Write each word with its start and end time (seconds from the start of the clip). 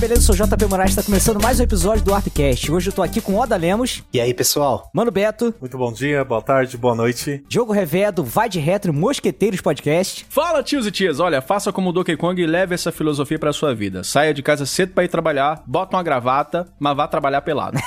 Beleza, 0.00 0.22
eu 0.22 0.34
sou 0.34 0.46
o 0.46 0.48
JP 0.48 0.64
Moraes, 0.64 0.90
está 0.92 1.02
começando 1.02 1.42
mais 1.42 1.60
um 1.60 1.62
episódio 1.62 2.02
do 2.02 2.12
Warpcast. 2.12 2.72
Hoje 2.72 2.88
eu 2.88 2.92
tô 2.92 3.02
aqui 3.02 3.20
com 3.20 3.34
Oda 3.34 3.54
Lemos. 3.54 4.02
E 4.14 4.18
aí, 4.18 4.32
pessoal? 4.32 4.88
Mano 4.94 5.10
Beto. 5.10 5.54
Muito 5.60 5.76
bom 5.76 5.92
dia, 5.92 6.24
boa 6.24 6.40
tarde, 6.40 6.78
boa 6.78 6.94
noite. 6.94 7.44
Diogo 7.46 7.70
Revedo, 7.70 8.24
Vai 8.24 8.48
de 8.48 8.58
Retro, 8.58 8.94
Mosqueteiros 8.94 9.60
Podcast. 9.60 10.24
Fala, 10.30 10.62
tios 10.62 10.86
e 10.86 10.90
tias. 10.90 11.20
Olha, 11.20 11.42
faça 11.42 11.70
como 11.70 11.90
o 11.90 11.92
Donkey 11.92 12.16
Kong 12.16 12.40
e 12.40 12.46
leve 12.46 12.74
essa 12.74 12.90
filosofia 12.90 13.38
pra 13.38 13.52
sua 13.52 13.74
vida. 13.74 14.02
Saia 14.02 14.32
de 14.32 14.42
casa 14.42 14.64
cedo 14.64 14.94
pra 14.94 15.04
ir 15.04 15.08
trabalhar, 15.08 15.62
bota 15.66 15.94
uma 15.98 16.02
gravata, 16.02 16.66
mas 16.78 16.96
vá 16.96 17.06
trabalhar 17.06 17.42
pelado. 17.42 17.78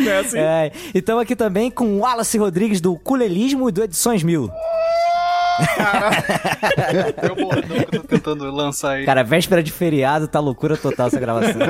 Não 0.00 0.10
é 0.10 0.18
assim? 0.20 0.38
É, 0.38 0.72
então 0.94 1.18
aqui 1.18 1.36
também 1.36 1.70
com 1.70 1.84
o 1.84 1.98
Wallace 1.98 2.38
Rodrigues 2.38 2.80
do 2.80 2.96
Culelismo 2.96 3.68
e 3.68 3.72
do 3.72 3.84
Edições 3.84 4.22
Mil. 4.22 4.50
Eu 7.22 7.34
bordão 7.36 7.76
que 7.76 7.96
eu 7.96 8.02
tô 8.02 8.08
tentando 8.08 8.50
lançar 8.50 8.92
aí. 8.92 9.04
Cara, 9.04 9.22
véspera 9.22 9.62
de 9.62 9.72
feriado, 9.72 10.28
tá 10.28 10.40
loucura 10.40 10.76
total 10.76 11.08
essa 11.08 11.20
gravação. 11.20 11.60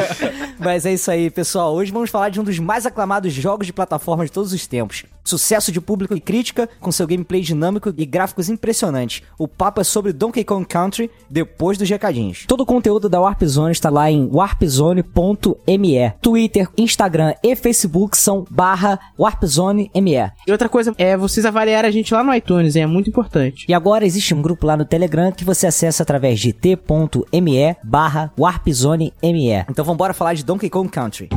Mas 0.58 0.86
é 0.86 0.92
isso 0.92 1.10
aí, 1.10 1.30
pessoal. 1.30 1.74
Hoje 1.74 1.92
vamos 1.92 2.10
falar 2.10 2.28
de 2.28 2.40
um 2.40 2.44
dos 2.44 2.58
mais 2.58 2.86
aclamados 2.86 3.32
jogos 3.32 3.66
de 3.66 3.72
plataforma 3.72 4.24
de 4.24 4.32
todos 4.32 4.52
os 4.52 4.66
tempos. 4.66 5.04
Sucesso 5.24 5.72
de 5.72 5.80
público 5.80 6.14
e 6.14 6.20
crítica, 6.20 6.68
com 6.80 6.92
seu 6.92 7.06
gameplay 7.06 7.40
dinâmico 7.40 7.92
e 7.96 8.04
gráficos 8.04 8.50
impressionantes. 8.50 9.22
O 9.38 9.48
papo 9.48 9.80
é 9.80 9.84
sobre 9.84 10.12
Donkey 10.12 10.44
Kong 10.44 10.66
Country, 10.66 11.10
depois 11.30 11.78
dos 11.78 11.88
recadinhos. 11.88 12.44
Todo 12.46 12.60
o 12.60 12.66
conteúdo 12.66 13.08
da 13.08 13.20
Warp 13.20 13.42
Zone 13.44 13.72
está 13.72 13.88
lá 13.88 14.10
em 14.10 14.28
warpzone.me. 14.30 16.12
Twitter, 16.20 16.68
Instagram 16.76 17.34
e 17.42 17.56
Facebook 17.56 18.16
são 18.16 18.44
barra 18.50 19.00
warpzone.me. 19.18 20.30
E 20.46 20.52
outra 20.52 20.68
coisa 20.68 20.94
é 20.98 21.16
vocês 21.16 21.46
avaliarem 21.46 21.88
a 21.88 21.92
gente 21.92 22.12
lá 22.12 22.22
no 22.22 22.34
iTunes, 22.34 22.76
é 22.76 22.86
muito 22.86 23.08
importante. 23.08 23.64
E 23.66 23.72
agora 23.72 24.04
existe 24.04 24.34
um 24.34 24.42
grupo 24.42 24.66
lá 24.66 24.76
no 24.76 24.84
Telegram 24.84 25.32
que 25.32 25.44
você 25.44 25.66
acessa 25.66 26.02
através 26.02 26.38
de 26.38 26.52
t.me 26.52 27.76
barra 27.82 28.30
warpzone.me. 28.38 29.64
Então 29.70 29.84
vamos 29.84 30.16
falar 30.16 30.34
de 30.34 30.44
Donkey 30.44 30.68
Kong 30.68 30.90
Country. 30.90 31.30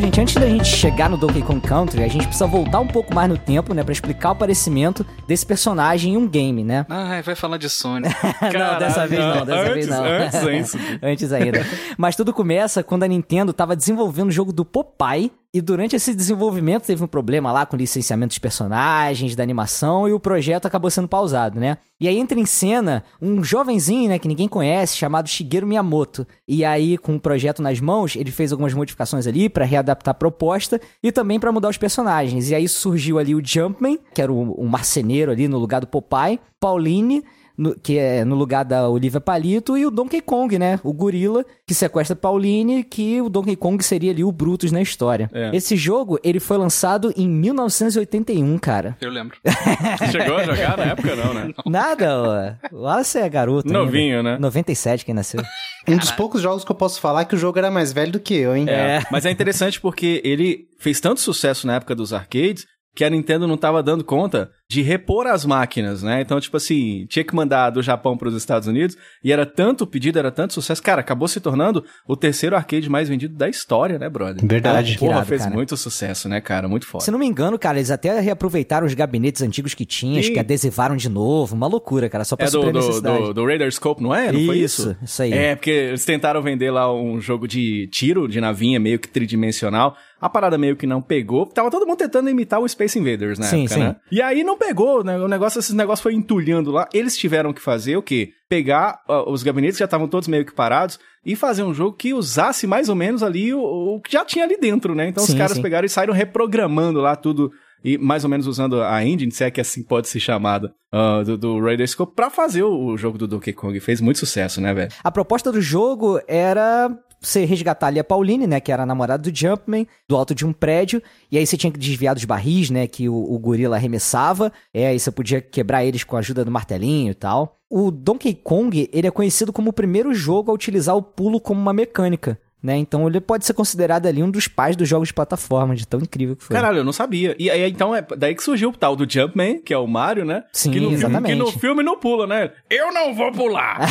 Gente, 0.00 0.20
antes 0.20 0.34
da 0.34 0.48
gente 0.48 0.66
chegar 0.66 1.10
no 1.10 1.16
Donkey 1.16 1.42
Kong 1.42 1.60
Country, 1.60 2.02
a 2.02 2.08
gente 2.08 2.26
precisa 2.26 2.46
voltar 2.46 2.80
um 2.80 2.86
pouco 2.86 3.14
mais 3.14 3.28
no 3.28 3.36
tempo, 3.36 3.74
né, 3.74 3.82
para 3.82 3.92
explicar 3.92 4.30
o 4.30 4.32
aparecimento 4.32 5.06
desse 5.26 5.44
personagem 5.44 6.14
em 6.14 6.16
um 6.16 6.26
game, 6.26 6.64
né? 6.64 6.86
Ah, 7.10 7.20
vai 7.22 7.34
falar 7.34 7.56
de 7.56 7.68
Sony. 7.68 8.08
não, 8.40 8.78
dessa 8.78 9.06
vez 9.06 9.20
não, 9.20 9.44
dessa 9.44 9.60
antes, 9.62 9.74
vez 9.74 9.88
não. 9.88 10.04
Antes, 10.04 10.76
antes 11.02 11.32
ainda. 11.32 11.66
Mas 11.96 12.14
tudo 12.14 12.32
começa 12.32 12.82
quando 12.82 13.02
a 13.02 13.08
Nintendo 13.08 13.52
tava 13.52 13.74
desenvolvendo 13.74 14.28
o 14.28 14.32
jogo 14.32 14.52
do 14.52 14.64
Popeye, 14.64 15.32
e 15.52 15.60
durante 15.60 15.96
esse 15.96 16.14
desenvolvimento 16.14 16.86
teve 16.86 17.02
um 17.02 17.08
problema 17.08 17.50
lá 17.50 17.66
com 17.66 17.76
licenciamento 17.76 18.30
dos 18.30 18.38
personagens, 18.38 19.34
da 19.34 19.42
animação, 19.42 20.08
e 20.08 20.12
o 20.12 20.20
projeto 20.20 20.66
acabou 20.66 20.90
sendo 20.90 21.08
pausado, 21.08 21.58
né? 21.58 21.78
E 22.00 22.06
aí 22.06 22.16
entra 22.16 22.38
em 22.38 22.46
cena 22.46 23.02
um 23.20 23.42
jovenzinho, 23.42 24.08
né, 24.08 24.18
que 24.18 24.28
ninguém 24.28 24.46
conhece, 24.46 24.96
chamado 24.96 25.28
Shigeru 25.28 25.66
Miyamoto. 25.66 26.26
E 26.46 26.64
aí, 26.64 26.96
com 26.96 27.16
o 27.16 27.20
projeto 27.20 27.60
nas 27.60 27.80
mãos, 27.80 28.14
ele 28.14 28.30
fez 28.30 28.52
algumas 28.52 28.72
modificações 28.72 29.26
ali 29.26 29.48
para 29.48 29.64
readaptar 29.64 30.12
a 30.12 30.14
proposta 30.14 30.80
e 31.02 31.10
também 31.10 31.40
para 31.40 31.50
mudar 31.50 31.68
os 31.68 31.76
personagens. 31.76 32.48
E 32.48 32.54
aí 32.54 32.68
surgiu 32.68 33.18
ali 33.18 33.34
o 33.34 33.44
Jumpman, 33.44 33.98
que 34.14 34.22
era 34.22 34.32
o, 34.32 34.52
o 34.52 34.68
marceneiro 34.68 35.32
ali 35.32 35.48
no 35.48 35.58
lugar 35.58 35.80
do 35.80 35.86
Popeye, 35.88 36.38
Pauline 36.60 37.24
no, 37.60 37.78
que 37.78 37.98
é 37.98 38.24
no 38.24 38.34
lugar 38.34 38.64
da 38.64 38.88
Olivia 38.88 39.20
Palito, 39.20 39.76
e 39.76 39.84
o 39.84 39.90
Donkey 39.90 40.22
Kong, 40.22 40.58
né? 40.58 40.80
O 40.82 40.94
gorila 40.94 41.44
que 41.66 41.74
sequestra 41.74 42.16
Pauline, 42.16 42.82
que 42.82 43.20
o 43.20 43.28
Donkey 43.28 43.54
Kong 43.54 43.84
seria 43.84 44.10
ali 44.10 44.24
o 44.24 44.32
Brutus 44.32 44.72
na 44.72 44.80
história. 44.80 45.30
É. 45.32 45.54
Esse 45.54 45.76
jogo, 45.76 46.18
ele 46.24 46.40
foi 46.40 46.56
lançado 46.56 47.12
em 47.14 47.28
1981, 47.28 48.58
cara. 48.58 48.96
Eu 49.00 49.10
lembro. 49.10 49.36
Chegou 50.10 50.38
a 50.38 50.44
jogar 50.44 50.78
na 50.78 50.84
época, 50.84 51.14
não, 51.14 51.34
né? 51.34 51.52
Nada, 51.66 52.18
ó. 52.18 52.52
Lá 52.72 53.04
você 53.04 53.20
é 53.20 53.28
garoto. 53.28 53.70
Novinho, 53.70 54.18
ainda. 54.18 54.32
né? 54.32 54.38
97 54.38 55.04
quem 55.04 55.14
nasceu. 55.14 55.42
Um 55.86 55.98
dos 55.98 56.10
poucos 56.12 56.40
jogos 56.40 56.64
que 56.64 56.72
eu 56.72 56.76
posso 56.76 57.00
falar 57.00 57.26
que 57.26 57.34
o 57.34 57.38
jogo 57.38 57.58
era 57.58 57.70
mais 57.70 57.92
velho 57.92 58.12
do 58.12 58.20
que 58.20 58.34
eu, 58.34 58.56
hein? 58.56 58.66
É, 58.68 59.02
mas 59.10 59.26
é 59.26 59.30
interessante 59.30 59.80
porque 59.80 60.22
ele 60.24 60.66
fez 60.78 60.98
tanto 60.98 61.20
sucesso 61.20 61.66
na 61.66 61.74
época 61.74 61.94
dos 61.94 62.12
arcades 62.12 62.66
que 62.94 63.04
a 63.04 63.10
Nintendo 63.10 63.46
não 63.46 63.54
estava 63.54 63.82
dando 63.82 64.04
conta 64.04 64.50
de 64.68 64.82
repor 64.82 65.26
as 65.26 65.44
máquinas, 65.44 66.02
né? 66.02 66.20
Então, 66.20 66.38
tipo 66.40 66.56
assim, 66.56 67.04
tinha 67.08 67.24
que 67.24 67.34
mandar 67.34 67.70
do 67.70 67.82
Japão 67.82 68.16
para 68.16 68.28
os 68.28 68.36
Estados 68.36 68.68
Unidos 68.68 68.96
e 69.22 69.32
era 69.32 69.44
tanto 69.44 69.84
pedido, 69.84 70.18
era 70.18 70.30
tanto 70.30 70.54
sucesso. 70.54 70.80
Cara, 70.80 71.00
acabou 71.00 71.26
se 71.26 71.40
tornando 71.40 71.84
o 72.06 72.16
terceiro 72.16 72.54
arcade 72.54 72.88
mais 72.88 73.08
vendido 73.08 73.36
da 73.36 73.48
história, 73.48 73.98
né, 73.98 74.08
brother? 74.08 74.46
Verdade. 74.46 74.96
Porra, 74.96 75.12
irado, 75.12 75.26
fez 75.26 75.42
cara. 75.42 75.54
muito 75.54 75.76
sucesso, 75.76 76.28
né, 76.28 76.40
cara? 76.40 76.68
Muito 76.68 76.86
foda. 76.86 77.04
Se 77.04 77.10
não 77.10 77.18
me 77.18 77.26
engano, 77.26 77.58
cara, 77.58 77.78
eles 77.78 77.90
até 77.90 78.20
reaproveitaram 78.20 78.86
os 78.86 78.94
gabinetes 78.94 79.42
antigos 79.42 79.74
que 79.74 79.84
tinham, 79.84 80.20
acho 80.20 80.32
que 80.32 80.38
adesivaram 80.38 80.96
de 80.96 81.08
novo. 81.08 81.56
Uma 81.56 81.66
loucura, 81.66 82.08
cara, 82.08 82.22
só 82.24 82.36
pra 82.36 82.46
é 82.46 82.50
do, 82.50 82.70
do, 82.70 83.00
do, 83.00 83.34
do 83.34 83.44
Raider 83.44 83.72
Scope, 83.72 84.00
não 84.00 84.14
é? 84.14 84.30
Não 84.30 84.38
isso, 84.38 84.46
foi 84.46 84.58
isso? 84.58 84.96
Isso 85.02 85.22
aí. 85.22 85.32
É, 85.32 85.56
porque 85.56 85.70
eles 85.70 86.04
tentaram 86.04 86.40
vender 86.42 86.70
lá 86.70 86.92
um 86.94 87.20
jogo 87.20 87.48
de 87.48 87.88
tiro, 87.88 88.28
de 88.28 88.40
navinha, 88.40 88.78
meio 88.78 89.00
que 89.00 89.08
tridimensional. 89.08 89.96
A 90.20 90.28
parada 90.28 90.58
meio 90.58 90.76
que 90.76 90.86
não 90.86 91.00
pegou. 91.00 91.46
Tava 91.46 91.70
todo 91.70 91.86
mundo 91.86 91.98
tentando 91.98 92.28
imitar 92.28 92.60
o 92.60 92.68
Space 92.68 92.98
Invaders 92.98 93.38
na 93.38 93.46
sim, 93.46 93.60
época, 93.64 93.74
sim. 93.74 93.80
né? 93.80 93.96
E 94.10 94.20
aí 94.20 94.44
não 94.44 94.58
pegou, 94.58 95.02
né? 95.02 95.18
O 95.18 95.28
negócio, 95.28 95.58
esses 95.58 95.74
negócios 95.74 96.02
foi 96.02 96.14
entulhando 96.14 96.70
lá. 96.70 96.88
Eles 96.92 97.16
tiveram 97.16 97.52
que 97.52 97.60
fazer 97.60 97.96
o 97.96 98.02
quê? 98.02 98.32
Pegar 98.48 99.00
uh, 99.08 99.30
os 99.30 99.42
gabinetes 99.42 99.76
que 99.76 99.80
já 99.80 99.86
estavam 99.86 100.08
todos 100.08 100.28
meio 100.28 100.44
que 100.44 100.52
parados 100.52 100.98
e 101.24 101.34
fazer 101.34 101.62
um 101.62 101.72
jogo 101.72 101.96
que 101.96 102.12
usasse 102.12 102.66
mais 102.66 102.88
ou 102.88 102.94
menos 102.94 103.22
ali 103.22 103.54
o, 103.54 103.60
o 103.60 104.00
que 104.00 104.12
já 104.12 104.24
tinha 104.24 104.44
ali 104.44 104.58
dentro, 104.58 104.94
né? 104.94 105.08
Então 105.08 105.24
sim, 105.24 105.32
os 105.32 105.38
caras 105.38 105.58
pegaram 105.58 105.86
e 105.86 105.88
saíram 105.88 106.12
reprogramando 106.12 107.00
lá 107.00 107.16
tudo 107.16 107.50
e 107.84 107.96
mais 107.98 108.24
ou 108.24 108.30
menos 108.30 108.46
usando 108.46 108.82
a 108.82 109.04
engine, 109.04 109.32
se 109.32 109.44
é 109.44 109.50
que 109.50 109.60
assim 109.60 109.82
pode 109.82 110.08
ser 110.08 110.20
chamada, 110.20 110.72
uh, 110.92 111.24
do, 111.24 111.38
do 111.38 111.60
Raider 111.60 111.88
Scope, 111.88 112.14
pra 112.14 112.30
fazer 112.30 112.62
o, 112.62 112.86
o, 112.86 112.96
jogo 112.96 113.16
do 113.16 113.26
Donkey 113.26 113.52
Kong. 113.52 113.78
Fez 113.80 114.00
muito 114.00 114.18
sucesso, 114.18 114.60
né, 114.60 114.72
velho? 114.74 114.92
A 115.02 115.10
proposta 115.10 115.50
do 115.50 115.60
jogo 115.60 116.20
era 116.28 116.90
você 117.20 117.44
resgatar 117.44 117.88
ali 117.88 117.98
a 117.98 118.04
Pauline, 118.04 118.46
né, 118.46 118.60
que 118.60 118.72
era 118.72 118.82
a 118.82 118.86
namorada 118.86 119.30
do 119.30 119.36
Jumpman, 119.36 119.86
do 120.08 120.16
alto 120.16 120.34
de 120.34 120.46
um 120.46 120.52
prédio, 120.52 121.02
e 121.30 121.36
aí 121.36 121.46
você 121.46 121.56
tinha 121.56 121.70
que 121.70 121.78
desviar 121.78 122.14
dos 122.14 122.24
barris, 122.24 122.70
né, 122.70 122.86
que 122.86 123.08
o, 123.08 123.14
o 123.14 123.38
gorila 123.38 123.76
arremessava, 123.76 124.50
é, 124.72 124.86
aí 124.86 124.98
você 124.98 125.10
podia 125.10 125.40
quebrar 125.40 125.84
eles 125.84 126.02
com 126.02 126.16
a 126.16 126.20
ajuda 126.20 126.44
do 126.44 126.50
martelinho 126.50 127.10
e 127.10 127.14
tal. 127.14 127.58
O 127.68 127.90
Donkey 127.90 128.34
Kong, 128.34 128.88
ele 128.92 129.06
é 129.06 129.10
conhecido 129.10 129.52
como 129.52 129.70
o 129.70 129.72
primeiro 129.72 130.14
jogo 130.14 130.50
a 130.50 130.54
utilizar 130.54 130.96
o 130.96 131.02
pulo 131.02 131.40
como 131.40 131.60
uma 131.60 131.72
mecânica. 131.72 132.40
Né? 132.62 132.76
Então 132.76 133.06
ele 133.08 133.20
pode 133.20 133.46
ser 133.46 133.54
considerado 133.54 134.06
ali 134.06 134.22
um 134.22 134.30
dos 134.30 134.46
pais 134.46 134.76
dos 134.76 134.86
jogos 134.86 135.08
de 135.08 135.14
plataforma, 135.14 135.74
de 135.74 135.86
tão 135.86 135.98
incrível 136.00 136.36
que 136.36 136.44
foi. 136.44 136.54
Caralho, 136.54 136.78
eu 136.78 136.84
não 136.84 136.92
sabia. 136.92 137.34
E 137.38 137.50
aí 137.50 137.70
então 137.70 137.94
é 137.94 138.04
daí 138.16 138.34
que 138.34 138.42
surgiu 138.42 138.68
o 138.68 138.72
tal 138.76 138.94
do 138.94 139.10
Jumpman, 139.10 139.60
que 139.62 139.72
é 139.72 139.78
o 139.78 139.86
Mario, 139.86 140.26
né? 140.26 140.44
Sim, 140.52 140.70
que 140.70 140.78
no 140.80 140.92
exatamente. 140.92 141.34
Filme, 141.34 141.50
que 141.50 141.54
no 141.54 141.60
filme 141.60 141.82
não 141.82 141.98
pula, 141.98 142.26
né? 142.26 142.50
Eu 142.68 142.92
não 142.92 143.14
vou 143.14 143.32
pular! 143.32 143.78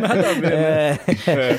Nada 0.00 0.30
a 0.30 0.32
ver, 0.32 0.52
é... 0.52 0.56
né? 0.56 0.98
É. 1.26 1.56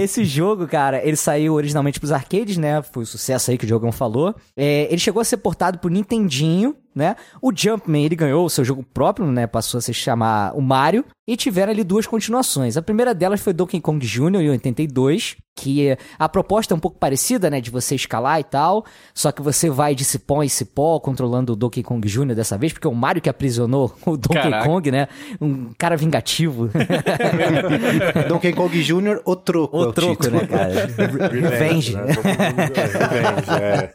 Esse 0.00 0.24
jogo, 0.24 0.68
cara, 0.68 1.04
ele 1.04 1.16
saiu 1.16 1.54
originalmente 1.54 1.98
pros 1.98 2.12
arcades, 2.12 2.56
né? 2.56 2.82
Foi 2.82 3.02
o 3.02 3.06
sucesso 3.06 3.50
aí 3.50 3.58
que 3.58 3.64
o 3.64 3.66
Diogão 3.66 3.90
falou. 3.90 4.34
É, 4.56 4.86
ele 4.90 4.98
chegou 4.98 5.20
a 5.20 5.24
ser 5.24 5.38
portado 5.38 5.78
pro 5.78 5.90
Nintendinho, 5.90 6.76
né? 6.96 7.14
O 7.42 7.52
Jumpman, 7.54 8.06
ele 8.06 8.16
ganhou 8.16 8.46
o 8.46 8.50
seu 8.50 8.64
jogo 8.64 8.82
próprio, 8.82 9.30
né? 9.30 9.46
Passou 9.46 9.76
a 9.76 9.82
se 9.82 9.92
chamar 9.92 10.56
o 10.56 10.62
Mario. 10.62 11.04
E 11.28 11.36
tiveram 11.36 11.72
ali 11.72 11.82
duas 11.82 12.06
continuações. 12.06 12.76
A 12.76 12.82
primeira 12.82 13.12
delas 13.12 13.40
foi 13.40 13.52
Donkey 13.52 13.80
Kong 13.80 14.04
Jr. 14.06 14.42
em 14.42 14.50
82, 14.50 15.36
que 15.56 15.96
a 16.18 16.28
proposta 16.28 16.72
é 16.72 16.76
um 16.76 16.78
pouco 16.78 16.98
parecida, 16.98 17.48
né, 17.50 17.60
de 17.60 17.70
você 17.70 17.94
escalar 17.94 18.38
e 18.38 18.44
tal, 18.44 18.84
só 19.14 19.32
que 19.32 19.40
você 19.40 19.70
vai 19.70 19.94
de 19.94 20.04
cipó 20.04 20.42
em 20.42 20.48
cipó, 20.48 21.00
controlando 21.00 21.54
o 21.54 21.56
Donkey 21.56 21.82
Kong 21.82 22.06
Jr. 22.06 22.34
dessa 22.34 22.58
vez, 22.58 22.72
porque 22.72 22.86
é 22.86 22.90
o 22.90 22.94
Mario 22.94 23.22
que 23.22 23.28
aprisionou 23.30 23.92
o 24.04 24.16
Donkey 24.16 24.42
Caraca. 24.42 24.68
Kong, 24.68 24.90
né, 24.90 25.08
um 25.40 25.70
cara 25.76 25.96
vingativo. 25.96 26.70
Donkey 28.28 28.52
Kong 28.52 28.82
Jr., 28.82 29.20
o 29.24 29.34
troco. 29.34 29.78
O, 29.78 29.84
é 29.84 29.86
o 29.88 29.92
troco, 29.92 30.22
título. 30.22 30.42
né, 30.42 30.46
cara? 30.46 30.70
Revenge. 31.32 31.96
Né? 31.96 32.02
Revenge, 32.22 33.50
é. 33.60 33.94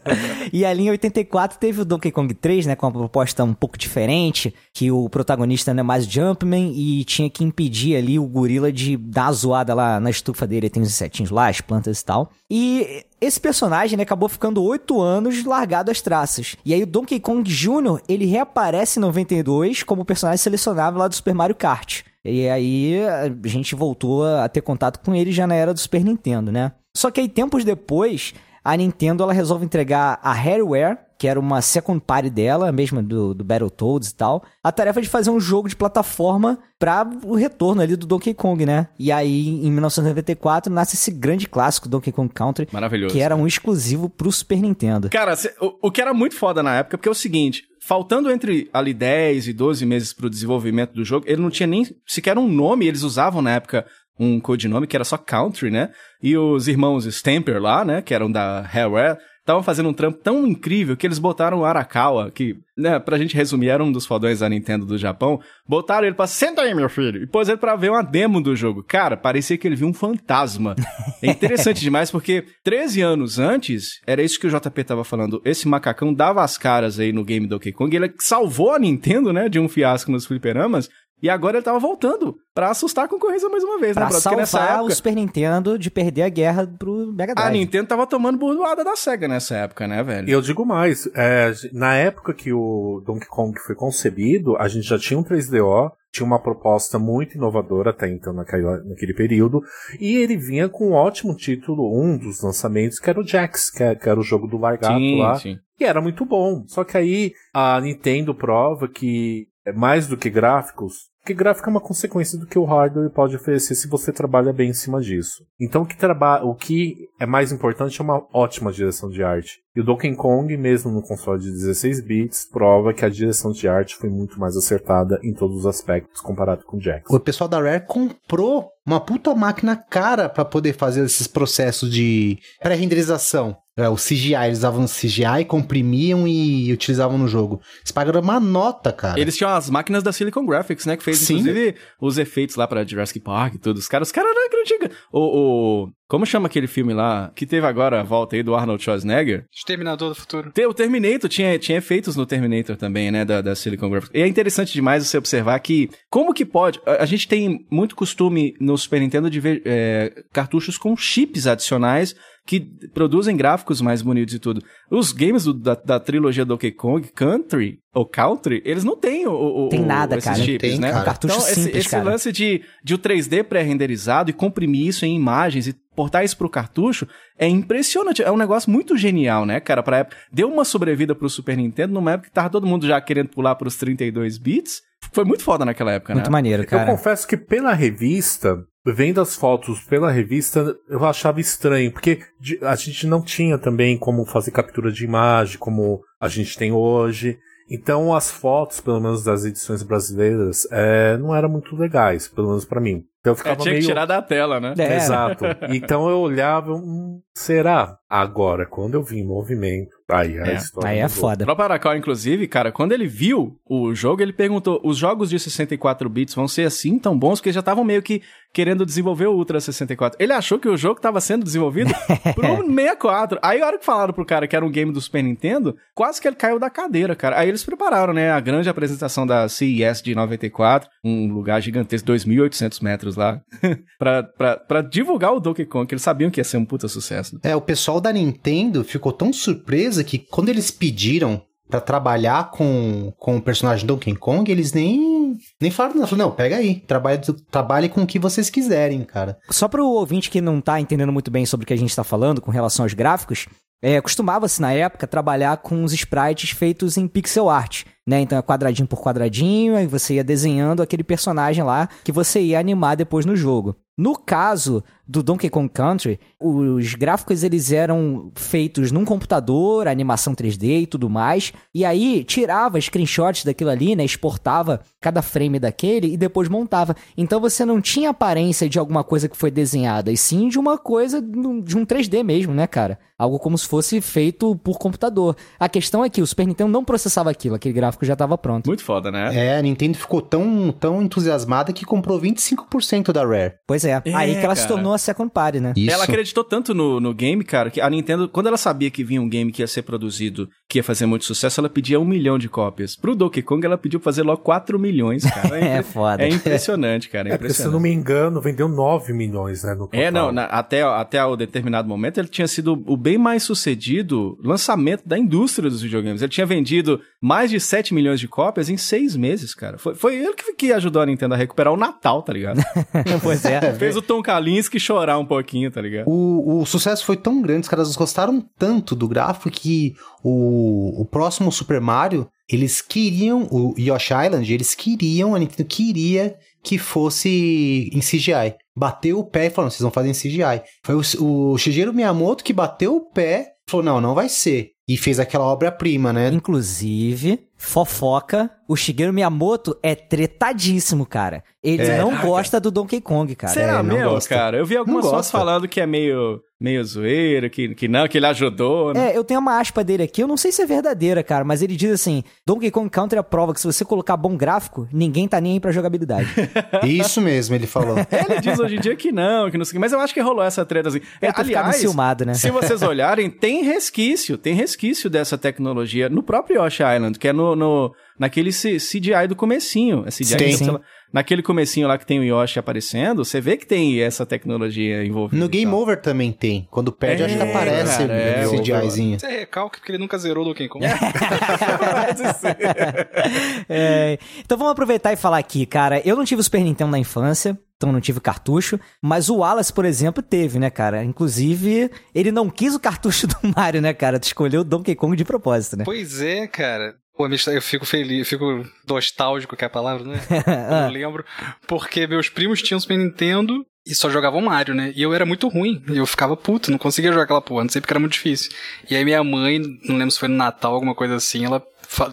E 0.51 0.65
ali 0.65 0.87
em 0.87 0.89
84 0.89 1.59
teve 1.59 1.81
o 1.81 1.85
Donkey 1.85 2.11
Kong 2.11 2.33
3, 2.33 2.65
né, 2.65 2.75
com 2.75 2.87
uma 2.91 2.99
proposta 2.99 3.43
um 3.43 3.53
pouco 3.53 3.77
diferente, 3.77 4.53
que 4.73 4.91
o 4.91 5.09
protagonista 5.09 5.73
não 5.73 5.81
é 5.81 5.83
mais 5.83 6.05
Jumpman 6.05 6.73
e 6.75 7.03
tinha 7.05 7.29
que 7.29 7.43
impedir 7.43 7.95
ali 7.95 8.19
o 8.19 8.25
gorila 8.25 8.71
de 8.71 8.97
dar 8.97 9.27
a 9.27 9.31
zoada 9.31 9.73
lá 9.73 9.99
na 9.99 10.09
estufa 10.09 10.45
dele, 10.45 10.69
tem 10.69 10.83
os 10.83 10.89
insetinhos 10.89 11.31
lá, 11.31 11.47
as 11.47 11.61
plantas 11.61 11.99
e 11.99 12.05
tal. 12.05 12.31
E 12.49 13.05
esse 13.19 13.39
personagem 13.39 13.97
né, 13.97 14.03
acabou 14.03 14.27
ficando 14.27 14.63
oito 14.63 15.01
anos 15.01 15.43
largado 15.45 15.91
às 15.91 16.01
traças. 16.01 16.55
E 16.65 16.73
aí 16.73 16.83
o 16.83 16.87
Donkey 16.87 17.19
Kong 17.19 17.49
Jr., 17.49 18.01
ele 18.07 18.25
reaparece 18.25 18.99
em 18.99 19.01
92 19.01 19.83
como 19.83 20.05
personagem 20.05 20.37
selecionável 20.37 20.99
lá 20.99 21.07
do 21.07 21.15
Super 21.15 21.33
Mario 21.33 21.55
Kart. 21.55 22.01
E 22.23 22.47
aí 22.47 23.03
a 23.05 23.47
gente 23.47 23.73
voltou 23.73 24.25
a 24.25 24.47
ter 24.47 24.61
contato 24.61 24.99
com 24.99 25.15
ele 25.15 25.31
já 25.31 25.47
na 25.47 25.55
era 25.55 25.73
do 25.73 25.79
Super 25.79 26.03
Nintendo, 26.03 26.51
né? 26.51 26.71
Só 26.95 27.09
que 27.09 27.21
aí 27.21 27.29
tempos 27.29 27.63
depois, 27.63 28.33
a 28.63 28.75
Nintendo 28.75 29.23
ela 29.23 29.33
resolve 29.33 29.65
entregar 29.65 30.19
a 30.21 30.31
Harryware, 30.31 30.97
que 31.21 31.27
era 31.27 31.39
uma 31.39 31.61
second 31.61 32.01
party 32.01 32.31
dela, 32.31 32.71
mesmo 32.71 32.99
do, 32.99 33.35
do 33.35 33.43
Battletoads 33.43 34.09
e 34.09 34.15
tal, 34.15 34.43
a 34.63 34.71
tarefa 34.71 34.99
de 34.99 35.07
fazer 35.07 35.29
um 35.29 35.39
jogo 35.39 35.69
de 35.69 35.75
plataforma 35.75 36.57
para 36.79 37.07
o 37.23 37.35
retorno 37.35 37.79
ali 37.79 37.95
do 37.95 38.07
Donkey 38.07 38.33
Kong, 38.33 38.65
né? 38.65 38.87
E 38.97 39.11
aí, 39.11 39.49
em 39.49 39.69
1994, 39.69 40.73
nasce 40.73 40.95
esse 40.95 41.11
grande 41.11 41.47
clássico 41.47 41.87
Donkey 41.87 42.11
Kong 42.11 42.33
Country, 42.33 42.67
Maravilhoso. 42.71 43.13
que 43.13 43.21
era 43.21 43.35
um 43.35 43.45
exclusivo 43.45 44.09
pro 44.09 44.31
Super 44.31 44.63
Nintendo. 44.63 45.11
Cara, 45.11 45.35
o, 45.61 45.89
o 45.89 45.91
que 45.91 46.01
era 46.01 46.11
muito 46.11 46.33
foda 46.33 46.63
na 46.63 46.77
época, 46.77 46.97
porque 46.97 47.07
é 47.07 47.11
o 47.11 47.13
seguinte, 47.13 47.65
faltando 47.79 48.31
entre 48.31 48.67
ali 48.73 48.91
10 48.91 49.49
e 49.49 49.53
12 49.53 49.85
meses 49.85 50.13
pro 50.13 50.27
desenvolvimento 50.27 50.95
do 50.95 51.05
jogo, 51.05 51.27
ele 51.27 51.39
não 51.39 51.51
tinha 51.51 51.67
nem 51.67 51.85
sequer 52.07 52.35
um 52.35 52.47
nome, 52.47 52.87
eles 52.87 53.03
usavam 53.03 53.43
na 53.43 53.51
época 53.51 53.85
um 54.19 54.39
codinome 54.39 54.87
que 54.87 54.97
era 54.97 55.05
só 55.05 55.17
Country, 55.17 55.69
né? 55.69 55.91
E 56.21 56.35
os 56.35 56.67
irmãos 56.67 57.05
Stamper 57.05 57.61
lá, 57.61 57.85
né, 57.85 58.01
que 58.01 58.13
eram 58.13 58.31
da 58.31 58.61
Rareware, 58.61 59.19
estavam 59.41 59.63
fazendo 59.63 59.89
um 59.89 59.93
trampo 59.93 60.19
tão 60.19 60.45
incrível 60.45 60.95
que 60.95 61.05
eles 61.05 61.19
botaram 61.19 61.59
o 61.59 61.65
Arakawa, 61.65 62.31
que, 62.31 62.55
né, 62.77 62.99
pra 62.99 63.17
gente 63.17 63.35
resumir, 63.35 63.69
era 63.69 63.83
um 63.83 63.91
dos 63.91 64.05
fodões 64.05 64.39
da 64.39 64.47
Nintendo 64.47 64.85
do 64.85 64.97
Japão, 64.97 65.39
botaram 65.67 66.05
ele 66.05 66.15
pra, 66.15 66.27
senta 66.27 66.61
aí, 66.61 66.73
meu 66.73 66.89
filho, 66.89 67.23
e 67.23 67.27
pôs 67.27 67.49
ele 67.49 67.57
pra 67.57 67.75
ver 67.75 67.89
uma 67.89 68.03
demo 68.03 68.39
do 68.39 68.55
jogo. 68.55 68.83
Cara, 68.83 69.17
parecia 69.17 69.57
que 69.57 69.67
ele 69.67 69.75
viu 69.75 69.87
um 69.87 69.93
fantasma. 69.93 70.75
É 71.21 71.31
interessante 71.31 71.81
demais 71.81 72.11
porque 72.11 72.45
13 72.63 73.01
anos 73.01 73.39
antes, 73.39 73.99
era 74.05 74.21
isso 74.21 74.39
que 74.39 74.47
o 74.47 74.49
JP 74.49 74.83
tava 74.83 75.03
falando, 75.03 75.41
esse 75.43 75.67
macacão 75.67 76.13
dava 76.13 76.43
as 76.43 76.57
caras 76.57 76.99
aí 76.99 77.11
no 77.11 77.25
game 77.25 77.47
Donkey 77.47 77.71
Kong, 77.71 77.95
ele 77.95 78.13
salvou 78.19 78.71
a 78.71 78.79
Nintendo, 78.79 79.33
né, 79.33 79.49
de 79.49 79.59
um 79.59 79.67
fiasco 79.67 80.11
nos 80.11 80.25
fliperamas, 80.25 80.87
e 81.21 81.29
agora 81.29 81.57
ele 81.57 81.63
tava 81.63 81.79
voltando 81.79 82.35
pra 82.53 82.69
assustar 82.71 83.05
a 83.05 83.07
concorrência 83.07 83.47
mais 83.49 83.63
uma 83.63 83.79
vez, 83.79 83.93
Pra 83.93 84.03
né? 84.05 84.09
Porque 84.09 84.21
salvar 84.21 84.39
nessa 84.39 84.59
época... 84.59 84.83
o 84.83 84.91
Super 84.91 85.15
Nintendo 85.15 85.77
de 85.79 85.89
perder 85.91 86.23
a 86.23 86.29
guerra 86.29 86.67
pro 86.79 87.13
Mega 87.13 87.31
A 87.33 87.35
Drive. 87.35 87.53
Nintendo 87.57 87.87
tava 87.87 88.05
tomando 88.07 88.37
burdoada 88.37 88.83
da 88.83 88.95
SEGA 88.95 89.27
nessa 89.27 89.55
época, 89.55 89.87
né, 89.87 90.03
velho? 90.03 90.27
E 90.27 90.31
eu 90.31 90.41
digo 90.41 90.65
mais, 90.65 91.07
é, 91.15 91.51
na 91.71 91.95
época 91.95 92.33
que 92.33 92.51
o 92.51 93.01
Donkey 93.05 93.27
Kong 93.27 93.57
foi 93.59 93.75
concebido, 93.75 94.57
a 94.57 94.67
gente 94.67 94.87
já 94.87 94.97
tinha 94.99 95.17
um 95.19 95.23
3DO, 95.23 95.91
tinha 96.11 96.25
uma 96.25 96.39
proposta 96.41 96.99
muito 96.99 97.35
inovadora 97.37 97.91
até 97.91 98.09
então 98.09 98.33
naquela, 98.33 98.83
naquele 98.83 99.13
período, 99.13 99.61
e 99.99 100.17
ele 100.17 100.35
vinha 100.35 100.67
com 100.67 100.89
um 100.89 100.93
ótimo 100.93 101.33
título, 101.35 101.97
um 101.97 102.17
dos 102.17 102.41
lançamentos, 102.43 102.99
que 102.99 103.09
era 103.09 103.19
o 103.19 103.25
Jax, 103.25 103.69
que 103.69 103.81
é- 103.83 103.95
que 103.95 104.09
era 104.09 104.19
o 104.19 104.23
jogo 104.23 104.45
do 104.47 104.57
Largato 104.57 104.99
lá, 105.17 105.35
sim. 105.35 105.57
que 105.77 105.85
era 105.85 106.01
muito 106.01 106.25
bom. 106.25 106.63
Só 106.67 106.83
que 106.83 106.97
aí 106.97 107.31
a 107.53 107.79
Nintendo 107.79 108.35
prova 108.35 108.89
que 108.89 109.47
é 109.65 109.71
mais 109.71 110.05
do 110.07 110.17
que 110.17 110.29
gráficos, 110.29 111.10
porque 111.21 111.35
gráfico 111.35 111.69
é 111.69 111.71
uma 111.71 111.79
consequência 111.79 112.37
do 112.37 112.47
que 112.47 112.57
o 112.57 112.65
hardware 112.65 113.11
pode 113.11 113.35
oferecer 113.35 113.75
se 113.75 113.87
você 113.87 114.11
trabalha 114.11 114.51
bem 114.51 114.71
em 114.71 114.73
cima 114.73 114.99
disso. 114.99 115.45
Então 115.59 115.83
o 115.83 115.85
que, 115.85 115.95
traba 115.95 116.43
o 116.43 116.55
que 116.55 117.07
é 117.19 117.27
mais 117.27 117.51
importante 117.51 118.01
é 118.01 118.03
uma 118.03 118.25
ótima 118.33 118.71
direção 118.71 119.07
de 119.07 119.23
arte. 119.23 119.61
E 119.75 119.79
o 119.79 119.83
Donkey 119.83 120.15
Kong, 120.15 120.57
mesmo 120.57 120.91
no 120.91 121.01
console 121.01 121.39
de 121.39 121.51
16 121.51 122.01
bits, 122.01 122.49
prova 122.51 122.93
que 122.93 123.05
a 123.05 123.09
direção 123.09 123.51
de 123.51 123.67
arte 123.67 123.95
foi 123.95 124.09
muito 124.09 124.39
mais 124.39 124.57
acertada 124.57 125.19
em 125.23 125.33
todos 125.33 125.59
os 125.59 125.65
aspectos 125.67 126.19
comparado 126.19 126.65
com 126.65 126.77
o 126.77 126.81
Jax. 126.81 127.09
O 127.09 127.19
pessoal 127.19 127.47
da 127.47 127.61
Rare 127.61 127.85
comprou 127.85 128.69
uma 128.85 128.99
puta 128.99 129.33
máquina 129.35 129.75
cara 129.75 130.27
pra 130.27 130.43
poder 130.43 130.73
fazer 130.73 131.05
esses 131.05 131.27
processos 131.27 131.91
de 131.91 132.37
pré-renderização. 132.61 133.57
É, 133.77 133.87
o 133.87 133.95
CGI, 133.95 134.35
eles 134.35 134.59
usavam 134.59 134.85
CGI, 134.85 135.45
comprimiam 135.47 136.27
e 136.27 136.71
utilizavam 136.73 137.17
no 137.17 137.27
jogo. 137.27 137.61
Eles 137.79 137.91
pagaram 137.91 138.19
uma 138.19 138.39
nota, 138.39 138.91
cara. 138.91 139.19
Eles 139.19 139.37
tinham 139.37 139.51
as 139.51 139.69
máquinas 139.69 140.03
da 140.03 140.11
Silicon 140.11 140.45
Graphics, 140.45 140.85
né? 140.85 140.97
Que 140.97 141.03
fez, 141.03 141.19
Sim. 141.19 141.35
inclusive, 141.35 141.75
os 141.99 142.17
efeitos 142.17 142.57
lá 142.57 142.67
pra 142.67 142.85
Jurassic 142.85 143.19
Park 143.21 143.55
e 143.55 143.57
tudo. 143.57 143.77
Os 143.77 143.87
caras, 143.87 144.09
os 144.09 144.11
caras 144.11 144.29
eram 144.29 144.61
antiga. 144.61 144.91
O, 145.11 145.19
o... 145.19 145.89
Como 146.11 146.25
chama 146.25 146.47
aquele 146.47 146.67
filme 146.67 146.93
lá 146.93 147.31
que 147.33 147.45
teve 147.45 147.65
agora 147.65 148.01
a 148.01 148.03
volta 148.03 148.35
aí 148.35 148.43
do 148.43 148.53
Arnold 148.53 148.83
Schwarzenegger? 148.83 149.45
Exterminador 149.49 150.09
do 150.09 150.15
Futuro. 150.15 150.51
Tem- 150.51 150.65
O 150.65 150.73
Terminator 150.73 151.29
tinha, 151.29 151.57
tinha 151.57 151.77
efeitos 151.77 152.17
no 152.17 152.25
Terminator 152.25 152.75
também, 152.75 153.09
né? 153.09 153.23
Da, 153.23 153.39
da 153.39 153.55
Silicon 153.55 153.89
Graphics. 153.89 154.11
E 154.13 154.21
é 154.21 154.27
interessante 154.27 154.73
demais 154.73 155.07
você 155.07 155.17
observar 155.17 155.57
que, 155.59 155.89
como 156.09 156.33
que 156.33 156.43
pode. 156.45 156.81
A, 156.85 157.03
a 157.03 157.05
gente 157.05 157.29
tem 157.29 157.65
muito 157.71 157.95
costume 157.95 158.53
no 158.59 158.77
Super 158.77 158.99
Nintendo 158.99 159.29
de 159.29 159.39
ver 159.39 159.61
é, 159.63 160.23
cartuchos 160.33 160.77
com 160.77 160.97
chips 160.97 161.47
adicionais 161.47 162.13
que 162.45 162.59
produzem 162.93 163.37
gráficos 163.37 163.81
mais 163.81 164.01
bonitos 164.01 164.33
e 164.33 164.39
tudo. 164.39 164.61
Os 164.89 165.11
games 165.11 165.43
do- 165.45 165.53
da, 165.53 165.75
da 165.75 165.99
trilogia 165.99 166.43
Donkey 166.43 166.71
Kong, 166.71 167.07
Country 167.13 167.79
ou 167.93 168.05
Country, 168.05 168.61
eles 168.65 168.83
não 168.83 168.97
têm 168.97 169.27
o, 169.27 169.31
o- 169.65 169.69
Tem 169.69 169.81
o- 169.81 169.85
nada, 169.85 170.15
esses 170.17 170.29
cara. 170.29 170.43
Chips, 170.43 170.69
tem, 170.69 170.79
né? 170.79 170.91
cara. 170.91 171.05
Cartucho 171.05 171.33
então, 171.35 171.47
esse, 171.47 171.61
simples, 171.61 171.75
esse 171.85 171.89
cara. 171.89 172.03
lance 172.03 172.31
de, 172.31 172.61
de 172.83 172.93
o 172.95 172.97
3D 172.97 173.43
pré-renderizado 173.43 174.29
e 174.29 174.33
comprimir 174.33 174.87
isso 174.87 175.05
em 175.05 175.15
imagens 175.15 175.67
e 175.67 175.75
portar 175.95 176.23
isso 176.25 176.35
pro 176.37 176.49
cartucho 176.49 177.07
é 177.37 177.47
impressionante. 177.47 178.23
É 178.23 178.31
um 178.31 178.37
negócio 178.37 178.71
muito 178.71 178.97
genial, 178.97 179.45
né, 179.45 179.59
cara? 179.59 179.83
Pra 179.83 179.97
época. 179.99 180.17
Deu 180.31 180.49
uma 180.51 180.65
sobrevida 180.65 181.13
pro 181.13 181.29
Super 181.29 181.55
Nintendo 181.57 181.93
numa 181.93 182.11
época 182.13 182.29
que 182.29 182.33
tava 182.33 182.49
todo 182.49 182.65
mundo 182.67 182.87
já 182.87 182.99
querendo 182.99 183.29
pular 183.29 183.55
pros 183.55 183.75
32 183.75 184.37
bits. 184.37 184.81
Foi 185.13 185.23
muito 185.25 185.43
foda 185.43 185.65
naquela 185.65 185.91
época, 185.91 186.13
Muito 186.13 186.27
né? 186.27 186.31
maneiro, 186.31 186.63
Eu 186.63 186.67
cara. 186.67 186.85
confesso 186.89 187.27
que 187.27 187.35
pela 187.35 187.73
revista, 187.73 188.63
vendo 188.85 189.21
as 189.21 189.35
fotos 189.35 189.79
pela 189.81 190.11
revista, 190.11 190.75
eu 190.89 191.05
achava 191.05 191.39
estranho, 191.39 191.91
porque 191.91 192.19
a 192.61 192.75
gente 192.75 193.05
não 193.07 193.21
tinha 193.21 193.57
também 193.57 193.97
como 193.97 194.25
fazer 194.25 194.51
captura 194.51 194.91
de 194.91 195.03
imagem, 195.03 195.57
como 195.57 196.01
a 196.19 196.27
gente 196.27 196.57
tem 196.57 196.71
hoje. 196.71 197.37
Então 197.69 198.13
as 198.13 198.29
fotos, 198.29 198.81
pelo 198.81 198.99
menos 198.99 199.23
das 199.23 199.45
edições 199.45 199.83
brasileiras, 199.83 200.67
é, 200.71 201.17
não 201.17 201.35
eram 201.35 201.49
muito 201.49 201.75
legais, 201.75 202.27
pelo 202.27 202.49
menos 202.49 202.65
pra 202.65 202.81
mim. 202.81 203.05
Então 203.21 203.31
eu 203.31 203.35
É, 203.35 203.37
ficava 203.37 203.55
tinha 203.61 203.71
meio. 203.73 203.81
que 203.83 203.87
tirar 203.87 204.05
da 204.05 204.21
tela, 204.21 204.59
né? 204.59 204.73
É. 204.77 204.95
Exato. 204.97 205.45
Então 205.69 206.09
eu 206.09 206.17
olhava, 206.19 206.73
hum, 206.73 207.21
será? 207.35 207.97
Agora, 208.09 208.65
quando 208.65 208.95
eu 208.95 209.03
vi 209.03 209.19
em 209.19 209.25
movimento, 209.25 209.91
aí 210.11 210.37
a 210.37 210.45
É, 210.47 210.55
história. 210.55 210.89
Aí 210.89 210.97
é 210.99 211.03
mudou. 211.03 211.17
O 211.17 211.19
foda. 211.21 211.45
próprio 211.45 211.63
Arakawa, 211.63 211.95
inclusive, 211.97 212.45
cara, 212.47 212.71
quando 212.71 212.91
ele 212.91 213.07
viu 213.07 213.55
o 213.65 213.93
jogo, 213.95 214.21
ele 214.21 214.33
perguntou: 214.33 214.81
os 214.83 214.97
jogos 214.97 215.29
de 215.29 215.39
64 215.39 216.09
bits 216.09 216.35
vão 216.35 216.47
ser 216.47 216.63
assim 216.63 216.99
tão 216.99 217.17
bons? 217.17 217.39
Porque 217.39 217.53
já 217.53 217.61
estavam 217.61 217.85
meio 217.85 218.01
que 218.01 218.21
querendo 218.53 218.85
desenvolver 218.85 219.27
o 219.27 219.33
Ultra 219.33 219.61
64. 219.61 220.17
Ele 220.21 220.33
achou 220.33 220.59
que 220.59 220.67
o 220.67 220.75
jogo 220.75 220.97
estava 220.97 221.21
sendo 221.21 221.45
desenvolvido 221.45 221.93
pro 222.35 222.65
64. 222.65 223.39
Aí, 223.41 223.61
a 223.61 223.65
hora 223.67 223.77
que 223.79 223.85
falaram 223.85 224.13
pro 224.13 224.25
cara 224.25 224.45
que 224.45 224.55
era 224.57 224.65
um 224.65 224.71
game 224.71 224.91
do 224.91 224.99
Super 224.99 225.23
Nintendo, 225.23 225.77
quase 225.95 226.19
que 226.19 226.27
ele 226.27 226.35
caiu 226.35 226.59
da 226.59 226.69
cadeira, 226.69 227.15
cara. 227.15 227.39
Aí 227.39 227.47
eles 227.47 227.63
prepararam, 227.63 228.11
né, 228.13 228.29
a 228.31 228.39
grande 228.41 228.67
apresentação 228.67 229.25
da 229.25 229.47
CES 229.47 230.01
de 230.01 230.13
94, 230.13 230.89
um 231.01 231.31
lugar 231.33 231.61
gigantesco, 231.61 232.07
2.800 232.11 232.83
metros 232.83 233.10
lá, 233.15 233.41
pra, 233.99 234.23
pra, 234.23 234.57
pra 234.57 234.81
divulgar 234.81 235.33
o 235.33 235.39
Donkey 235.39 235.65
Kong, 235.65 235.87
que 235.87 235.93
eles 235.93 236.03
sabiam 236.03 236.29
que 236.29 236.39
ia 236.39 236.43
ser 236.43 236.57
um 236.57 236.65
puta 236.65 236.87
sucesso. 236.87 237.39
É, 237.43 237.55
o 237.55 237.61
pessoal 237.61 237.99
da 237.99 238.11
Nintendo 238.11 238.83
ficou 238.83 239.11
tão 239.11 239.31
surpresa 239.31 240.03
que 240.03 240.17
quando 240.17 240.49
eles 240.49 240.71
pediram 240.71 241.41
pra 241.71 241.79
trabalhar 241.79 242.51
com, 242.51 243.13
com 243.17 243.37
o 243.37 243.41
personagem 243.41 243.87
Donkey 243.87 244.13
Kong, 244.15 244.51
eles 244.51 244.73
nem, 244.73 245.37
nem 245.59 245.71
falaram 245.71 245.95
nada. 245.95 246.07
Falaram, 246.07 246.29
não, 246.29 246.35
pega 246.35 246.57
aí, 246.57 246.75
trabalhe, 246.81 247.19
trabalhe 247.49 247.89
com 247.89 248.03
o 248.03 248.07
que 248.07 248.19
vocês 248.19 248.49
quiserem, 248.49 249.03
cara. 249.03 249.37
Só 249.49 249.69
pro 249.69 249.87
ouvinte 249.87 250.29
que 250.29 250.41
não 250.41 250.59
tá 250.59 250.81
entendendo 250.81 251.13
muito 251.13 251.31
bem 251.31 251.45
sobre 251.45 251.63
o 251.63 251.67
que 251.67 251.73
a 251.73 251.77
gente 251.77 251.95
tá 251.95 252.03
falando 252.03 252.41
com 252.41 252.51
relação 252.51 252.83
aos 252.83 252.93
gráficos, 252.93 253.47
é, 253.81 253.99
costumava-se 253.99 254.61
na 254.61 254.73
época 254.73 255.07
trabalhar 255.07 255.57
com 255.57 255.83
os 255.83 255.93
sprites 255.93 256.51
feitos 256.51 256.97
em 256.97 257.07
pixel 257.07 257.49
art, 257.49 257.85
né? 258.11 258.19
Então 258.19 258.37
é 258.37 258.41
quadradinho 258.41 258.85
por 258.85 259.01
quadradinho, 259.01 259.77
aí 259.77 259.87
você 259.87 260.15
ia 260.15 260.23
desenhando 260.23 260.83
aquele 260.83 261.01
personagem 261.01 261.63
lá 261.63 261.87
que 262.03 262.11
você 262.11 262.41
ia 262.41 262.59
animar 262.59 262.95
depois 262.95 263.25
no 263.25 263.37
jogo. 263.37 263.73
No 263.97 264.17
caso 264.17 264.83
do 265.11 265.21
Donkey 265.21 265.49
Kong 265.49 265.69
Country, 265.69 266.17
os 266.39 266.95
gráficos 266.95 267.43
eles 267.43 267.71
eram 267.71 268.31
feitos 268.33 268.91
num 268.91 269.03
computador, 269.03 269.87
animação 269.87 270.33
3D 270.33 270.83
e 270.83 270.87
tudo 270.87 271.09
mais, 271.09 271.51
e 271.75 271.83
aí 271.83 272.23
tirava 272.23 272.79
screenshots 272.79 273.43
daquilo 273.43 273.69
ali, 273.69 273.93
né, 273.93 274.05
exportava 274.05 274.79
cada 275.01 275.21
frame 275.21 275.59
daquele 275.59 276.13
e 276.13 276.17
depois 276.17 276.47
montava. 276.47 276.95
Então 277.17 277.41
você 277.41 277.65
não 277.65 277.81
tinha 277.81 278.11
aparência 278.11 278.69
de 278.69 278.79
alguma 278.79 279.03
coisa 279.03 279.27
que 279.27 279.35
foi 279.35 279.51
desenhada, 279.51 280.11
e 280.11 280.17
sim 280.17 280.47
de 280.47 280.57
uma 280.57 280.77
coisa 280.77 281.21
de 281.21 281.77
um 281.77 281.85
3D 281.85 282.23
mesmo, 282.23 282.53
né, 282.53 282.65
cara? 282.65 282.97
Algo 283.17 283.37
como 283.37 283.57
se 283.57 283.67
fosse 283.67 284.01
feito 284.01 284.55
por 284.55 284.79
computador. 284.79 285.35
A 285.59 285.69
questão 285.69 286.03
é 286.03 286.09
que 286.09 286.21
o 286.21 286.25
Super 286.25 286.47
Nintendo 286.47 286.71
não 286.71 286.83
processava 286.83 287.29
aquilo, 287.29 287.55
aquele 287.55 287.73
gráfico 287.73 288.05
já 288.05 288.13
estava 288.13 288.35
pronto. 288.37 288.67
Muito 288.67 288.83
foda, 288.83 289.11
né? 289.11 289.35
É, 289.35 289.57
a 289.57 289.61
Nintendo 289.61 289.97
ficou 289.97 290.21
tão, 290.21 290.71
tão 290.71 291.03
entusiasmada 291.03 291.71
que 291.73 291.85
comprou 291.85 292.19
25% 292.19 293.11
da 293.11 293.23
Rare. 293.23 293.55
Pois 293.67 293.80
é, 293.85 294.01
É, 294.05 294.13
aí 294.15 294.35
que 294.39 294.45
ela 294.45 294.55
se 294.55 294.63
cara. 294.63 294.75
tornou 294.75 294.93
a 294.93 294.97
Second 294.97 295.31
Party, 295.31 295.59
né? 295.59 295.73
Isso. 295.75 295.91
Ela 295.91 296.03
acreditou 296.03 296.43
tanto 296.43 296.73
no, 296.73 296.99
no 296.99 297.13
game, 297.13 297.43
cara, 297.43 297.69
que 297.69 297.79
a 297.81 297.89
Nintendo, 297.89 298.27
quando 298.29 298.47
ela 298.47 298.57
sabia 298.57 298.89
que 298.91 299.03
vinha 299.03 299.21
um 299.21 299.29
game 299.29 299.51
que 299.51 299.61
ia 299.61 299.67
ser 299.67 299.81
produzido, 299.83 300.49
que 300.71 300.79
ia 300.79 300.83
fazer 300.83 301.05
muito 301.05 301.25
sucesso, 301.25 301.59
ela 301.59 301.69
pedia 301.69 301.99
um 301.99 302.05
milhão 302.05 302.39
de 302.39 302.47
cópias. 302.47 302.95
Pro 302.95 303.13
Donkey 303.15 303.41
Kong, 303.41 303.65
ela 303.65 303.77
pediu 303.77 303.99
fazer 303.99 304.23
logo 304.23 304.41
4 304.41 304.79
milhões, 304.79 305.23
cara. 305.23 305.51
É 305.61 305.79
impre- 305.79 305.83
foda. 305.83 306.23
É 306.23 306.29
impressionante, 306.29 307.09
cara. 307.09 307.29
É 307.29 307.33
É, 307.41 307.49
se 307.49 307.63
eu 307.65 307.71
não 307.71 307.79
me 307.79 307.91
engano, 307.91 308.39
vendeu 308.41 308.67
9 308.69 309.11
milhões, 309.13 309.63
né? 309.63 309.73
No 309.73 309.85
total. 309.87 309.99
É, 309.99 310.09
não, 310.09 310.31
na- 310.31 310.45
até, 310.45 310.81
até 310.83 311.23
o 311.25 311.35
determinado 311.35 311.87
momento 311.89 312.17
ele 312.19 312.27
tinha 312.29 312.47
sido 312.47 312.81
o 312.87 312.95
bem 312.95 313.17
mais 313.17 313.43
sucedido 313.43 314.37
lançamento 314.43 315.03
da 315.05 315.17
indústria 315.17 315.69
dos 315.69 315.81
videogames. 315.81 316.21
Ele 316.21 316.31
tinha 316.31 316.45
vendido 316.45 317.01
mais 317.19 317.49
de 317.51 317.59
7 317.59 317.93
milhões 317.93 318.19
de 318.19 318.27
cópias 318.27 318.69
em 318.69 318.77
seis 318.77 319.15
meses, 319.15 319.53
cara. 319.53 319.77
Foi, 319.77 319.93
foi 319.95 320.15
ele 320.15 320.33
que, 320.33 320.53
que 320.53 320.73
ajudou 320.73 321.01
a 321.01 321.05
Nintendo 321.05 321.33
a 321.33 321.37
recuperar 321.37 321.73
o 321.73 321.77
Natal, 321.77 322.21
tá 322.23 322.31
ligado? 322.33 322.61
pois 323.21 323.43
é. 323.45 323.59
Fez 323.75 323.95
o 323.97 324.01
Tom 324.01 324.21
Kalinske 324.21 324.79
chorar 324.79 325.17
um 325.19 325.25
pouquinho, 325.25 325.69
tá 325.69 325.81
ligado? 325.81 326.07
O, 326.07 326.61
o 326.61 326.65
sucesso 326.65 327.05
foi 327.05 327.17
tão 327.17 327.41
grande, 327.41 327.61
os 327.61 327.67
caras 327.69 327.95
gostaram 327.95 328.41
tanto 328.57 328.95
do 328.95 329.07
gráfico 329.07 329.49
que 329.51 329.95
o 330.23 330.81
o, 330.97 331.05
próximo 331.05 331.51
Super 331.51 331.79
Mario, 331.79 332.27
eles 332.49 332.81
queriam, 332.81 333.47
o 333.51 333.73
Yoshi 333.77 334.13
Island, 334.13 334.53
eles 334.53 334.75
queriam, 334.75 335.35
a 335.35 335.39
Nintendo 335.39 335.67
queria 335.67 336.35
que 336.63 336.77
fosse 336.77 337.89
em 337.93 337.99
CGI. 337.99 338.55
Bateu 338.75 339.19
o 339.19 339.25
pé 339.25 339.47
e 339.47 339.49
falou, 339.49 339.69
vocês 339.69 339.81
vão 339.81 339.91
fazer 339.91 340.09
em 340.09 340.13
CGI. 340.13 340.61
Foi 340.83 340.95
o, 340.95 341.51
o 341.53 341.57
Shigeru 341.57 341.93
Miyamoto 341.93 342.43
que 342.43 342.53
bateu 342.53 342.95
o 342.95 343.01
pé 343.01 343.53
falou, 343.67 343.85
não, 343.85 344.01
não 344.01 344.13
vai 344.13 344.27
ser. 344.27 344.71
E 344.87 344.97
fez 344.97 345.19
aquela 345.19 345.45
obra-prima, 345.45 346.11
né? 346.11 346.27
Inclusive, 346.27 347.39
fofoca, 347.55 348.51
o 348.71 348.75
Shigeru 348.75 349.11
Miyamoto 349.11 349.77
é 349.83 349.93
tretadíssimo, 349.95 351.05
cara. 351.05 351.43
Ele 351.63 351.83
É. 351.83 351.99
não 351.99 352.15
gosta 352.17 352.59
do 352.59 352.71
Donkey 352.71 352.99
Kong, 353.01 353.35
cara. 353.35 353.53
Será 353.53 353.79
É, 353.79 353.83
não 353.83 353.95
mesmo, 353.95 354.09
gosta. 354.11 354.29
cara? 354.35 354.57
Eu 354.57 354.65
vi 354.65 354.75
algumas 354.77 355.05
gosta. 355.05 355.31
falando 355.31 355.67
que 355.67 355.79
é 355.79 355.85
meio, 355.85 356.41
meio 356.59 356.83
zoeiro, 356.83 357.47
que, 357.51 357.75
que 357.75 357.87
não, 357.87 358.07
que 358.07 358.17
ele 358.17 358.25
ajudou, 358.25 358.93
né? 358.95 359.11
É, 359.11 359.17
eu 359.17 359.23
tenho 359.23 359.39
uma 359.39 359.59
aspa 359.59 359.83
dele 359.83 360.01
aqui, 360.03 360.23
eu 360.23 360.27
não 360.27 360.37
sei 360.37 360.51
se 360.51 360.59
é 360.61 360.65
verdadeira, 360.65 361.21
cara, 361.21 361.43
mas 361.45 361.61
ele 361.61 361.75
diz 361.75 361.91
assim: 361.91 362.23
Donkey 362.47 362.71
Kong 362.71 362.89
Country 362.89 363.17
é 363.17 363.19
a 363.19 363.23
prova 363.23 363.53
que 363.53 363.59
se 363.61 363.67
você 363.67 363.85
colocar 363.85 364.17
bom 364.17 364.35
gráfico, 364.35 364.87
ninguém 364.91 365.27
tá 365.27 365.39
nem 365.39 365.53
aí 365.53 365.59
pra 365.59 365.71
jogabilidade. 365.71 366.27
Isso 366.83 367.21
mesmo, 367.21 367.53
ele 367.53 367.67
falou. 367.67 367.97
Ele 368.09 368.39
diz 368.41 368.59
hoje 368.59 368.77
em 368.77 368.79
dia 368.79 368.95
que 368.95 369.11
não, 369.11 369.51
que 369.51 369.57
não 369.57 369.65
sei 369.65 369.71
o 369.71 369.73
que, 369.73 369.79
mas 369.79 369.91
eu 369.93 369.99
acho 369.99 370.13
que 370.15 370.19
rolou 370.21 370.43
essa 370.43 370.65
treta 370.65 370.89
assim. 370.89 371.01
É, 371.21 371.29
aliás, 371.35 371.75
enciumado, 371.75 372.25
né? 372.25 372.33
se 372.33 372.49
vocês 372.49 372.81
olharem, 372.81 373.29
tem 373.29 373.63
resquício, 373.63 374.35
tem 374.37 374.55
resquício 374.55 375.09
dessa 375.11 375.37
tecnologia 375.37 376.09
no 376.09 376.23
próprio 376.23 376.63
Yoshi 376.63 376.81
Island, 376.81 377.19
que 377.19 377.27
é 377.27 377.33
no, 377.33 377.55
no 377.55 377.93
naquele 378.21 378.51
CGI 378.51 379.27
do 379.27 379.35
comecinho. 379.35 380.03
É 380.05 380.11
CGI, 380.11 380.53
sei 380.53 380.67
lá. 380.67 380.79
naquele 381.11 381.41
comecinho 381.41 381.87
lá 381.87 381.97
que 381.97 382.05
tem 382.05 382.19
o 382.19 382.23
Yoshi 382.23 382.59
aparecendo, 382.59 383.25
você 383.25 383.41
vê 383.41 383.57
que 383.57 383.65
tem 383.65 383.99
essa 383.99 384.27
tecnologia 384.27 385.03
envolvida. 385.03 385.41
No 385.43 385.49
Game. 385.49 385.73
Over 385.73 385.99
também 385.99 386.31
tem. 386.31 386.67
Quando 386.69 386.91
perde, 386.91 387.23
É, 387.23 387.25
acho 387.25 387.35
que 387.35 387.41
aparece 387.41 387.97
cara, 387.97 388.13
é, 388.13 388.45
o 388.45 388.51
CGIzinho. 388.51 389.17
Isso 389.17 389.25
é 389.25 389.39
recalque 389.39 389.79
porque 389.79 389.91
ele 389.91 389.97
nunca 389.97 390.19
zerou 390.19 390.45
Donkey 390.45 390.67
Kong. 390.67 390.85
É, 393.67 394.19
então 394.39 394.57
vamos 394.57 394.73
aproveitar 394.73 395.11
e 395.13 395.15
falar 395.15 395.37
aqui, 395.39 395.65
cara. 395.65 395.99
Eu 396.05 396.15
não 396.15 396.23
tive 396.23 396.41
o 396.41 396.43
Super 396.43 396.61
Nintendo 396.61 396.91
na 396.91 396.99
infância, 396.99 397.57
então 397.77 397.91
não 397.91 398.01
tive 398.01 398.19
cartucho, 398.19 398.79
mas 399.01 399.29
o 399.29 399.37
Wallace, 399.37 399.73
por 399.73 399.85
exemplo, 399.85 400.21
teve, 400.21 400.59
né, 400.59 400.69
cara? 400.69 401.03
Inclusive, 401.03 401.89
ele 402.13 402.31
não 402.31 402.49
quis 402.49 402.75
o 402.75 402.79
cartucho 402.79 403.25
do 403.25 403.35
Mario, 403.55 403.81
né, 403.81 403.93
cara? 403.93 404.19
Tu 404.19 404.25
escolheu 404.25 404.61
o 404.61 404.63
Donkey 404.63 404.93
Kong 404.95 405.15
de 405.15 405.25
propósito, 405.25 405.77
né? 405.77 405.85
Pois 405.85 406.21
é, 406.21 406.45
cara. 406.47 406.95
Pô, 407.21 407.51
eu 407.51 407.61
fico 407.61 407.85
feliz, 407.85 408.19
eu 408.19 408.25
fico 408.25 408.65
nostálgico, 408.87 409.55
que 409.55 409.63
é 409.63 409.67
a 409.67 409.69
palavra, 409.69 410.03
né? 410.03 410.19
Ah. 410.71 410.87
Eu 410.87 410.91
lembro. 410.91 411.25
Porque 411.67 412.07
meus 412.07 412.29
primos 412.29 412.61
tinham 412.61 412.79
Super 412.79 412.97
Nintendo 412.97 413.65
e 413.85 413.93
só 413.93 414.09
jogavam 414.09 414.41
Mario, 414.41 414.73
né? 414.73 414.91
E 414.95 415.01
eu 415.01 415.13
era 415.13 415.25
muito 415.25 415.47
ruim. 415.47 415.83
E 415.89 415.97
eu 415.97 416.05
ficava 416.05 416.35
puto, 416.35 416.71
não 416.71 416.77
conseguia 416.77 417.11
jogar 417.11 417.23
aquela 417.23 417.41
porra, 417.41 417.63
não 417.63 417.69
sei 417.69 417.81
porque 417.81 417.93
era 417.93 417.99
muito 417.99 418.13
difícil. 418.13 418.51
E 418.89 418.95
aí 418.95 419.03
minha 419.05 419.23
mãe, 419.23 419.59
não 419.85 419.97
lembro 419.97 420.11
se 420.11 420.19
foi 420.19 420.29
no 420.29 420.35
Natal, 420.35 420.73
alguma 420.73 420.95
coisa 420.95 421.15
assim, 421.15 421.45
ela 421.45 421.61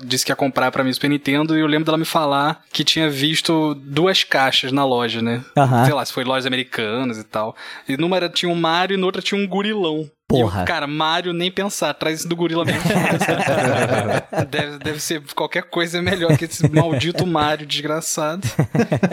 disse 0.02 0.24
que 0.24 0.32
ia 0.32 0.36
comprar 0.36 0.70
pra 0.72 0.82
mim 0.82 0.90
o 0.90 0.94
Super 0.94 1.08
Nintendo 1.08 1.56
e 1.56 1.60
eu 1.60 1.66
lembro 1.66 1.86
dela 1.86 1.98
me 1.98 2.04
falar 2.04 2.62
que 2.72 2.84
tinha 2.84 3.08
visto 3.08 3.74
duas 3.74 4.24
caixas 4.24 4.72
na 4.72 4.84
loja, 4.84 5.22
né? 5.22 5.42
Sei 5.84 5.94
lá, 5.94 6.04
se 6.04 6.12
foi 6.12 6.24
lojas 6.24 6.46
americanas 6.46 7.16
e 7.18 7.24
tal. 7.24 7.56
E 7.88 7.96
numa 7.96 8.16
era, 8.16 8.28
tinha 8.28 8.50
um 8.50 8.54
Mario 8.54 8.94
e 8.94 9.00
na 9.00 9.06
outra 9.06 9.22
tinha 9.22 9.40
um 9.40 9.46
gorilão. 9.46 10.10
Porra. 10.28 10.60
Eu, 10.60 10.66
cara, 10.66 10.86
Mario 10.86 11.32
nem 11.32 11.50
pensar, 11.50 11.94
traz 11.94 12.20
esse 12.20 12.28
do 12.28 12.36
gorila 12.36 12.62
mesmo. 12.62 12.82
deve, 14.50 14.78
deve 14.78 15.00
ser 15.00 15.22
qualquer 15.34 15.62
coisa 15.62 16.02
melhor 16.02 16.36
que 16.36 16.44
esse 16.44 16.70
maldito 16.70 17.26
Mario 17.26 17.66
desgraçado. 17.66 18.46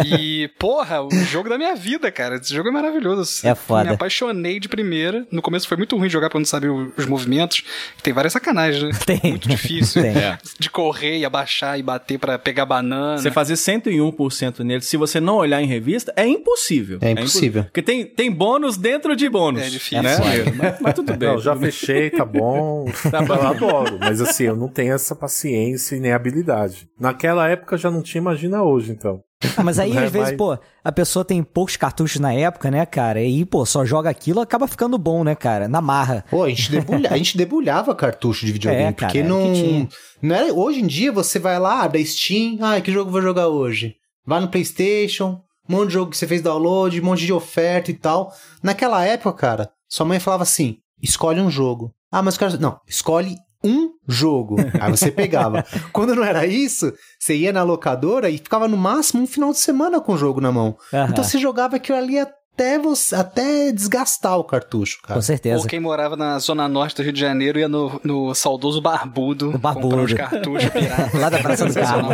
E, 0.06 0.50
porra, 0.60 1.02
o 1.02 1.10
jogo 1.24 1.48
da 1.48 1.58
minha 1.58 1.74
vida, 1.74 2.12
cara. 2.12 2.36
Esse 2.36 2.54
jogo 2.54 2.68
é 2.68 2.72
maravilhoso. 2.72 3.48
É 3.48 3.56
foda. 3.56 3.86
Me 3.86 3.90
apaixonei 3.92 4.60
de 4.60 4.68
primeira. 4.68 5.26
No 5.32 5.42
começo 5.42 5.70
foi 5.70 5.78
muito 5.78 5.96
ruim 5.96 6.10
jogar 6.10 6.30
pra 6.30 6.38
não 6.38 6.46
saber 6.46 6.70
os 6.70 7.06
movimentos. 7.06 7.64
Tem 8.04 8.12
várias 8.12 8.34
sacanagens, 8.34 8.84
né? 8.84 9.00
Tem. 9.06 9.22
Muito 9.24 9.48
difícil. 9.48 10.02
Tem. 10.02 10.18
É. 10.18 10.38
De 10.60 10.70
correr 10.70 11.20
e 11.20 11.24
abaixar 11.24 11.80
e 11.80 11.84
bater 11.84 12.20
pra 12.20 12.38
pegar 12.38 12.66
banana. 12.66 13.20
Você 13.20 13.32
fazer 13.32 13.54
101% 13.54 14.66
nele, 14.66 14.82
se 14.82 14.98
você 14.98 15.22
não 15.22 15.38
olhar 15.38 15.62
em 15.62 15.66
revista, 15.66 16.12
é 16.18 16.28
impossível. 16.28 17.00
É 17.00 17.12
impossível. 17.12 17.64
Porque 17.64 17.82
tem, 17.82 18.06
tem 18.06 18.30
bônus 18.30 18.76
dentro 18.76 19.16
de 19.16 19.30
bônus. 19.30 19.62
É 19.62 19.70
difícil. 19.70 20.04
Né? 20.04 20.14
É 20.16 20.52
mas, 20.52 20.82
mas 20.82 20.94
tudo 20.94 21.05
bem. 21.14 21.30
Não, 21.30 21.38
já 21.40 21.52
tudo 21.54 21.62
bem. 21.62 21.72
fechei, 21.72 22.10
tá 22.12 22.26
bom. 22.26 22.86
eu 22.88 23.48
adoro. 23.48 23.98
Mas 24.00 24.22
assim, 24.22 24.46
eu 24.46 24.56
não 24.56 24.68
tenho 24.68 24.94
essa 24.94 25.16
paciência 25.16 25.96
e 25.96 26.00
nem 26.00 26.12
habilidade. 26.14 26.88
Naquela 27.00 27.48
época 27.50 27.78
já 27.78 27.92
não 27.92 28.02
tinha, 28.02 28.22
imagina 28.22 28.64
hoje, 28.64 28.92
então. 28.92 29.22
Ah, 29.58 29.64
mas 29.64 29.78
aí, 29.80 29.92
É, 29.98 30.06
às 30.06 30.12
vezes, 30.12 30.30
mas- 30.30 30.38
pô, 30.38 30.58
a 30.84 30.92
pessoa 30.92 31.24
tem 31.26 31.44
poucos 31.44 31.76
cartuchos 31.76 32.20
na 32.20 32.34
época, 32.34 32.72
né, 32.72 32.86
cara? 32.86 33.22
E 33.22 33.26
aí, 33.26 33.46
pô, 33.46 33.66
só 33.66 33.86
joga 33.86 34.10
aquilo, 34.10 34.40
acaba 34.42 34.68
ficando 34.68 34.98
bom, 34.98 35.24
né, 35.24 35.36
cara? 35.36 35.68
Na 35.68 35.82
marra. 35.82 36.24
Pô, 36.30 36.44
a 36.44 36.50
gente, 36.50 36.72
debulha, 36.72 37.10
a 37.12 37.18
gente 37.18 37.38
debulhava 37.38 37.94
cartucho 37.94 38.46
de 38.46 38.52
videogame, 38.54 38.84
É, 38.86 38.94
cara, 38.94 39.12
porque 39.12 39.22
o 39.22 39.28
não, 39.28 39.88
não 40.22 40.36
era. 40.36 40.54
Hoje 40.54 40.82
em 40.82 40.88
dia 40.88 41.12
você 41.12 41.38
vai 41.38 41.60
lá, 41.60 41.88
da 41.88 42.04
Steam, 42.04 42.58
ah, 42.62 42.80
que 42.82 42.92
jogo 42.92 43.10
eu 43.10 43.12
vou 43.14 43.22
jogar 43.22 43.48
hoje? 43.50 43.96
Vai 44.26 44.40
no 44.40 44.48
PlayStation, 44.48 45.42
um 45.70 45.76
monte 45.76 45.88
de 45.90 45.94
jogo 45.94 46.12
que 46.12 46.18
você 46.18 46.26
fez 46.28 46.42
download, 46.42 47.00
um 47.00 47.04
monte 47.06 47.26
de 47.26 47.34
oferta 47.34 47.92
e 47.92 47.94
tal. 47.94 48.32
Naquela 48.64 49.04
época, 49.06 49.34
cara, 49.34 49.70
sua 49.88 50.06
mãe 50.06 50.20
falava 50.20 50.44
assim: 50.44 50.78
escolhe 51.06 51.40
um 51.40 51.50
jogo. 51.50 51.94
Ah, 52.12 52.22
mas 52.22 52.38
cara, 52.38 52.58
não, 52.58 52.80
escolhe 52.88 53.38
um 53.64 53.94
jogo. 54.08 54.58
Aí 54.80 54.92
você 54.92 55.12
pegava. 55.12 55.66
Quando 55.92 56.16
não 56.16 56.24
era 56.24 56.46
isso, 56.46 56.94
você 57.20 57.36
ia 57.36 57.54
na 57.54 57.64
locadora 57.64 58.30
e 58.30 58.38
ficava 58.38 58.68
no 58.68 58.78
máximo 58.78 59.24
um 59.24 59.28
final 59.28 59.52
de 59.52 59.58
semana 59.58 60.00
com 60.02 60.14
o 60.14 60.18
jogo 60.18 60.42
na 60.42 60.52
mão. 60.52 60.78
Então 61.10 61.24
você 61.24 61.38
jogava 61.38 61.78
aquilo 61.78 61.98
ali 61.98 62.20
até 62.56 62.80
você 62.80 63.16
até 63.16 63.72
desgastar 63.72 64.38
o 64.40 64.44
cartucho, 64.44 65.02
cara. 65.02 65.16
Com 65.16 65.22
certeza. 65.22 65.58
Ou 65.58 65.66
quem 65.66 65.80
morava 65.80 66.16
na 66.16 66.40
zona 66.40 66.68
norte 66.70 66.96
do 66.96 67.04
Rio 67.04 67.12
de 67.12 67.20
Janeiro 67.20 67.60
ia 67.60 67.68
no, 67.68 68.00
no 68.04 68.34
saudoso 68.34 68.82
Barbudo, 68.82 69.52
No 69.52 69.58
Barbudo. 69.58 69.90
comprar 69.90 70.04
os 70.04 70.14
cartuchos. 70.14 70.70
Lá 71.20 71.30
da 71.30 71.40
Praça 71.40 71.66
do 71.66 71.74
Carmo. 71.74 72.10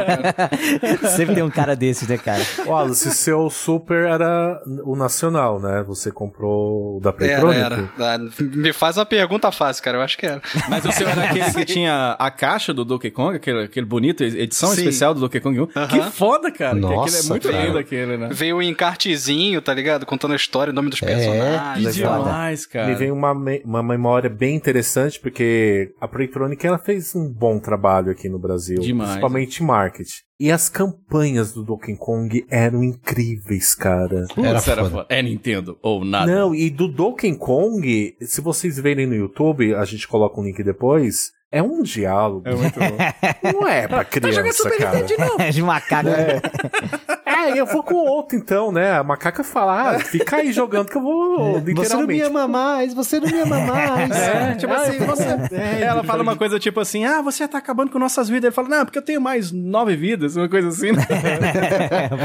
Sempre 1.15 1.35
tem 1.35 1.43
um 1.43 1.49
cara 1.49 1.75
desses, 1.75 2.07
né, 2.07 2.17
cara? 2.17 2.41
Wallace, 2.65 3.11
seu 3.11 3.49
Super 3.49 4.05
era 4.07 4.61
o 4.83 4.95
nacional, 4.95 5.59
né? 5.59 5.83
Você 5.87 6.11
comprou 6.11 6.97
o 6.97 6.99
da 6.99 7.09
Era, 7.09 7.17
Playtronic? 7.17 7.59
era. 7.61 7.89
Ah, 7.99 8.17
Me 8.39 8.73
faz 8.73 8.97
uma 8.97 9.05
pergunta 9.05 9.51
fácil, 9.51 9.83
cara. 9.83 9.97
Eu 9.97 10.01
acho 10.01 10.17
que 10.17 10.25
era. 10.25 10.41
Mas 10.67 10.83
o 10.85 10.91
seu 10.91 11.07
era 11.07 11.23
aquele 11.25 11.53
que 11.53 11.65
tinha 11.65 12.15
a 12.17 12.31
caixa 12.31 12.73
do 12.73 12.83
Donkey 12.83 13.11
Kong, 13.11 13.35
aquele, 13.35 13.63
aquele 13.65 13.85
bonito, 13.85 14.23
edição 14.23 14.69
Sim. 14.69 14.77
especial 14.79 15.13
do 15.13 15.19
Donkey 15.19 15.39
Kong 15.39 15.59
1. 15.59 15.67
Aham. 15.75 15.87
Que 15.87 16.01
foda, 16.11 16.51
cara. 16.51 16.73
que 16.79 16.85
aquele 16.85 16.93
é 16.93 16.95
Nossa, 16.95 17.29
muito 17.29 17.49
cara. 17.49 17.63
lindo 17.63 17.77
aquele, 17.77 18.17
né? 18.17 18.29
Veio 18.31 18.61
em 18.61 18.73
cartezinho, 18.73 19.61
tá 19.61 19.73
ligado? 19.73 20.05
Contando 20.05 20.30
a 20.33 20.35
história, 20.35 20.71
o 20.71 20.73
nome 20.73 20.89
dos 20.89 20.99
Que 20.99 21.05
personagens. 21.05 21.95
legal. 21.97 22.19
demais, 22.23 22.65
cara. 22.65 22.87
Me 22.87 22.95
vem 22.95 23.11
uma, 23.11 23.33
me- 23.33 23.61
uma 23.65 23.81
memória 23.83 24.29
bem 24.29 24.55
interessante, 24.55 25.19
porque 25.19 25.93
a 25.99 26.07
Playtronic 26.07 26.65
ela 26.65 26.77
fez 26.77 27.15
um 27.15 27.27
bom 27.31 27.59
trabalho 27.59 28.11
aqui 28.11 28.27
no 28.29 28.39
Brasil, 28.39 28.79
Demais. 28.79 29.09
principalmente 29.11 29.61
em 29.61 29.65
marketing. 29.65 30.21
E 30.39 30.51
as 30.51 30.69
campanhas 30.69 31.53
do 31.53 31.63
Donkey 31.63 31.95
Kong 31.95 32.45
eram 32.49 32.83
incríveis, 32.83 33.75
cara. 33.75 34.25
Era 34.37 34.59
era 34.71 34.89
foda. 34.89 35.05
É 35.09 35.21
Nintendo 35.21 35.77
ou 35.83 36.03
nada. 36.03 36.25
Não, 36.33 36.55
e 36.55 36.69
do 36.69 36.87
Donkey 36.87 37.35
Kong, 37.37 38.15
se 38.21 38.41
vocês 38.41 38.79
verem 38.79 39.05
no 39.05 39.13
YouTube, 39.15 39.75
a 39.75 39.85
gente 39.85 40.07
coloca 40.07 40.41
um 40.41 40.43
link 40.43 40.63
depois, 40.63 41.31
é 41.51 41.61
um 41.61 41.83
diálogo. 41.83 42.47
É 42.47 42.55
muito 42.55 42.79
bom. 42.79 42.97
Não 43.53 43.67
é 43.67 43.87
pra 43.87 44.03
criança, 44.03 44.67
cara. 44.71 45.03
De 45.51 45.61
macaco. 45.61 46.09
É, 46.09 46.41
eu 47.49 47.65
vou 47.65 47.83
com 47.83 47.95
outro 47.95 48.37
então, 48.37 48.71
né? 48.71 48.91
A 48.93 49.03
macaca 49.03 49.43
fala, 49.43 49.91
ah, 49.95 49.99
fica 49.99 50.37
aí 50.37 50.51
jogando 50.51 50.89
que 50.89 50.97
eu 50.97 51.01
vou 51.01 51.59
Você 51.61 51.93
não 51.95 52.05
me 52.05 52.13
literalmente. 52.15 52.21
ama 52.23 52.47
mais, 52.47 52.93
você 52.93 53.19
não 53.19 53.27
me 53.27 53.39
ama 53.39 53.59
mais. 53.65 54.11
É, 54.11 54.55
tipo 54.55 54.73
Ah, 54.73 54.77
assim, 54.77 54.97
você... 54.99 55.55
é, 55.55 55.81
ela 55.83 55.99
ele 55.99 56.07
fala 56.07 56.21
uma 56.23 56.35
coisa 56.35 56.59
tipo 56.59 56.79
assim, 56.79 57.05
ah, 57.05 57.21
você 57.21 57.47
tá 57.47 57.57
acabando 57.57 57.91
com 57.91 57.99
nossas 57.99 58.27
vidas. 58.29 58.45
Ele 58.45 58.53
fala, 58.55 58.67
não, 58.69 58.85
porque 58.85 58.97
eu 58.97 59.01
tenho 59.03 59.21
mais 59.21 59.51
nove 59.51 59.95
vidas, 59.95 60.35
uma 60.35 60.47
coisa 60.49 60.69
assim. 60.69 60.91
né? 60.91 61.05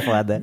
Foda. 0.04 0.42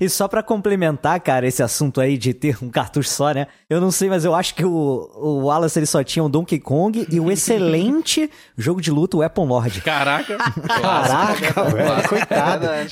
E 0.00 0.08
só 0.08 0.28
pra 0.28 0.42
complementar, 0.42 1.20
cara, 1.20 1.46
esse 1.46 1.62
assunto 1.62 2.00
aí 2.00 2.16
de 2.16 2.32
ter 2.34 2.56
um 2.62 2.68
cartucho 2.70 3.08
só, 3.08 3.32
né? 3.32 3.46
Eu 3.68 3.80
não 3.80 3.90
sei, 3.90 4.08
mas 4.08 4.24
eu 4.24 4.34
acho 4.34 4.54
que 4.54 4.64
o, 4.64 5.10
o 5.16 5.44
Wallace 5.46 5.78
ele 5.78 5.86
só 5.86 6.02
tinha 6.02 6.22
o 6.24 6.28
Donkey 6.28 6.58
Kong 6.58 7.06
e 7.10 7.20
o 7.20 7.30
excelente 7.30 8.30
jogo 8.56 8.80
de 8.80 8.90
luta, 8.90 9.16
o 9.16 9.20
Weapon 9.20 9.44
Lord. 9.46 9.80
Caraca. 9.82 10.36
Caraca, 10.36 11.64
velho, 11.64 12.08
coitado. 12.08 12.66
É 12.66 12.86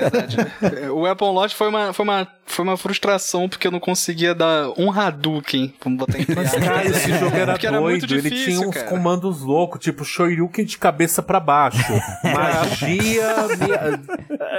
verdade. 0.00 0.36
É. 0.60 0.90
O 0.90 1.00
Weapon 1.00 1.30
Lodge 1.32 1.54
foi 1.54 1.68
uma, 1.68 1.92
foi, 1.92 2.04
uma, 2.04 2.28
foi 2.44 2.64
uma 2.64 2.76
frustração 2.76 3.48
porque 3.48 3.66
eu 3.66 3.70
não 3.70 3.80
conseguia 3.80 4.34
dar 4.34 4.70
um 4.76 4.90
Hadouken. 4.90 5.72
Vamos 5.82 5.98
botar 5.98 6.18
em 6.18 6.26
Mas, 6.34 6.52
cara, 6.52 6.84
esse 6.84 7.12
jogo 7.18 7.36
era 7.36 7.52
Porque 7.52 7.66
era 7.66 7.80
muito 7.80 8.06
doido. 8.06 8.20
ele 8.26 8.30
difícil, 8.30 8.54
tinha 8.56 8.68
uns 8.68 8.74
cara. 8.74 8.88
comandos 8.88 9.40
loucos, 9.40 9.80
tipo 9.80 10.04
Shoryuken 10.04 10.64
de 10.64 10.76
cabeça 10.78 11.22
pra 11.22 11.38
baixo. 11.40 11.78
Magia. 12.24 13.36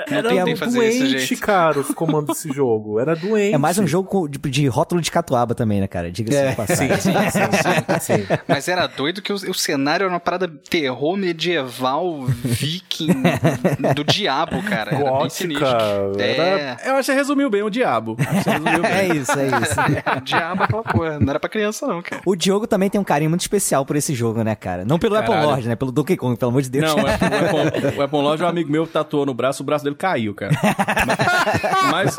era 0.10 0.44
desse 0.46 0.66
doente, 0.66 1.36
cara, 1.38 1.80
os 1.80 1.90
comandos 1.94 2.36
desse 2.36 2.52
jogo. 2.54 3.00
Era 3.00 3.16
doente. 3.16 3.54
É 3.54 3.58
mais 3.58 3.78
um 3.78 3.88
jogo 3.88 4.28
de, 4.28 4.38
de 4.40 4.68
rótulo 4.68 5.02
de 5.02 5.12
catuaba 5.12 5.54
também, 5.54 5.82
né, 5.82 5.88
cara? 5.88 6.12
Diga-se 6.12 6.38
É. 6.38 6.56
Sim, 6.76 6.88
sim, 6.98 7.14
sim, 7.32 8.00
sim. 8.00 8.28
Mas 8.48 8.68
era 8.68 8.88
doido 8.88 9.22
que 9.22 9.32
o, 9.32 9.36
o 9.36 9.54
cenário 9.54 10.06
era 10.06 10.14
uma 10.14 10.20
parada 10.20 10.48
terror 10.70 11.18
medieval, 11.18 12.22
viking, 12.44 13.22
do 13.96 14.04
diabo, 14.04 14.62
cara. 14.64 14.96
Era 14.96 15.29
exótica. 15.30 15.80
sinistro. 15.80 16.22
Era... 16.22 16.78
É, 16.84 16.90
Eu 16.90 16.94
acho 16.94 16.98
que 17.00 17.04
você 17.06 17.14
resumiu 17.14 17.50
bem 17.50 17.64
o 17.64 17.70
diabo. 17.70 18.16
Bem. 18.20 18.90
É 18.90 19.16
isso, 19.16 19.32
é 19.32 19.48
isso. 19.48 19.76
diabo 20.24 20.64
aquela 20.64 20.84
porra. 20.84 21.20
Não 21.20 21.30
era 21.30 21.40
pra 21.40 21.50
criança, 21.50 21.88
não, 21.88 22.02
cara. 22.02 22.22
O 22.26 22.36
Diogo 22.36 22.68
também 22.68 22.90
tem 22.90 23.00
um 23.00 23.04
carinho 23.04 23.30
muito 23.30 23.42
especial 23.42 23.86
por 23.86 23.96
esse 23.96 24.14
jogo, 24.14 24.44
né, 24.44 24.56
cara? 24.56 24.84
Não 24.86 24.98
pelo 25.00 25.16
Apple 25.16 25.30
Caralho. 25.30 25.50
Lord, 25.50 25.68
né? 25.68 25.76
Pelo 25.76 25.92
Donkey 25.92 26.18
Kong, 26.18 26.38
pelo 26.38 26.50
amor 26.52 26.62
de 26.62 26.70
Deus. 26.70 26.86
Não, 26.94 27.04
o 27.04 27.08
Apple, 27.08 27.28
o 27.28 27.68
Apple, 27.68 27.96
o 28.00 28.02
Apple 28.02 28.22
Lodge, 28.22 28.44
um 28.44 28.48
amigo 28.48 28.72
meu 28.72 28.88
tatuou 28.88 29.26
no 29.26 29.34
braço, 29.34 29.64
o 29.64 29.66
braço 29.66 29.84
dele 29.84 29.96
caiu, 29.96 30.34
cara. 30.34 30.52
Mas, 31.92 32.16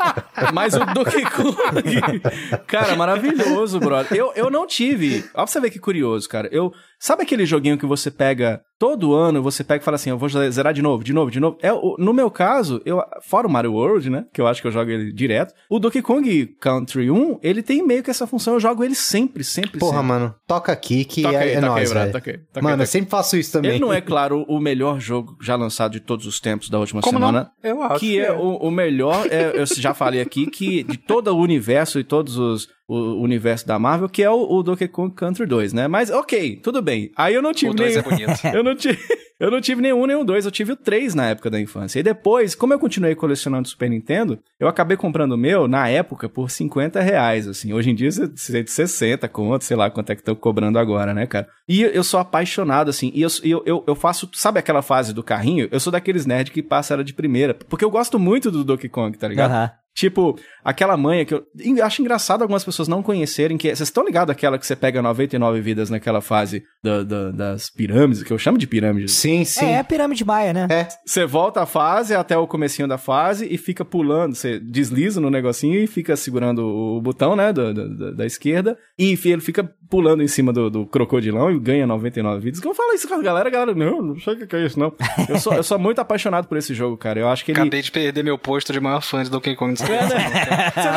mas 0.53 0.73
o 0.75 0.85
Donkey 0.85 1.23
Kong, 1.23 2.21
cara, 2.67 2.95
maravilhoso, 2.95 3.79
brother. 3.79 4.17
Eu, 4.17 4.31
eu 4.35 4.49
não 4.49 4.65
tive. 4.67 5.23
Ó, 5.33 5.37
pra 5.43 5.47
você 5.47 5.59
ver 5.59 5.69
que 5.69 5.79
curioso, 5.79 6.27
cara. 6.29 6.47
Eu, 6.51 6.73
sabe 7.01 7.23
aquele 7.23 7.45
joguinho 7.47 7.79
que 7.79 7.85
você 7.85 8.11
pega 8.11 8.61
todo 8.77 9.13
ano, 9.13 9.41
você 9.43 9.63
pega 9.63 9.81
e 9.81 9.85
fala 9.85 9.95
assim, 9.95 10.11
eu 10.11 10.17
vou 10.17 10.29
zerar 10.29 10.73
de 10.73 10.81
novo, 10.81 11.03
de 11.03 11.13
novo, 11.13 11.29
de 11.29 11.39
novo. 11.39 11.57
É, 11.61 11.69
no 11.97 12.13
meu 12.13 12.31
caso, 12.31 12.81
eu, 12.85 13.01
fora 13.21 13.47
o 13.47 13.51
Mario 13.51 13.73
World, 13.73 14.09
né, 14.09 14.25
que 14.33 14.39
eu 14.39 14.47
acho 14.47 14.61
que 14.61 14.67
eu 14.67 14.71
jogo 14.71 14.89
ele 14.89 15.11
direto, 15.11 15.53
o 15.69 15.79
Donkey 15.79 16.01
Kong 16.01 16.47
Country 16.59 17.11
1, 17.11 17.39
ele 17.43 17.61
tem 17.61 17.85
meio 17.85 18.01
que 18.03 18.09
essa 18.09 18.25
função, 18.25 18.55
eu 18.55 18.59
jogo 18.59 18.83
ele 18.83 18.95
sempre, 18.95 19.43
sempre, 19.43 19.79
Porra, 19.79 19.93
sempre. 19.93 20.07
mano, 20.07 20.35
toca 20.47 20.71
aqui 20.71 21.03
que 21.03 21.21
Toca 21.23 21.35
é, 21.35 21.39
aí, 21.39 21.49
é 21.49 21.53
toca 21.55 21.65
aí, 21.65 21.69
nóis, 21.69 21.93
velho. 21.93 22.11
toca 22.11 22.31
aí, 22.31 22.37
toca 22.37 22.59
aí, 22.59 22.63
Mano, 22.63 22.75
toca 22.75 22.81
eu 22.81 22.81
aí. 22.81 22.87
sempre 22.87 23.09
faço 23.09 23.37
isso 23.37 23.51
também. 23.51 23.71
Ele 23.71 23.79
não 23.79 23.93
é, 23.93 24.01
claro, 24.01 24.45
o 24.47 24.59
melhor 24.59 24.99
jogo 24.99 25.37
já 25.41 25.55
lançado 25.55 25.91
de 25.91 25.99
todos 25.99 26.25
os 26.25 26.39
tempos 26.39 26.69
da 26.69 26.79
última 26.79 27.01
Como 27.01 27.19
semana. 27.19 27.51
Eu 27.63 27.81
acho 27.83 27.99
que 27.99 28.19
é 28.19 28.31
o, 28.31 28.57
o 28.57 28.71
melhor, 28.71 29.27
é, 29.29 29.59
eu 29.59 29.65
já 29.65 29.93
falei 29.93 30.21
aqui, 30.21 30.47
que 30.47 30.83
de 30.83 30.97
todo 30.97 31.27
o 31.29 31.39
universo 31.39 31.99
e 31.99 32.03
todos 32.03 32.37
os 32.37 32.67
o 32.93 33.21
universo 33.21 33.65
da 33.67 33.79
Marvel, 33.79 34.09
que 34.09 34.23
é 34.23 34.29
o, 34.29 34.49
o 34.49 34.63
Donkey 34.63 34.87
Kong 34.87 35.13
Country 35.13 35.45
2, 35.45 35.73
né? 35.73 35.87
Mas 35.87 36.09
ok, 36.09 36.57
tudo 36.57 36.81
bem. 36.81 37.11
Aí 37.15 37.33
eu 37.33 37.41
não 37.41 37.53
tive 37.53 37.71
O 37.71 37.75
2 37.75 37.97
é 37.97 38.01
nenhum. 38.01 38.09
bonito. 38.09 38.45
eu 38.53 38.63
não 38.63 38.75
tive. 38.75 38.99
Eu 39.41 39.49
não 39.49 39.59
tive 39.59 39.81
nenhum, 39.81 40.05
nenhum 40.05 40.23
dois, 40.23 40.45
eu 40.45 40.51
tive 40.51 40.73
o 40.73 40.75
três 40.75 41.15
na 41.15 41.29
época 41.29 41.49
da 41.49 41.59
infância. 41.59 41.99
E 41.99 42.03
depois, 42.03 42.53
como 42.53 42.73
eu 42.73 42.79
continuei 42.79 43.15
colecionando 43.15 43.67
Super 43.67 43.89
Nintendo, 43.89 44.37
eu 44.59 44.67
acabei 44.67 44.95
comprando 44.95 45.31
o 45.31 45.37
meu, 45.37 45.67
na 45.67 45.89
época, 45.89 46.29
por 46.29 46.51
50 46.51 47.01
reais, 47.01 47.47
assim. 47.47 47.73
Hoje 47.73 47.89
em 47.89 47.95
dia, 47.95 48.11
você 48.11 48.59
é 48.59 48.61
de 48.61 48.69
60 48.69 49.27
conto, 49.29 49.63
sei 49.63 49.75
lá 49.75 49.89
quanto 49.89 50.11
é 50.11 50.15
que 50.15 50.21
estão 50.21 50.35
cobrando 50.35 50.77
agora, 50.77 51.11
né, 51.11 51.25
cara? 51.25 51.47
E 51.67 51.81
eu 51.81 52.03
sou 52.03 52.19
apaixonado, 52.19 52.89
assim, 52.89 53.11
e 53.15 53.23
eu, 53.23 53.29
eu, 53.43 53.63
eu, 53.65 53.83
eu 53.87 53.95
faço, 53.95 54.29
sabe 54.33 54.59
aquela 54.59 54.83
fase 54.83 55.11
do 55.11 55.23
carrinho? 55.23 55.67
Eu 55.71 55.79
sou 55.79 55.91
daqueles 55.91 56.27
nerds 56.27 56.53
que 56.53 56.61
passa 56.61 56.93
ela 56.93 57.03
de 57.03 57.11
primeira, 57.11 57.55
porque 57.55 57.83
eu 57.83 57.89
gosto 57.89 58.19
muito 58.19 58.51
do 58.51 58.63
Donkey 58.63 58.89
Kong, 58.89 59.17
tá 59.17 59.27
ligado? 59.27 59.49
Aham. 59.49 59.71
Tipo, 59.93 60.39
aquela 60.63 60.95
manha 60.95 61.25
que 61.25 61.33
eu 61.33 61.43
acho 61.83 62.01
engraçado 62.01 62.41
algumas 62.41 62.63
pessoas 62.63 62.87
não 62.87 63.03
conhecerem 63.03 63.57
que 63.57 63.67
vocês 63.67 63.81
estão 63.81 64.05
ligados 64.05 64.31
àquela 64.31 64.57
que 64.57 64.65
você 64.65 64.75
pega 64.75 65.01
99 65.01 65.59
vidas 65.59 65.89
naquela 65.89 66.21
fase 66.21 66.63
da- 66.81 67.03
da- 67.03 67.31
das 67.31 67.69
pirâmides, 67.69 68.23
que 68.23 68.31
eu 68.31 68.37
chamo 68.37 68.57
de 68.57 68.65
pirâmides. 68.67 69.11
Sim, 69.13 69.43
sim. 69.43 69.65
É, 69.65 69.71
é 69.73 69.79
a 69.79 69.83
pirâmide 69.83 70.23
maia, 70.23 70.53
né? 70.53 70.67
É. 70.69 70.87
Você 71.05 71.25
volta 71.25 71.61
a 71.61 71.65
fase 71.65 72.15
até 72.15 72.37
o 72.37 72.47
comecinho 72.47 72.87
da 72.87 72.97
fase 72.97 73.47
e 73.51 73.57
fica 73.57 73.83
pulando, 73.83 74.33
você 74.33 74.59
desliza 74.59 75.19
no 75.19 75.29
negocinho 75.29 75.77
e 75.77 75.87
fica 75.87 76.15
segurando 76.15 76.65
o 76.65 77.01
botão, 77.01 77.35
né, 77.35 77.51
da, 77.51 77.73
da, 77.73 78.11
da 78.11 78.25
esquerda, 78.25 78.77
e 78.97 79.17
ele 79.25 79.41
fica 79.41 79.69
pulando 79.91 80.23
em 80.23 80.27
cima 80.27 80.53
do, 80.53 80.69
do 80.69 80.85
crocodilão 80.85 81.51
e 81.51 81.59
ganha 81.59 81.85
99 81.85 82.39
vidas. 82.39 82.61
Que 82.61 82.67
eu 82.67 82.73
falo 82.73 82.93
isso 82.93 83.09
com 83.09 83.15
a 83.15 83.21
galera, 83.21 83.49
a 83.49 83.51
galera, 83.51 83.75
não, 83.75 84.01
não 84.01 84.19
sei 84.19 84.35
o 84.35 84.47
que 84.47 84.55
é 84.55 84.65
isso, 84.65 84.79
não. 84.79 84.93
Eu 85.27 85.37
sou, 85.37 85.53
eu 85.53 85.63
sou 85.63 85.77
muito 85.77 85.99
apaixonado 85.99 86.47
por 86.47 86.57
esse 86.57 86.73
jogo, 86.73 86.95
cara. 86.95 87.19
Eu 87.19 87.27
acho 87.27 87.43
que 87.43 87.51
ele... 87.51 87.59
Acabei 87.59 87.81
de 87.81 87.91
perder 87.91 88.23
meu 88.23 88.37
posto 88.37 88.71
de 88.71 88.79
maior 88.79 89.01
fã 89.01 89.21
de 89.21 89.29
Donkey 89.29 89.53
Kong. 89.53 89.77
Você 89.77 89.83
não 89.83 90.07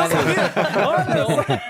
sabia? 0.09 0.53
Olha 1.45 1.61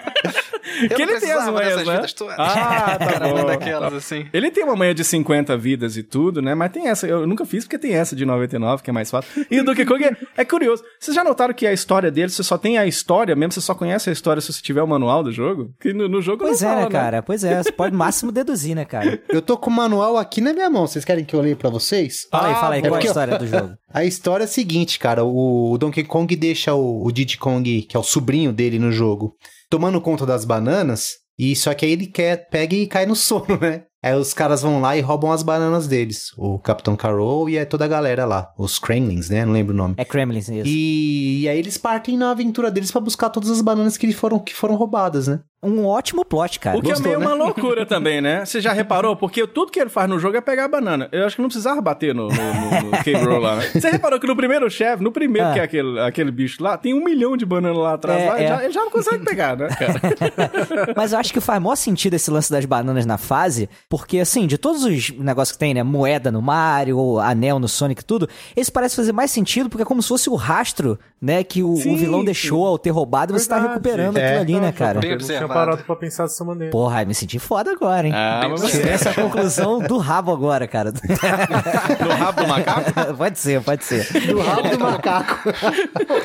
que 0.96 1.01
ele 1.01 1.20
tem 1.20 1.32
as 1.32 1.50
manhas, 1.50 1.86
né? 1.86 2.01
Ah, 2.38 2.98
tá 2.98 3.20
bom. 3.29 3.46
daquelas 3.46 3.94
assim. 3.94 4.27
Ele 4.34 4.51
tem 4.51 4.63
uma 4.63 4.75
manha 4.75 4.94
de 4.94 5.03
50 5.03 5.58
vidas 5.58 5.98
e 5.98 6.03
tudo, 6.03 6.41
né? 6.41 6.53
Mas 6.55 6.72
tem 6.72 6.88
essa, 6.88 7.08
eu 7.08 7.25
nunca 7.25 7.46
fiz 7.46 7.63
porque 7.63 7.77
tem 7.77 7.94
essa 7.94 8.15
de 8.15 8.25
99, 8.25 8.84
que 8.84 8.89
é 8.89 8.94
mais 8.94 9.10
fácil. 9.10 9.46
E 9.50 9.60
o 9.60 9.63
Donkey 9.63 9.86
Kong 9.86 10.03
é, 10.03 10.17
é 10.38 10.46
curioso. 10.46 10.84
Vocês 11.00 11.15
já 11.15 11.24
notaram 11.24 11.53
que 11.53 11.65
a 11.65 11.74
história 11.74 12.12
dele, 12.12 12.29
você 12.29 12.44
só 12.44 12.58
tem 12.58 12.77
a 12.77 12.86
história 12.86 13.36
mesmo, 13.36 13.53
você 13.53 13.62
só 13.62 13.74
conhece 13.74 14.10
a 14.10 14.13
história 14.13 14.41
se 14.41 14.51
você 14.51 14.62
tiver 14.62 14.84
o 14.84 14.88
manual 14.88 15.24
do 15.24 15.32
jogo? 15.32 15.74
Que 15.79 15.94
no, 15.94 16.08
no 16.08 16.22
jogo 16.22 16.44
Pois 16.44 16.62
não 16.62 16.70
é, 16.70 16.74
fala, 16.74 16.86
né, 16.86 16.91
cara? 16.91 17.24
Pois 17.24 17.44
é, 17.44 17.62
você 17.62 17.72
pode 17.72 17.96
máximo 17.96 18.32
deduzir, 18.32 18.75
né, 18.75 18.86
cara? 18.86 19.22
Eu 19.29 19.41
tô 19.41 19.58
com 19.58 19.70
o 19.70 19.74
manual 19.74 20.17
aqui 20.17 20.41
na 20.41 20.53
minha 20.53 20.70
mão. 20.70 20.88
Vocês 20.88 21.05
querem 21.05 21.24
que 21.25 21.36
eu 21.36 21.41
leia 21.41 21.55
pra 21.55 21.70
vocês? 21.70 22.27
Fala 22.29 22.50
aí, 22.50 22.55
fala 22.55 22.75
aí, 22.75 22.82
é 22.82 22.88
qual 22.88 23.00
é 23.00 23.03
a 23.03 23.05
história 23.05 23.38
do 23.38 23.48
jogo? 23.48 23.74
A 23.96 24.03
história 24.03 24.44
é 24.44 24.46
a 24.46 24.48
seguinte, 24.48 25.00
cara. 25.00 25.24
O, 25.24 25.72
o 25.72 25.77
Donkey 25.77 26.03
Kong 26.03 26.36
deixa 26.36 26.74
o, 26.74 27.05
o 27.05 27.12
Diddy 27.13 27.38
Kong, 27.38 27.84
que 27.84 27.96
é 27.96 28.00
o 28.00 28.03
sobrinho 28.03 28.51
dele 28.51 28.77
no 28.77 28.91
jogo, 28.91 29.38
tomando 29.69 30.01
conta 30.01 30.25
das 30.25 30.45
bananas. 30.45 31.25
E 31.38 31.56
só 31.56 31.73
que 31.73 31.86
aí 31.86 31.91
ele 31.91 32.08
quer, 32.08 32.49
pega 32.49 32.75
e 32.75 32.88
cai 32.88 33.06
no 33.06 33.15
sono, 33.15 33.58
né? 33.60 33.84
Aí 34.06 34.13
os 34.13 34.36
caras 34.36 34.62
vão 34.62 34.80
lá 34.80 34.95
e 34.95 35.01
roubam 35.01 35.32
as 35.32 35.41
bananas 35.41 35.88
deles. 35.88 36.32
O 36.38 36.60
Capitão 36.60 36.95
Carol 36.95 37.49
e 37.49 37.58
é 37.58 37.65
toda 37.65 37.86
a 37.86 37.88
galera 37.88 38.23
lá. 38.23 38.54
Os 38.56 38.78
Kremlins, 38.78 39.32
né? 39.32 39.43
Não 39.43 39.51
lembro 39.51 39.73
o 39.73 39.78
nome. 39.78 39.95
É 39.97 40.06
Kremlins, 40.06 40.47
isso. 40.47 40.67
E, 40.67 41.41
e 41.41 41.49
aí 41.49 41.58
eles 41.58 41.75
partem 41.75 42.15
na 42.15 42.30
aventura 42.30 42.69
deles 42.69 42.91
pra 42.91 43.01
buscar 43.01 43.32
todas 43.32 43.49
as 43.49 43.62
bananas 43.62 43.97
que, 43.97 44.13
foram, 44.13 44.38
que 44.38 44.54
foram 44.54 44.75
roubadas, 44.75 45.28
né? 45.28 45.39
Um 45.65 45.86
ótimo 45.86 46.23
plot, 46.23 46.60
cara. 46.60 46.78
O 46.78 46.82
que 46.82 46.89
Gostou, 46.89 47.12
é 47.12 47.17
meio 47.17 47.19
né? 47.19 47.34
uma 47.34 47.45
loucura 47.45 47.86
também, 47.86 48.21
né? 48.21 48.45
Você 48.45 48.62
já 48.62 48.71
reparou? 48.73 49.15
Porque 49.15 49.45
tudo 49.47 49.71
que 49.71 49.80
ele 49.80 49.89
faz 49.89 50.10
no 50.10 50.19
jogo 50.19 50.38
é 50.38 50.41
pegar 50.41 50.65
a 50.65 50.67
banana. 50.67 51.10
Eu 51.12 51.25
acho 51.25 51.36
que 51.36 51.41
não 51.41 51.49
precisava 51.49 51.82
bater 51.82 52.13
no, 52.13 52.28
no, 52.28 52.34
no, 52.34 52.91
no 52.91 52.97
K-Roll 53.04 53.39
lá. 53.39 53.56
né? 53.58 53.69
Você 53.73 53.89
reparou 53.89 54.19
que 54.19 54.28
no 54.28 54.36
primeiro 54.36 54.69
chefe, 54.69 55.04
no 55.04 55.12
primeiro 55.12 55.47
Ah. 55.49 55.54
que 55.54 55.60
é 55.60 55.63
aquele, 55.63 55.99
aquele 55.99 56.32
bicho 56.32 56.62
lá, 56.63 56.78
tem 56.78 56.93
um 56.93 57.04
milhão 57.04 57.36
de 57.36 57.45
bananas 57.45 57.78
lá 57.78 57.93
atrás. 57.93 58.21
É, 58.21 58.30
lá, 58.30 58.36
ele, 58.36 58.43
é. 58.43 58.47
já, 58.47 58.63
ele 58.63 58.73
já 58.73 58.82
não 58.82 58.91
consegue 58.91 59.25
pegar, 59.25 59.58
né, 59.58 59.67
cara? 59.69 60.01
Mas 60.95 61.13
eu 61.13 61.19
acho 61.19 61.34
que 61.34 61.39
faz 61.41 61.62
maior 61.62 61.75
sentido 61.75 62.13
esse 62.13 62.30
lance 62.32 62.51
das 62.51 62.65
bananas 62.65 63.06
na 63.06 63.17
fase, 63.17 63.69
porque 63.89 64.19
assim, 64.19 64.45
de 64.47 64.58
todos 64.58 64.84
os 64.84 65.10
negócios 65.12 65.54
que 65.54 65.60
tem, 65.60 65.73
né, 65.73 65.84
moeda 65.84 66.32
no 66.32 66.41
Mario, 66.41 66.97
ou 66.97 67.19
anel 67.19 67.60
no 67.60 67.67
Sonic 67.67 68.01
e 68.01 68.06
tudo, 68.06 68.30
esse 68.56 68.71
parece 68.71 68.95
fazer 68.95 69.12
mais 69.12 69.32
sentido 69.32 69.69
porque 69.69 69.84
é 69.84 69.86
como 69.86 70.01
se 70.01 70.08
fosse 70.10 70.30
o 70.30 70.36
rastro, 70.36 70.97
né, 71.21 71.43
que 71.43 71.63
o, 71.63 71.73
o 71.73 71.78
Sim, 71.78 71.95
vilão 71.95 72.19
sim. 72.19 72.25
deixou 72.25 72.65
ao 72.65 72.78
ter 72.78 72.89
roubado 72.91 73.34
e 73.36 73.39
você 73.39 73.47
tá 73.49 73.60
recuperando 73.60 74.17
É. 74.17 74.25
aquilo 74.25 74.41
ali, 74.41 74.60
né, 74.60 74.71
cara? 74.71 74.99
Bem 74.99 75.13
observado. 75.13 75.54
Parado 75.60 75.84
pra 75.84 75.96
pensar 75.96 76.24
dessa 76.24 76.44
maneira. 76.44 76.72
Porra, 76.72 77.04
me 77.06 77.13
senti 77.15 77.39
foda 77.39 77.72
agora, 77.72 78.08
hein? 78.08 78.13
Ah, 78.15 78.48
mas 78.50 78.62
você... 78.62 78.82
Essa 78.88 79.13
conclusão 79.13 79.80
do 79.80 79.98
rabo 79.98 80.32
agora, 80.32 80.68
cara. 80.68 80.91
No 80.91 82.10
rabo 82.13 82.41
do 82.44 82.48
macaco? 82.48 82.91
pode 83.18 83.39
ser, 83.39 83.62
pode 83.62 83.84
ser. 83.84 84.08
Do 84.28 84.39
rabo 84.41 84.70
do 84.70 84.80
macaco. 84.80 85.50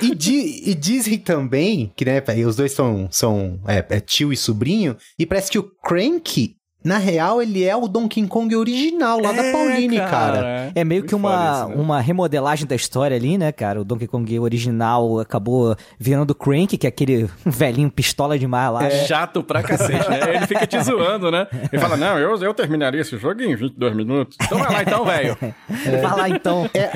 e, 0.03 0.15
di- 0.15 0.63
e 0.71 0.75
dizem 0.75 1.19
também 1.19 1.93
que, 1.97 2.05
né, 2.05 2.23
os 2.47 2.57
dois 2.57 2.73
são, 2.73 3.09
são 3.11 3.61
é, 3.67 3.85
é 3.97 4.01
tio 4.01 4.33
e 4.33 4.37
sobrinho, 4.37 4.97
e 5.19 5.25
parece 5.27 5.51
que 5.51 5.59
o 5.59 5.63
Crank, 5.83 6.57
na 6.85 6.99
real, 6.99 7.43
ele 7.43 7.65
é 7.65 7.77
o 7.77 7.87
Donkey 7.87 8.27
Kong 8.27 8.55
original, 8.57 9.21
lá 9.21 9.33
da 9.33 9.43
Pauline, 9.53 9.99
cara. 9.99 10.73
É 10.75 10.83
meio 10.85 11.03
que 11.05 11.15
uma, 11.15 11.61
isso, 11.67 11.69
né? 11.69 11.75
uma 11.83 12.01
remodelagem 12.01 12.67
da 12.67 12.75
história 12.75 13.17
ali, 13.17 13.37
né, 13.37 13.53
cara? 13.53 13.81
O 13.81 13.85
Donkey 13.85 14.07
Kong 14.07 14.39
original 14.39 15.19
acabou 15.21 15.77
virando 15.99 16.31
o 16.31 16.35
Crank, 16.35 16.77
que 16.79 16.87
é 16.87 16.89
aquele 16.89 17.29
velhinho 17.45 17.91
pistola 17.91 18.39
demais 18.39 18.73
lá. 18.73 18.81
né? 18.83 18.91
Chato 19.07 19.43
pra 19.43 19.63
cacete, 19.63 20.09
né? 20.09 20.37
Ele 20.37 20.47
fica 20.47 20.67
te 20.67 20.81
zoando, 20.83 21.31
né? 21.31 21.47
Ele 21.73 21.81
fala, 21.81 21.97
não, 21.97 22.19
eu, 22.19 22.35
eu 22.43 22.55
terminaria 22.55 23.01
esse 23.01 23.17
jogo 23.19 23.43
em 23.43 23.55
22 23.55 23.95
minutos. 23.95 24.37
Então 24.43 24.59
vai 24.59 24.73
lá 24.73 24.83
então, 24.83 25.05
velho. 25.05 25.37
Vai 26.01 26.17
lá 26.17 26.29
então, 26.29 26.69
É, 26.75 26.87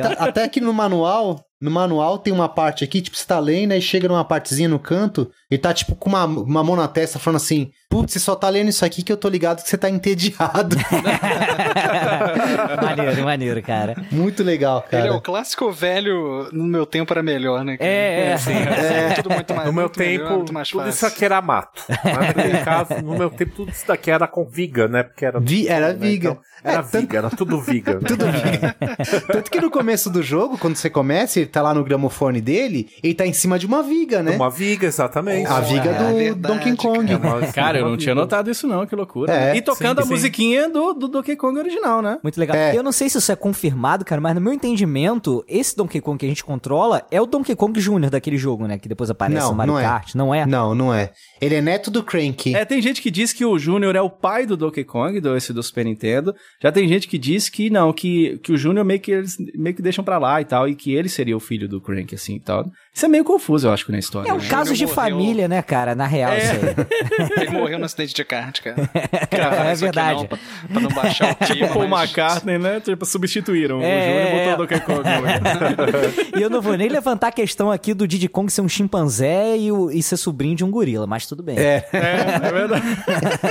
tá- 0.00 0.16
até 0.18 0.48
que 0.48 0.60
no 0.60 0.72
manual, 0.72 1.40
no 1.60 1.70
manual 1.70 2.18
tem 2.18 2.32
uma 2.32 2.48
parte 2.48 2.84
aqui, 2.84 3.00
tipo, 3.00 3.16
você 3.16 3.26
tá 3.26 3.38
lendo, 3.38 3.72
aí 3.72 3.80
chega 3.80 4.08
numa 4.08 4.24
partezinha 4.24 4.68
no 4.68 4.78
canto, 4.78 5.30
e 5.50 5.56
tá, 5.56 5.72
tipo, 5.72 5.94
com 5.94 6.10
uma, 6.10 6.24
uma 6.24 6.62
mão 6.62 6.76
na 6.76 6.88
testa, 6.88 7.18
falando 7.18 7.36
assim, 7.36 7.70
putz, 7.88 8.12
você 8.12 8.18
só 8.18 8.34
tá 8.34 8.48
lendo 8.48 8.68
isso 8.68 8.84
aqui 8.84 9.02
que 9.02 9.12
eu 9.12 9.16
tô 9.16 9.28
ligado 9.28 9.62
que 9.62 9.68
você 9.68 9.78
tá 9.78 9.88
entediado. 9.88 10.76
maneiro, 12.82 13.24
maneiro, 13.24 13.62
cara. 13.62 13.96
Muito 14.10 14.42
legal, 14.42 14.82
cara. 14.82 15.04
Ele 15.04 15.12
é 15.12 15.16
o 15.16 15.20
clássico 15.20 15.70
velho, 15.72 16.48
no 16.52 16.64
meu 16.64 16.86
tempo 16.86 17.12
era 17.12 17.22
melhor, 17.22 17.64
né? 17.64 17.76
cara? 17.76 17.90
É, 17.90 18.32
é. 18.32 18.36
Sim, 18.36 18.52
é. 18.54 19.14
Tudo 19.14 19.30
muito 19.30 19.54
mais 19.54 19.66
No 19.66 19.72
meu 19.72 19.84
muito 19.84 19.98
melhor, 19.98 20.22
tempo, 20.24 20.36
muito 20.36 20.54
mais 20.54 20.68
tudo 20.68 20.80
fácil. 20.84 20.94
isso 20.94 21.06
aqui 21.06 21.24
era 21.24 21.40
mato. 21.40 21.82
Mas 21.88 22.26
naquele 22.36 22.58
caso, 22.64 22.94
no 23.02 23.16
meu 23.16 23.30
tempo, 23.30 23.52
tudo 23.56 23.70
isso 23.70 23.86
daqui 23.86 24.10
era 24.10 24.26
com 24.26 24.44
viga, 24.44 24.88
né? 24.88 25.02
Porque 25.02 25.24
era. 25.24 25.40
Vi- 25.40 25.68
era 25.68 25.88
né? 25.88 25.94
viga. 25.94 26.30
Então, 26.30 26.42
era 26.64 26.80
É, 26.80 26.82
tanto- 26.82 27.00
viga, 27.00 27.18
era 27.18 27.30
tudo 27.30 27.60
viga. 27.60 27.96
Tudo 28.06 28.24
bem. 28.26 29.20
Tanto 29.26 29.50
que 29.50 29.60
no 29.60 29.70
começo 29.70 30.10
do 30.10 30.22
jogo, 30.22 30.58
quando 30.58 30.76
você 30.76 30.88
começa, 30.90 31.45
ele 31.46 31.52
tá 31.52 31.62
lá 31.62 31.72
no 31.72 31.82
gramofone 31.84 32.40
dele, 32.40 32.88
ele 33.02 33.14
tá 33.14 33.26
em 33.26 33.32
cima 33.32 33.58
de 33.58 33.66
uma 33.66 33.82
viga, 33.82 34.22
né? 34.22 34.36
Uma 34.36 34.50
viga, 34.50 34.86
exatamente. 34.86 35.46
A 35.46 35.60
viga 35.60 35.90
É 35.90 35.92
do 36.10 36.16
verdade, 36.16 36.54
Donkey 36.54 36.76
Kong. 36.76 37.12
É 37.12 37.16
uma- 37.16 37.46
Cara, 37.52 37.78
eu 37.78 37.88
não 37.88 37.96
tinha 37.96 38.14
notado 38.14 38.50
isso 38.50 38.66
não, 38.66 38.86
que 38.86 38.94
loucura. 38.94 39.32
É, 39.32 39.56
e 39.56 39.62
tocando 39.62 39.98
sim, 39.98 40.02
a 40.02 40.06
sim. 40.06 40.10
musiquinha 40.10 40.68
do, 40.68 40.92
do 40.92 41.08
Donkey 41.08 41.36
Kong 41.36 41.58
original, 41.58 42.02
né? 42.02 42.18
Muito 42.22 42.38
legal. 42.38 42.56
É. 42.56 42.76
Eu 42.76 42.82
não 42.82 42.92
sei 42.92 43.08
se 43.08 43.18
isso 43.18 43.30
é 43.32 43.36
confirmado, 43.36 44.04
cara, 44.04 44.20
mas 44.20 44.34
no 44.34 44.40
meu 44.40 44.52
entendimento, 44.52 45.44
esse 45.48 45.76
Donkey 45.76 46.00
Kong 46.00 46.18
que 46.18 46.26
a 46.26 46.28
gente 46.28 46.44
controla 46.44 47.06
é 47.10 47.20
o 47.20 47.26
Donkey 47.26 47.54
Kong 47.54 47.78
Jr. 47.80 48.10
daquele 48.10 48.36
jogo, 48.36 48.66
né? 48.66 48.78
Que 48.78 48.88
depois 48.88 49.10
aparece 49.10 49.40
Não, 49.40 49.50
no 49.50 49.56
Mario 49.56 49.72
não 49.72 49.80
é. 49.80 49.82
Kart, 49.82 50.14
não 50.14 50.34
é? 50.34 50.46
Não, 50.46 50.74
não 50.74 50.94
é. 50.94 51.10
Ele 51.40 51.54
é 51.54 51.60
neto 51.60 51.90
do 51.90 52.02
Crank. 52.02 52.54
É, 52.54 52.64
tem 52.64 52.80
gente 52.82 53.00
que 53.00 53.10
diz 53.10 53.32
que 53.32 53.44
o 53.44 53.58
Júnior 53.58 53.94
é 53.94 54.00
o 54.00 54.10
pai 54.10 54.46
do 54.46 54.56
Donkey 54.56 54.84
Kong, 54.84 55.20
do, 55.20 55.36
esse 55.36 55.52
do 55.52 55.62
Super 55.62 55.84
Nintendo. 55.84 56.34
Já 56.62 56.72
tem 56.72 56.88
gente 56.88 57.06
que 57.08 57.18
diz 57.18 57.48
que 57.48 57.70
não, 57.70 57.92
que, 57.92 58.38
que 58.42 58.52
o 58.52 58.56
Júnior 58.56 58.84
meio 58.84 59.00
que 59.00 59.10
eles 59.12 59.36
meio 59.54 59.74
que 59.74 59.82
deixam 59.82 60.04
pra 60.04 60.18
lá 60.18 60.40
e 60.40 60.44
tal, 60.44 60.68
e 60.68 60.74
que 60.74 60.94
ele 60.94 61.08
seria 61.08 61.35
o 61.36 61.40
filho 61.40 61.68
do 61.68 61.80
Crank, 61.80 62.14
assim 62.14 62.36
e 62.36 62.40
tal. 62.40 62.64
Isso 62.96 63.04
é 63.04 63.08
meio 63.10 63.24
confuso, 63.24 63.68
eu 63.68 63.72
acho, 63.74 63.92
na 63.92 63.98
história. 63.98 64.30
É 64.30 64.32
um 64.32 64.38
né? 64.38 64.48
caso 64.48 64.72
de 64.72 64.84
morreu. 64.86 64.94
família, 64.94 65.46
né, 65.48 65.60
cara? 65.60 65.94
Na 65.94 66.06
real, 66.06 66.32
É. 66.32 66.38
isso 66.38 66.50
aí. 66.54 67.36
Ele 67.46 67.50
morreu 67.50 67.78
no 67.78 67.84
acidente 67.84 68.14
de 68.14 68.24
kart, 68.24 68.58
cara. 68.62 68.76
É 69.30 69.74
verdade. 69.74 70.20
Não, 70.20 70.26
pra, 70.26 70.38
pra 70.72 70.80
não 70.80 70.88
baixar 70.88 71.32
o 71.32 71.36
clima. 71.44 71.68
Paul 71.68 71.86
mas- 71.88 72.04
McCartney, 72.08 72.58
né? 72.58 72.80
Tipo, 72.80 73.04
substituíram. 73.04 73.82
É, 73.82 73.98
o 73.98 74.02
Júnior 74.02 74.20
é, 74.20 74.30
botou 74.30 74.40
é. 74.40 74.54
o 74.54 74.56
Donkey 74.56 74.80
Kong. 74.80 76.38
E 76.38 76.42
eu 76.42 76.48
não 76.48 76.62
vou 76.62 76.74
nem 76.74 76.88
levantar 76.88 77.28
a 77.28 77.32
questão 77.32 77.70
aqui 77.70 77.92
do 77.92 78.08
Diddy 78.08 78.28
Kong 78.28 78.50
ser 78.50 78.62
um 78.62 78.68
chimpanzé 78.68 79.58
e, 79.58 79.70
o- 79.70 79.90
e 79.90 80.02
ser 80.02 80.16
sobrinho 80.16 80.56
de 80.56 80.64
um 80.64 80.70
gorila, 80.70 81.06
mas 81.06 81.26
tudo 81.26 81.42
bem. 81.42 81.58
é, 81.58 81.84
é 81.92 82.50
verdade. 82.50 82.82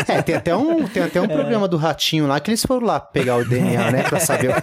É, 0.07 0.21
tem 0.23 0.35
até 0.35 0.55
um, 0.55 0.87
tem 0.87 1.03
até 1.03 1.21
um 1.21 1.27
programa 1.27 1.67
do 1.67 1.77
Ratinho 1.77 2.25
lá 2.25 2.39
que 2.39 2.49
eles 2.49 2.65
foram 2.65 2.87
lá 2.87 2.99
pegar 2.99 3.35
o 3.35 3.45
DNA, 3.45 3.91
né? 3.91 4.01
Pra 4.03 4.19
saber 4.19 4.49
o- 4.49 4.53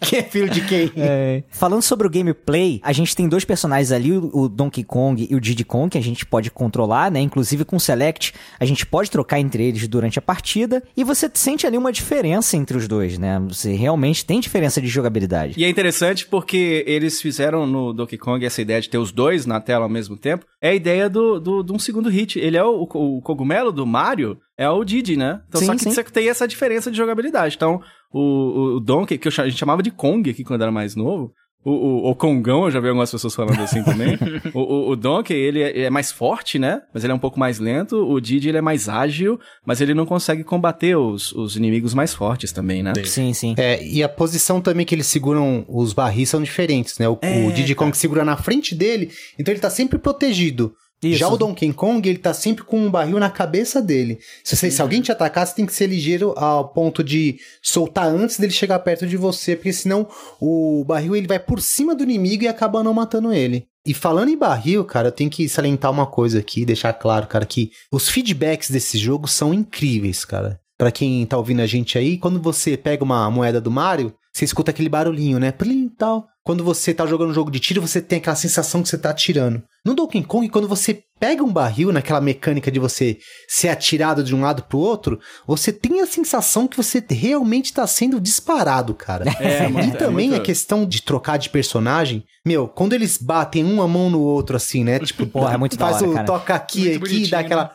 quem 0.00 0.18
é 0.18 0.22
filho 0.22 0.50
de 0.50 0.60
quem. 0.60 0.92
É. 0.96 1.42
Falando 1.48 1.80
sobre 1.82 2.06
o 2.06 2.10
gameplay, 2.10 2.78
a 2.84 2.92
gente 2.92 3.16
tem 3.16 3.26
dois 3.28 3.44
personagens 3.46 3.61
ali, 3.92 4.12
o 4.12 4.42
o 4.42 4.48
Donkey 4.48 4.82
Kong 4.82 5.26
e 5.30 5.34
o 5.34 5.40
Diddy 5.40 5.64
Kong, 5.64 5.90
que 5.90 5.98
a 5.98 6.02
gente 6.02 6.26
pode 6.26 6.50
controlar, 6.50 7.10
né? 7.10 7.20
Inclusive 7.20 7.64
com 7.64 7.76
o 7.76 7.80
Select, 7.80 8.34
a 8.58 8.64
gente 8.64 8.84
pode 8.84 9.10
trocar 9.10 9.38
entre 9.38 9.64
eles 9.64 9.86
durante 9.86 10.18
a 10.18 10.22
partida. 10.22 10.82
E 10.96 11.04
você 11.04 11.30
sente 11.32 11.66
ali 11.66 11.78
uma 11.78 11.92
diferença 11.92 12.56
entre 12.56 12.76
os 12.76 12.88
dois, 12.88 13.18
né? 13.18 13.40
Você 13.48 13.74
realmente 13.74 14.24
tem 14.24 14.40
diferença 14.40 14.80
de 14.80 14.88
jogabilidade. 14.88 15.54
E 15.56 15.64
é 15.64 15.68
interessante 15.68 16.26
porque 16.26 16.84
eles 16.86 17.20
fizeram 17.20 17.66
no 17.66 17.92
Donkey 17.92 18.18
Kong 18.18 18.44
essa 18.44 18.60
ideia 18.60 18.80
de 18.80 18.88
ter 18.88 18.98
os 18.98 19.12
dois 19.12 19.46
na 19.46 19.60
tela 19.60 19.84
ao 19.84 19.90
mesmo 19.90 20.16
tempo. 20.16 20.44
É 20.60 20.70
a 20.70 20.74
ideia 20.74 21.08
do, 21.08 21.38
do, 21.38 21.62
de 21.62 21.72
um 21.72 21.78
segundo 21.78 22.08
hit. 22.08 22.38
Ele 22.38 22.56
é 22.56 22.64
o, 22.64 22.82
o 22.82 23.22
cogumelo 23.22 23.72
do 23.72 23.86
Mario, 23.86 24.38
é 24.56 24.68
o 24.68 24.84
Diddy, 24.84 25.16
né? 25.16 25.40
Então 25.48 25.60
Sim, 25.60 25.66
só 25.66 25.74
que 25.74 25.80
sim. 25.80 25.90
você 25.90 26.04
tem 26.04 26.28
essa 26.28 26.46
diferença 26.46 26.90
de 26.90 26.96
jogabilidade. 26.96 27.56
Então, 27.56 27.80
o, 28.12 28.20
o, 28.20 28.76
o 28.76 28.80
Donkey, 28.80 29.18
que 29.18 29.28
a 29.28 29.30
gente 29.30 29.58
chamava 29.58 29.82
de 29.82 29.90
Kong 29.90 30.28
aqui 30.28 30.44
quando 30.44 30.62
era 30.62 30.72
mais 30.72 30.94
novo. 30.94 31.32
O, 31.64 31.70
o, 31.70 32.10
o 32.10 32.14
Kongão, 32.14 32.64
eu 32.64 32.70
já 32.70 32.80
vi 32.80 32.88
algumas 32.88 33.10
pessoas 33.10 33.34
falando 33.34 33.60
assim 33.60 33.82
também. 33.84 34.18
o, 34.52 34.60
o, 34.60 34.90
o 34.90 34.96
Donkey, 34.96 35.34
ele 35.34 35.62
é, 35.62 35.82
é 35.82 35.90
mais 35.90 36.10
forte, 36.10 36.58
né? 36.58 36.82
Mas 36.92 37.04
ele 37.04 37.12
é 37.12 37.14
um 37.14 37.20
pouco 37.20 37.38
mais 37.38 37.58
lento. 37.58 37.96
O 37.96 38.20
Diddy, 38.20 38.48
ele 38.48 38.58
é 38.58 38.62
mais 38.62 38.88
ágil, 38.88 39.38
mas 39.64 39.80
ele 39.80 39.94
não 39.94 40.04
consegue 40.04 40.42
combater 40.42 40.96
os, 40.96 41.32
os 41.32 41.56
inimigos 41.56 41.94
mais 41.94 42.12
fortes 42.12 42.52
também, 42.52 42.82
né? 42.82 42.92
Sim, 43.04 43.32
sim. 43.32 43.54
É, 43.56 43.82
e 43.84 44.02
a 44.02 44.08
posição 44.08 44.60
também 44.60 44.84
que 44.84 44.94
eles 44.94 45.06
seguram 45.06 45.64
os 45.68 45.92
barris 45.92 46.28
são 46.28 46.42
diferentes, 46.42 46.98
né? 46.98 47.08
O, 47.08 47.18
É, 47.22 47.46
o 47.46 47.52
Diddy 47.52 47.74
Kong 47.74 47.96
segura 47.96 48.24
na 48.24 48.36
frente 48.36 48.74
dele, 48.74 49.10
então 49.38 49.52
ele 49.52 49.60
tá 49.60 49.70
sempre 49.70 49.98
protegido. 49.98 50.74
Isso. 51.02 51.18
Já 51.18 51.28
o 51.28 51.36
Donkey 51.36 51.72
Kong, 51.72 52.08
ele 52.08 52.18
tá 52.18 52.32
sempre 52.32 52.62
com 52.64 52.78
um 52.78 52.90
barril 52.90 53.18
na 53.18 53.28
cabeça 53.28 53.82
dele. 53.82 54.18
Se, 54.44 54.54
você- 54.56 54.70
se 54.70 54.80
alguém 54.80 55.00
te 55.02 55.10
atacar, 55.10 55.46
você 55.46 55.54
tem 55.54 55.66
que 55.66 55.72
ser 55.74 55.86
ligeiro 55.88 56.32
ao 56.36 56.68
ponto 56.68 57.02
de 57.02 57.38
soltar 57.60 58.06
antes 58.06 58.38
dele 58.38 58.52
chegar 58.52 58.78
perto 58.78 59.06
de 59.06 59.16
você, 59.16 59.56
porque 59.56 59.72
senão 59.72 60.06
o 60.40 60.84
barril 60.86 61.16
ele 61.16 61.26
vai 61.26 61.38
por 61.38 61.60
cima 61.60 61.94
do 61.94 62.02
inimigo 62.04 62.44
e 62.44 62.48
acaba 62.48 62.82
não 62.82 62.94
matando 62.94 63.32
ele. 63.32 63.66
E 63.84 63.92
falando 63.92 64.28
em 64.28 64.38
barril, 64.38 64.84
cara, 64.84 65.08
eu 65.08 65.12
tenho 65.12 65.28
que 65.28 65.48
salientar 65.48 65.90
uma 65.90 66.06
coisa 66.06 66.38
aqui, 66.38 66.64
deixar 66.64 66.92
claro, 66.92 67.26
cara, 67.26 67.44
que 67.44 67.72
os 67.90 68.08
feedbacks 68.08 68.70
desse 68.70 68.96
jogo 68.96 69.26
são 69.26 69.52
incríveis, 69.52 70.24
cara. 70.24 70.60
Pra 70.78 70.92
quem 70.92 71.26
tá 71.26 71.36
ouvindo 71.36 71.60
a 71.62 71.66
gente 71.66 71.98
aí, 71.98 72.16
quando 72.16 72.40
você 72.40 72.76
pega 72.76 73.02
uma 73.02 73.28
moeda 73.30 73.60
do 73.60 73.70
Mario, 73.72 74.14
você 74.32 74.44
escuta 74.44 74.70
aquele 74.70 74.88
barulhinho, 74.88 75.38
né? 75.38 75.52
Plim, 75.52 75.88
tal. 75.88 76.26
Quando 76.44 76.64
você 76.64 76.92
tá 76.92 77.06
jogando 77.06 77.30
um 77.30 77.34
jogo 77.34 77.50
de 77.52 77.60
tiro, 77.60 77.80
você 77.80 78.00
tem 78.02 78.18
aquela 78.18 78.34
sensação 78.34 78.82
que 78.82 78.88
você 78.88 78.98
tá 78.98 79.10
atirando. 79.10 79.62
No 79.84 79.94
Donkey 79.94 80.24
Kong, 80.24 80.48
quando 80.48 80.66
você 80.66 81.04
pega 81.20 81.44
um 81.44 81.52
barril, 81.52 81.92
naquela 81.92 82.20
mecânica 82.20 82.68
de 82.68 82.80
você 82.80 83.18
ser 83.46 83.68
atirado 83.68 84.24
de 84.24 84.34
um 84.34 84.40
lado 84.40 84.64
pro 84.64 84.78
outro, 84.78 85.20
você 85.46 85.72
tem 85.72 86.00
a 86.00 86.06
sensação 86.06 86.66
que 86.66 86.76
você 86.76 87.04
realmente 87.08 87.72
tá 87.72 87.86
sendo 87.86 88.20
disparado, 88.20 88.92
cara. 88.94 89.24
É, 89.38 89.68
e 89.68 89.72
muito- 89.72 89.94
é 89.94 89.98
também 89.98 90.30
muito- 90.30 90.40
a 90.42 90.44
questão 90.44 90.84
de 90.84 91.00
trocar 91.02 91.36
de 91.36 91.48
personagem, 91.48 92.24
meu, 92.44 92.66
quando 92.66 92.92
eles 92.94 93.16
batem 93.18 93.62
uma 93.64 93.86
mão 93.86 94.10
no 94.10 94.20
outro 94.20 94.56
assim, 94.56 94.82
né? 94.82 94.98
Tipo, 94.98 95.26
Porra, 95.26 95.54
é 95.54 95.56
muito 95.56 95.76
da 95.76 95.86
faz 95.90 96.02
hora, 96.02 96.10
o 96.10 96.14
cara. 96.14 96.26
toca 96.26 96.54
aqui, 96.56 96.88
Muito 96.88 97.04
aqui 97.04 97.24
e 97.24 97.28
dá 97.30 97.36
bonitinho, 97.36 97.38
aquela. 97.38 97.72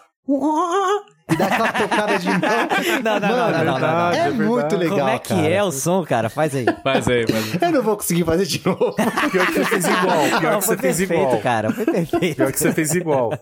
E 1.29 1.35
dá 1.35 1.45
aquela 1.47 1.73
tocada 1.73 2.17
de 2.19 2.27
mão. 2.29 2.39
Não, 3.03 3.19
não, 3.19 3.19
não, 3.19 3.37
não, 3.37 3.51
não, 3.51 3.65
não, 3.65 3.79
não. 3.79 4.11
É, 4.11 4.27
É 4.27 4.29
muito 4.31 4.75
legal. 4.77 4.97
Como 4.97 5.09
é 5.09 5.19
que 5.19 5.29
cara. 5.35 5.47
é 5.49 5.63
o 5.63 5.71
som, 5.71 6.03
cara? 6.05 6.29
Faz 6.29 6.55
aí. 6.55 6.65
Faz 6.83 7.07
aí, 7.07 7.27
faz 7.27 7.53
aí. 7.53 7.59
Eu 7.61 7.71
não 7.71 7.81
vou 7.83 7.97
conseguir 7.97 8.23
fazer 8.23 8.45
de 8.45 8.65
novo. 8.65 8.93
Pior 9.31 9.45
que 9.47 9.53
você 9.53 9.65
fez 9.65 9.85
igual. 9.85 10.39
Pior 10.39 10.51
Não, 10.53 10.59
que 10.59 10.65
foi 10.65 10.75
você 10.75 10.81
fez 10.81 10.97
perfeito, 10.97 11.23
igual. 11.23 11.39
cara. 11.41 11.71
Foi 11.73 11.85
perfeito. 11.85 12.35
Pior 12.37 12.51
que 12.51 12.59
você 12.59 12.71
fez 12.73 12.95
igual. 12.95 13.33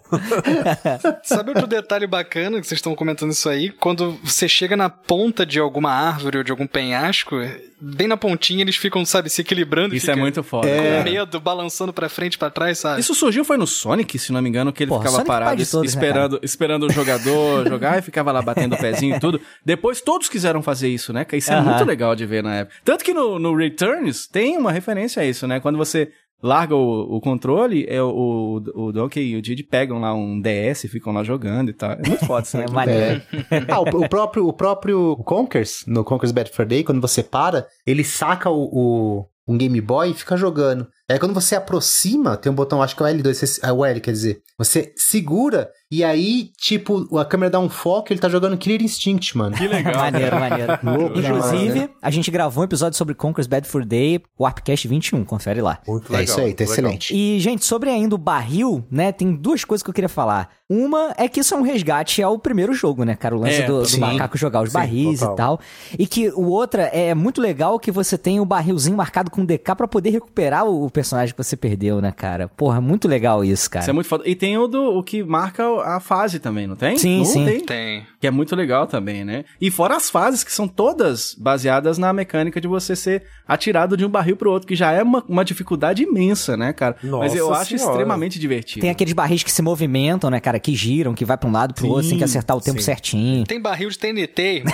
Sabe 1.23 1.49
outro 1.49 1.67
detalhe 1.67 2.07
bacana 2.07 2.59
que 2.59 2.67
vocês 2.67 2.79
estão 2.79 2.95
comentando 2.95 3.31
isso 3.31 3.47
aí? 3.49 3.69
Quando 3.69 4.17
você 4.23 4.47
chega 4.47 4.75
na 4.75 4.89
ponta 4.89 5.45
de 5.45 5.59
alguma 5.59 5.91
árvore 5.91 6.39
ou 6.39 6.43
de 6.43 6.51
algum 6.51 6.67
penhasco, 6.67 7.35
bem 7.79 8.07
na 8.07 8.17
pontinha 8.17 8.61
eles 8.61 8.75
ficam, 8.75 9.05
sabe, 9.05 9.29
se 9.29 9.41
equilibrando. 9.41 9.95
Isso 9.95 10.09
é 10.09 10.15
muito 10.15 10.43
foda. 10.43 10.67
Com 10.67 10.75
cara. 10.75 11.03
medo, 11.03 11.39
balançando 11.39 11.91
pra 11.93 12.09
frente, 12.09 12.37
pra 12.37 12.49
trás, 12.49 12.79
sabe? 12.79 13.01
Isso 13.01 13.13
surgiu 13.13 13.43
foi 13.43 13.57
no 13.57 13.67
Sonic, 13.67 14.17
se 14.17 14.31
não 14.31 14.41
me 14.41 14.49
engano, 14.49 14.71
que 14.71 14.83
ele 14.83 14.89
Porra, 14.89 15.01
ficava 15.01 15.17
Sonic 15.17 15.29
é 15.29 15.33
parado 15.33 15.65
todos, 15.65 15.73
né, 15.73 15.85
esperando, 15.85 16.39
esperando 16.41 16.87
o 16.87 16.91
jogador 16.91 17.67
jogar 17.69 17.99
e 17.99 18.01
ficava 18.01 18.31
lá 18.31 18.41
batendo 18.41 18.75
o 18.75 18.77
pezinho 18.77 19.15
e 19.15 19.19
tudo. 19.19 19.39
Depois 19.63 20.01
todos 20.01 20.29
quiseram 20.29 20.61
fazer 20.61 20.89
isso, 20.89 21.11
né? 21.13 21.25
Que 21.25 21.37
Isso 21.37 21.51
é 21.51 21.55
Aham. 21.55 21.69
muito 21.69 21.85
legal 21.85 22.15
de 22.15 22.25
ver 22.25 22.43
na 22.43 22.55
época. 22.55 22.77
Tanto 22.83 23.03
que 23.03 23.13
no, 23.13 23.37
no 23.37 23.55
Returns 23.55 24.27
tem 24.27 24.57
uma 24.57 24.71
referência 24.71 25.21
a 25.21 25.25
isso, 25.25 25.47
né? 25.47 25.59
Quando 25.59 25.77
você 25.77 26.11
larga 26.45 26.75
o, 26.75 27.15
o 27.15 27.19
controle, 27.21 27.85
é 27.89 28.01
o, 28.01 28.61
o, 28.75 28.85
o 28.87 28.91
Donkey 28.91 29.21
e 29.31 29.35
o 29.35 29.41
Diddy 29.41 29.63
pegam 29.63 29.99
lá 29.99 30.13
um 30.13 30.39
DS 30.39 30.83
e 30.83 30.87
ficam 30.87 31.11
lá 31.11 31.23
jogando 31.23 31.69
e 31.69 31.73
tal. 31.73 31.91
É 31.91 32.01
muito 32.07 32.25
foda 32.25 32.43
isso, 32.45 32.57
né? 32.57 32.65
É 32.69 32.71
maneiro. 32.71 33.21
Ah, 33.67 33.79
o, 33.79 33.83
o 34.03 34.07
próprio, 34.09 34.47
o 34.47 34.53
próprio 34.53 35.15
Conkers, 35.17 35.83
no 35.87 36.03
Conkers 36.03 36.31
Bad 36.31 36.51
Fur 36.51 36.65
Day, 36.65 36.83
quando 36.83 37.01
você 37.01 37.23
para, 37.23 37.65
ele 37.85 38.03
saca 38.03 38.49
o, 38.49 38.63
o- 38.71 39.25
um 39.47 39.57
Game 39.57 39.79
Boy 39.81 40.09
e 40.09 40.13
fica 40.13 40.35
jogando. 40.37 40.87
Aí 41.09 41.19
quando 41.19 41.33
você 41.33 41.55
aproxima, 41.55 42.35
tem 42.35 42.51
um 42.51 42.55
botão, 42.55 42.81
acho 42.81 42.95
que 42.95 43.03
é 43.03 43.05
o 43.05 43.09
L2, 43.09 43.33
você- 43.35 43.61
é 43.63 43.71
o 43.71 43.85
L, 43.85 43.99
quer 44.01 44.11
dizer. 44.11 44.41
Você 44.57 44.93
segura 44.95 45.69
e 45.91 46.03
aí, 46.03 46.49
tipo, 46.57 47.15
a 47.17 47.23
câmera 47.25 47.49
dá 47.51 47.59
um 47.59 47.69
foco 47.69 48.07
e 48.09 48.13
ele 48.13 48.19
tá 48.19 48.27
jogando 48.27 48.57
Killer 48.57 48.81
Instinct, 48.81 49.37
mano. 49.37 49.55
Que 49.55 49.67
legal. 49.67 49.95
Maneiro, 50.11 50.39
maneiro. 50.39 50.79
Louco, 50.83 51.19
Inclusive, 51.19 51.79
né? 51.81 51.89
a 52.01 52.09
gente 52.09 52.31
gravou 52.31 52.61
um 52.61 52.65
episódio 52.65 52.97
sobre 52.97 53.13
Conquer's 53.13 53.45
Bad 53.47 53.67
Fur 53.67 53.85
Day, 53.85 54.21
Warpcast 54.39 54.87
21, 54.87 55.23
confere 55.25 55.61
lá. 55.61 55.79
Muito 55.87 56.05
legal. 56.05 56.21
É 56.21 56.23
isso 56.23 56.39
aí, 56.39 56.53
tá 56.53 56.63
muito 56.63 56.75
legal. 56.77 56.91
excelente. 56.91 57.15
E, 57.15 57.39
gente, 57.39 57.63
sobre 57.65 57.89
ainda 57.89 58.15
o 58.15 58.17
barril, 58.17 58.83
né, 58.89 59.11
tem 59.11 59.33
duas 59.35 59.63
coisas 59.63 59.83
que 59.83 59.89
eu 59.89 59.93
queria 59.93 60.09
falar. 60.09 60.49
Uma 60.67 61.13
é 61.17 61.27
que 61.27 61.41
isso 61.41 61.53
é 61.53 61.57
um 61.57 61.61
resgate 61.61 62.23
ao 62.23 62.39
primeiro 62.39 62.73
jogo, 62.73 63.03
né, 63.03 63.15
cara? 63.15 63.35
O 63.35 63.39
lance 63.39 63.61
É, 63.61 63.67
do, 63.67 63.81
do 63.81 63.87
sim. 63.87 63.99
macaco 63.99 64.35
jogar 64.37 64.63
os 64.63 64.69
Sim, 64.69 64.73
barris 64.73 65.19
total. 65.19 65.33
e 65.33 65.37
tal. 65.37 65.59
E 65.99 66.07
que 66.07 66.29
o 66.29 66.45
outra 66.47 66.83
é 66.83 67.13
muito 67.13 67.39
legal 67.39 67.77
que 67.79 67.91
você 67.91 68.17
tem 68.17 68.39
o 68.39 68.45
barrilzinho 68.45 68.97
marcado 68.97 69.29
com 69.29 69.45
DK 69.45 69.75
pra 69.75 69.87
poder 69.87 70.09
recuperar 70.09 70.65
o, 70.65 70.85
o 70.85 70.89
personagem 70.95 71.35
que 71.35 71.43
você 71.43 71.57
perdeu, 71.57 72.01
né, 72.01 72.11
cara? 72.11 72.47
Porra, 72.47 72.79
muito 72.79 73.07
legal 73.07 73.43
isso, 73.43 73.69
cara. 73.69 73.83
Isso 73.83 73.89
é 73.89 73.93
muito 73.93 74.07
foda. 74.07 74.23
E 74.25 74.33
tem 74.33 74.57
o, 74.57 74.65
do, 74.65 74.97
o 74.97 75.03
que 75.03 75.21
marca 75.21 75.63
a 75.81 75.99
fase 75.99 76.39
também, 76.39 76.65
não 76.65 76.77
tem? 76.77 76.97
Sim, 76.97 77.17
não 77.17 77.25
sim. 77.25 77.45
Tem? 77.45 77.59
Tem. 77.59 78.07
Que 78.25 78.29
é 78.29 78.31
muito 78.31 78.55
legal 78.55 78.87
também, 78.87 79.23
né? 79.23 79.45
E 79.61 79.69
fora 79.69 79.95
as 79.95 80.09
fases 80.09 80.43
que 80.43 80.51
são 80.51 80.67
todas 80.67 81.35
baseadas 81.37 81.99
na 81.99 82.11
mecânica 82.11 82.59
de 82.59 82.67
você 82.67 82.95
ser 82.95 83.21
atirado 83.47 83.95
de 83.95 84.03
um 84.03 84.09
barril 84.09 84.35
pro 84.35 84.51
outro, 84.51 84.67
que 84.67 84.75
já 84.75 84.91
é 84.91 85.03
uma, 85.03 85.23
uma 85.29 85.45
dificuldade 85.45 86.01
imensa, 86.01 86.57
né, 86.57 86.73
cara? 86.73 86.95
Mas 87.03 87.11
Nossa 87.11 87.37
eu 87.37 87.53
acho 87.53 87.77
Senhora. 87.77 87.91
extremamente 87.91 88.39
divertido. 88.39 88.81
Tem 88.81 88.89
aqueles 88.89 89.13
barris 89.13 89.43
que 89.43 89.51
se 89.51 89.61
movimentam, 89.61 90.31
né, 90.31 90.39
cara? 90.39 90.59
Que 90.59 90.73
giram, 90.75 91.13
que 91.13 91.23
vai 91.23 91.37
pra 91.37 91.47
um 91.47 91.51
lado 91.51 91.75
pro 91.75 91.83
Sim, 91.83 91.89
outro, 91.91 92.09
tem 92.09 92.17
que 92.17 92.23
acertar 92.23 92.57
o 92.57 92.61
tempo 92.61 92.79
sim. 92.79 92.85
certinho. 92.85 93.45
Tem 93.45 93.61
barril 93.61 93.89
de 93.89 93.99
TNT. 93.99 94.63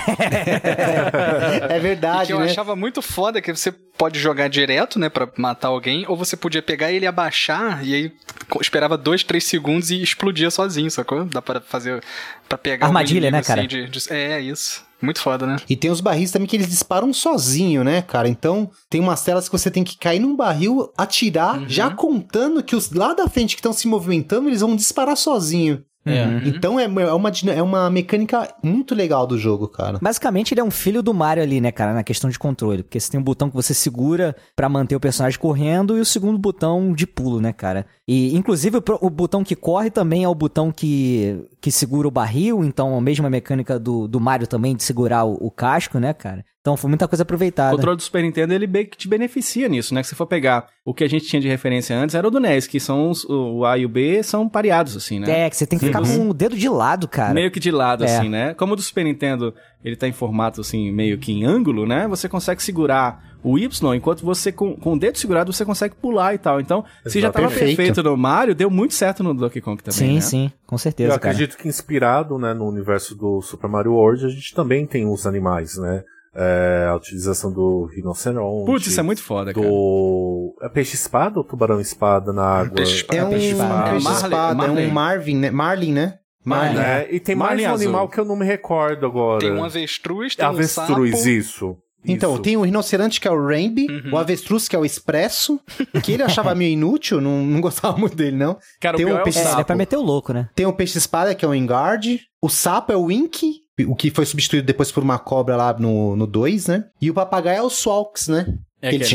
É 1.70 1.78
E 1.78 1.80
verdade, 1.80 2.28
que 2.28 2.34
eu 2.34 2.40
né? 2.40 2.46
achava 2.46 2.76
muito 2.76 3.02
foda 3.02 3.42
que 3.42 3.54
você 3.54 3.72
pode 3.72 4.20
jogar 4.20 4.48
direto, 4.48 4.98
né, 4.98 5.10
pra 5.10 5.28
matar 5.38 5.68
alguém, 5.68 6.06
ou 6.08 6.16
você 6.18 6.36
podia 6.36 6.62
pegar 6.62 6.92
ele 6.92 7.06
e 7.06 7.08
abaixar, 7.08 7.86
e 7.86 7.94
aí 7.94 8.12
esperava 8.60 8.98
dois, 8.98 9.24
três 9.24 9.44
segundos 9.44 9.92
e 9.92 10.02
explodia 10.02 10.50
sozinho, 10.50 10.90
sacou? 10.90 11.26
Dá 11.26 11.42
pra 11.42 11.62
fazer, 11.62 12.02
pra 12.50 12.58
pegar 12.58 12.88
Armadilha, 12.88 13.28
inimigo, 13.28 13.38
né, 13.42 13.48
cara? 13.48 13.62
assim, 13.62 13.68
de- 13.68 13.88
de- 13.90 14.14
é, 14.14 14.40
isso. 14.42 14.84
Muito 15.02 15.20
foda, 15.20 15.48
né? 15.48 15.56
E 15.68 15.76
tem 15.76 15.90
os 15.90 16.00
barris 16.00 16.30
também 16.32 16.48
que 16.48 16.56
eles 16.56 16.70
disparam 16.70 17.12
sozinho, 17.12 17.84
né, 17.84 18.04
cara? 18.04 18.28
Então, 18.30 18.70
tem 18.88 19.02
umas 19.02 19.24
telas 19.24 19.50
que 19.50 19.52
você 19.58 19.72
tem 19.72 19.84
que 19.84 19.98
cair 19.98 20.20
num 20.20 20.36
barril, 20.36 20.92
atirar, 20.96 21.68
já 21.68 21.90
contando 21.90 22.62
que 22.62 22.76
os 22.76 22.92
lá 22.92 23.14
da 23.16 23.28
frente 23.28 23.56
que 23.56 23.60
estão 23.60 23.74
se 23.74 23.88
movimentando, 23.88 24.48
eles 24.48 24.62
vão 24.62 24.76
disparar 24.76 25.18
sozinho. 25.18 25.84
É. 26.06 26.42
Então 26.46 26.80
é, 26.80 26.86
é, 26.86 26.88
uma, 26.88 27.32
é 27.54 27.62
uma 27.62 27.90
mecânica 27.90 28.48
muito 28.64 28.96
legal 28.96 29.28
do 29.28 29.38
jogo, 29.38 29.68
cara. 29.68 30.00
Basicamente, 30.02 30.54
ele 30.54 30.62
é 30.62 30.64
um 30.64 30.72
filho 30.72 31.04
do 31.04 31.14
Mario 31.14 31.44
ali, 31.44 31.62
né, 31.62 31.72
cara, 31.72 31.94
na 31.94 32.04
questão 32.04 32.30
de 32.30 32.40
controle. 32.40 32.84
Porque 32.84 33.00
você 33.00 33.12
tem 33.12 33.20
um 33.20 33.24
botão 33.24 33.50
que 33.50 33.56
você 33.56 33.74
segura 33.74 34.36
pra 34.56 34.68
manter 34.68 34.96
o 34.96 35.00
personagem 35.00 35.40
correndo 35.40 35.98
e 35.98 36.02
o 36.02 36.06
segundo 36.06 36.38
botão 36.38 36.94
de 36.94 37.06
pulo, 37.06 37.40
né, 37.40 37.54
cara? 37.54 37.86
E, 38.08 38.36
inclusive, 38.36 38.78
o, 38.78 38.84
o 39.02 39.10
botão 39.10 39.44
que 39.44 39.56
corre 39.56 39.92
também 39.92 40.24
é 40.24 40.28
o 40.28 40.36
botão 40.36 40.72
que, 40.72 41.46
que 41.60 41.72
segura 41.72 42.08
o 42.08 42.12
barril. 42.12 42.64
Então, 42.64 42.98
a 42.98 43.02
mesma 43.02 43.30
mecânica 43.30 43.80
do, 43.80 44.08
do 44.08 44.20
Mario 44.20 44.48
também 44.48 44.76
de 44.76 44.84
segurar 44.84 45.26
o, 45.26 45.34
o 45.34 45.52
casco, 45.52 46.00
né, 46.00 46.14
cara? 46.14 46.44
Então 46.62 46.78
foi 46.78 46.90
muita 46.90 47.08
coisa 47.08 47.24
O 47.24 47.26
aproveitada. 47.26 47.76
controle 47.76 47.98
do 47.98 48.04
Super 48.04 48.22
Nintendo, 48.22 48.54
ele 48.54 48.68
te 48.86 49.08
beneficia 49.08 49.68
nisso, 49.68 49.96
né? 49.96 50.02
Que 50.04 50.08
se 50.08 50.14
for 50.16 50.28
pegar 50.28 50.68
o 50.86 50.94
que 50.94 51.04
a 51.04 51.10
gente 51.10 51.26
tinha 51.26 51.42
de 51.42 51.48
referência 51.48 51.98
antes, 51.98 52.14
era 52.14 52.28
o 52.28 52.30
do 52.30 52.40
NES, 52.40 52.68
que 52.68 52.80
são 52.80 53.10
os, 53.10 53.26
o 53.26 53.66
A 53.66 53.80
e 53.80 53.86
o 53.86 53.90
B 53.90 54.22
são 54.22 54.48
pareados, 54.48 54.96
assim, 54.96 55.20
né? 55.20 55.46
É, 55.46 55.50
que 55.50 55.58
você 55.58 55.66
tem 55.66 55.80
que 55.80 55.88
ficar 55.88 56.02
com 56.04 56.30
o 56.30 56.34
dedo 56.36 56.56
de 56.56 56.70
lado, 56.70 57.08
cara. 57.08 57.34
Meio 57.34 57.50
que 57.50 57.60
de 57.60 57.72
lado, 57.72 58.04
É. 58.04 58.18
assim, 58.18 58.30
né? 58.30 58.54
Como 58.54 58.74
o 58.74 58.76
do 58.76 58.82
Super 58.84 59.04
Nintendo, 59.04 59.56
ele 59.84 59.96
tá 59.96 60.08
em 60.08 60.12
formato, 60.12 60.62
assim, 60.62 60.92
meio 60.92 61.18
que 61.18 61.32
em 61.32 61.44
ângulo, 61.46 61.88
né? 61.88 62.08
Você 62.08 62.30
consegue 62.30 62.62
segurar 62.62 63.32
o 63.44 63.58
Y, 63.58 63.68
enquanto 63.96 64.24
você, 64.24 64.52
com, 64.52 64.76
com 64.76 64.94
o 64.94 65.00
dedo 65.00 65.18
segurado, 65.18 65.52
você 65.52 65.66
consegue 65.66 65.96
pular 65.96 66.36
e 66.36 66.38
tal. 66.38 66.62
Então, 66.62 66.86
se 67.08 67.20
já 67.20 67.32
tava 67.32 67.48
Perfeito. 67.48 67.76
perfeito 67.76 68.04
no 68.04 68.16
Mario, 68.16 68.54
deu 68.54 68.70
muito 68.70 68.94
certo 68.94 69.24
no 69.24 69.34
Donkey 69.34 69.62
Kong 69.62 69.82
também, 69.82 69.98
sim, 69.98 70.14
né? 70.16 70.22
sim, 70.22 70.52
com 70.68 70.76
Eu 70.76 70.80
certeza, 70.80 71.18
cara. 71.20 71.34
acredito 71.34 71.58
que 71.58 71.68
inspirado 71.68 72.38
né, 72.38 72.54
no 72.54 72.68
universo 72.68 73.16
do 73.16 73.42
Super 73.42 73.68
Mario 73.68 73.94
World, 73.94 74.28
a 74.28 74.30
gente 74.30 74.54
também 74.54 74.86
tem 74.86 75.08
os 75.12 75.26
animais, 75.26 75.76
né? 75.78 76.04
É, 76.34 76.88
a 76.90 76.96
utilização 76.96 77.52
do 77.52 77.86
rinoceronte. 77.94 78.66
Putz, 78.66 78.88
isso 78.88 79.00
é 79.00 79.04
muito 79.04 79.22
foda, 79.22 79.54
cara. 79.54 79.66
do. 79.68 80.56
É 80.62 80.70
peixe-espada 80.70 81.38
ou 81.40 81.44
tubarão-espada 81.44 82.32
na 82.32 82.44
água? 82.46 82.76
Peixe-espada. 82.76 83.20
É 83.20 83.26
um 83.26 83.30
peixe 83.30 83.48
espada. 83.52 83.90
peixe 83.92 84.04
Marlin- 84.06 84.24
espada, 84.26 84.66
é 84.66 84.70
um 84.88 84.92
Marvin, 84.92 85.36
né? 85.36 85.52
Marlin, 85.52 85.92
né? 85.94 86.14
Marlin. 86.44 86.80
É, 86.80 87.08
e 87.12 87.20
tem 87.20 87.36
mais 87.36 87.52
Marlin 87.52 87.64
um 87.66 87.74
azul. 87.74 87.88
animal 87.88 88.10
que 88.10 88.20
eu 88.20 88.26
não 88.26 88.36
me 88.36 88.46
recordo 88.46 89.06
agora. 89.06 89.40
Tem 89.42 89.52
um 89.52 89.64
avestruz, 89.64 90.36
tem 90.36 90.46
Avestruz, 90.46 91.14
um 91.14 91.18
sapo. 91.18 91.30
isso. 91.30 91.78
Então, 92.04 92.34
Isso. 92.34 92.42
tem 92.42 92.58
o 92.58 92.62
rinoceronte 92.62 93.22
que 93.22 93.28
é 93.28 93.32
o 93.32 93.40
Rambi, 93.40 93.86
Uhum. 93.88 94.14
o 94.14 94.18
avestruz 94.18 94.68
que 94.68 94.76
é 94.76 94.80
o 94.80 94.84
Expresso, 94.84 95.60
que 96.04 96.14
ele 96.14 96.24
achava 96.24 96.56
meio 96.56 96.72
inútil, 96.74 97.22
não, 97.22 97.44
não 97.46 97.62
gostava 97.62 97.96
muito 97.96 98.16
dele, 98.16 98.36
não. 98.38 98.58
Cara, 98.80 98.96
o 98.96 98.98
Tem 98.98 99.06
um 99.06 99.10
é 99.18 99.22
o 99.22 99.24
peixe- 99.24 99.38
É, 99.38 99.60
é 99.60 99.64
pra 99.64 99.76
meter 99.76 99.98
o 99.98 100.02
louco, 100.02 100.34
né? 100.34 100.50
Tem 100.56 100.66
o 100.66 100.74
peixe-espada, 100.74 101.36
que 101.36 101.46
é 101.46 101.48
o 101.48 101.54
Engard, 101.54 102.20
o 102.42 102.50
sapo 102.50 102.92
é 102.92 102.96
o 102.96 103.04
Wink, 103.04 103.52
o 103.86 103.96
que 103.96 104.12
foi 104.12 104.26
substituído 104.26 104.66
depois 104.66 104.92
por 104.92 105.04
uma 105.04 105.20
cobra 105.20 105.56
lá 105.56 105.74
no 105.78 106.28
2, 106.28 106.68
né? 106.68 106.86
E 107.02 107.10
o 107.10 107.14
papagaio 107.14 107.60
é 107.60 107.62
o 107.62 107.70
Swalks, 107.70 108.28
né? 108.28 108.58
É 108.82 108.90
que 108.90 108.96
ele 108.96 109.04
é 109.04 109.08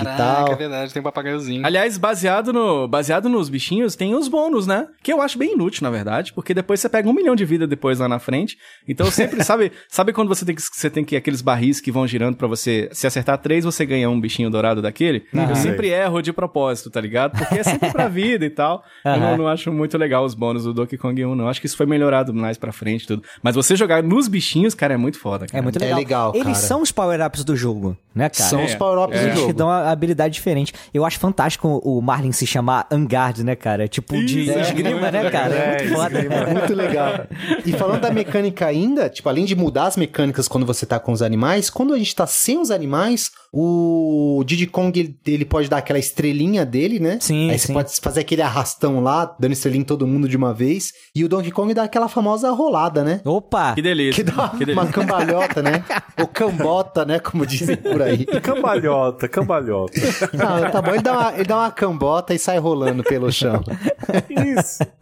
e 0.00 0.04
tal. 0.04 0.48
é 0.52 0.54
verdade, 0.56 0.92
tem 0.92 1.00
um 1.00 1.04
papagaiozinho. 1.04 1.64
Aliás, 1.64 1.96
baseado, 1.96 2.52
no, 2.52 2.88
baseado 2.88 3.28
nos 3.28 3.48
bichinhos, 3.48 3.94
tem 3.94 4.14
os 4.14 4.26
bônus, 4.28 4.66
né? 4.66 4.88
Que 5.02 5.12
eu 5.12 5.22
acho 5.22 5.38
bem 5.38 5.52
inútil, 5.54 5.82
na 5.84 5.90
verdade, 5.90 6.32
porque 6.32 6.52
depois 6.52 6.80
você 6.80 6.88
pega 6.88 7.08
um 7.08 7.12
milhão 7.12 7.36
de 7.36 7.44
vida 7.44 7.66
depois 7.66 7.98
lá 7.98 8.08
na 8.08 8.18
frente. 8.18 8.56
Então 8.88 9.10
sempre, 9.10 9.42
sabe, 9.44 9.70
sabe 9.88 10.12
quando 10.12 10.28
você 10.28 10.44
tem 10.44 10.54
que 10.54 10.62
você 10.62 10.90
tem 10.90 11.04
que 11.04 11.14
aqueles 11.16 11.40
barris 11.40 11.80
que 11.80 11.92
vão 11.92 12.06
girando 12.06 12.36
pra 12.36 12.48
você. 12.48 12.88
Se 12.92 13.06
acertar 13.06 13.38
três, 13.38 13.64
você 13.64 13.86
ganha 13.86 14.10
um 14.10 14.20
bichinho 14.20 14.50
dourado 14.50 14.82
daquele? 14.82 15.24
Aham. 15.34 15.50
Eu 15.50 15.56
sempre 15.56 15.88
erro 15.90 16.20
de 16.20 16.32
propósito, 16.32 16.90
tá 16.90 17.00
ligado? 17.00 17.38
Porque 17.38 17.58
é 17.58 17.62
sempre 17.62 17.90
pra 17.92 18.08
vida 18.08 18.44
e 18.44 18.50
tal. 18.50 18.82
Eu 19.04 19.16
não, 19.18 19.36
não 19.38 19.48
acho 19.48 19.72
muito 19.72 19.96
legal 19.96 20.24
os 20.24 20.34
bônus 20.34 20.64
do 20.64 20.72
Donkey 20.74 20.96
Kong 20.98 21.24
1, 21.24 21.34
não. 21.34 21.48
Acho 21.48 21.60
que 21.60 21.66
isso 21.66 21.76
foi 21.76 21.86
melhorado 21.86 22.34
mais 22.34 22.58
pra 22.58 22.72
frente 22.72 23.04
e 23.04 23.06
tudo. 23.06 23.22
Mas 23.42 23.54
você 23.54 23.76
jogar 23.76 24.02
nos 24.02 24.26
bichinhos, 24.28 24.74
cara, 24.74 24.94
é 24.94 24.96
muito 24.96 25.18
foda, 25.18 25.46
cara. 25.46 25.58
É 25.58 25.62
muito 25.62 25.76
É 25.76 25.80
legal. 25.84 25.98
legal, 25.98 26.32
Eles 26.34 26.44
cara. 26.44 26.54
são 26.56 26.82
os 26.82 26.90
power-ups 26.90 27.44
do 27.44 27.54
jogo, 27.56 27.96
né, 28.14 28.28
cara? 28.28 28.48
São 28.50 28.60
É, 28.60 28.64
os 28.64 28.74
power-ups 28.96 29.16
é. 29.16 29.20
do 29.20 29.26
Eles 29.26 29.38
jogo. 29.38 29.52
te 29.52 29.56
dão 29.56 29.66
uma 29.68 29.90
habilidade 29.90 30.34
diferente. 30.34 30.72
Eu 30.92 31.04
acho 31.04 31.18
fantástico 31.18 31.80
o 31.84 32.00
Marlin 32.00 32.32
se 32.32 32.46
chamar 32.46 32.86
Angard, 32.90 33.44
né, 33.44 33.54
cara? 33.54 33.86
Tipo 33.88 34.14
de 34.24 34.42
Isso, 34.42 34.52
é 34.52 34.60
esgrima, 34.62 35.10
né, 35.10 35.30
cara? 35.30 35.54
É, 35.54 35.76
É, 35.76 35.82
muito 35.84 35.94
foda. 35.94 36.18
esgrima. 36.20 36.46
Muito 36.56 36.74
legal. 36.74 37.26
E 37.64 37.72
falando 37.72 38.00
da 38.00 38.10
mecânica 38.10 38.66
ainda, 38.66 39.08
tipo, 39.08 39.28
além 39.28 39.44
de 39.44 39.54
mudar 39.54 39.84
as 39.86 39.96
mecânicas 39.96 40.48
quando 40.48 40.64
você 40.64 40.86
tá 40.86 40.98
com 40.98 41.12
os 41.12 41.22
animais, 41.22 41.68
quando 41.68 41.92
a 41.92 41.98
gente 41.98 42.14
tá 42.14 42.26
sem 42.26 42.58
os 42.58 42.70
animais, 42.70 43.30
o 43.58 44.44
Diddy 44.44 44.66
Kong, 44.66 45.00
ele, 45.00 45.18
ele 45.26 45.46
pode 45.46 45.66
dar 45.66 45.78
aquela 45.78 45.98
estrelinha 45.98 46.62
dele, 46.66 47.00
né? 47.00 47.16
Sim, 47.22 47.50
Aí 47.50 47.58
sim. 47.58 47.68
você 47.68 47.72
pode 47.72 48.00
fazer 48.02 48.20
aquele 48.20 48.42
arrastão 48.42 49.00
lá, 49.00 49.34
dando 49.40 49.52
estrelinha 49.52 49.80
em 49.80 49.84
todo 49.86 50.06
mundo 50.06 50.28
de 50.28 50.36
uma 50.36 50.52
vez. 50.52 50.92
E 51.14 51.24
o 51.24 51.28
Donkey 51.28 51.50
Kong 51.50 51.72
dá 51.72 51.84
aquela 51.84 52.06
famosa 52.06 52.50
rolada, 52.50 53.02
né? 53.02 53.22
Opa! 53.24 53.74
Que 53.74 53.80
delícia. 53.80 54.22
Que 54.22 54.30
dá 54.30 54.50
que 54.50 54.58
delícia. 54.58 54.82
uma 54.82 54.92
cambalhota, 54.92 55.62
né? 55.62 55.82
Ou 56.20 56.26
cambota, 56.26 57.06
né? 57.06 57.18
Como 57.18 57.46
dizem 57.46 57.76
por 57.76 58.02
aí. 58.02 58.26
Cambalhota, 58.46 59.26
cambalhota. 59.26 59.98
Ah, 60.38 60.70
tá 60.70 60.82
bom. 60.82 60.90
Ele 60.90 61.02
dá, 61.02 61.12
uma, 61.12 61.34
ele 61.34 61.44
dá 61.44 61.56
uma 61.56 61.70
cambota 61.70 62.34
e 62.34 62.38
sai 62.38 62.58
rolando 62.58 63.02
pelo 63.02 63.32
chão. 63.32 63.62
Isso. 64.28 64.84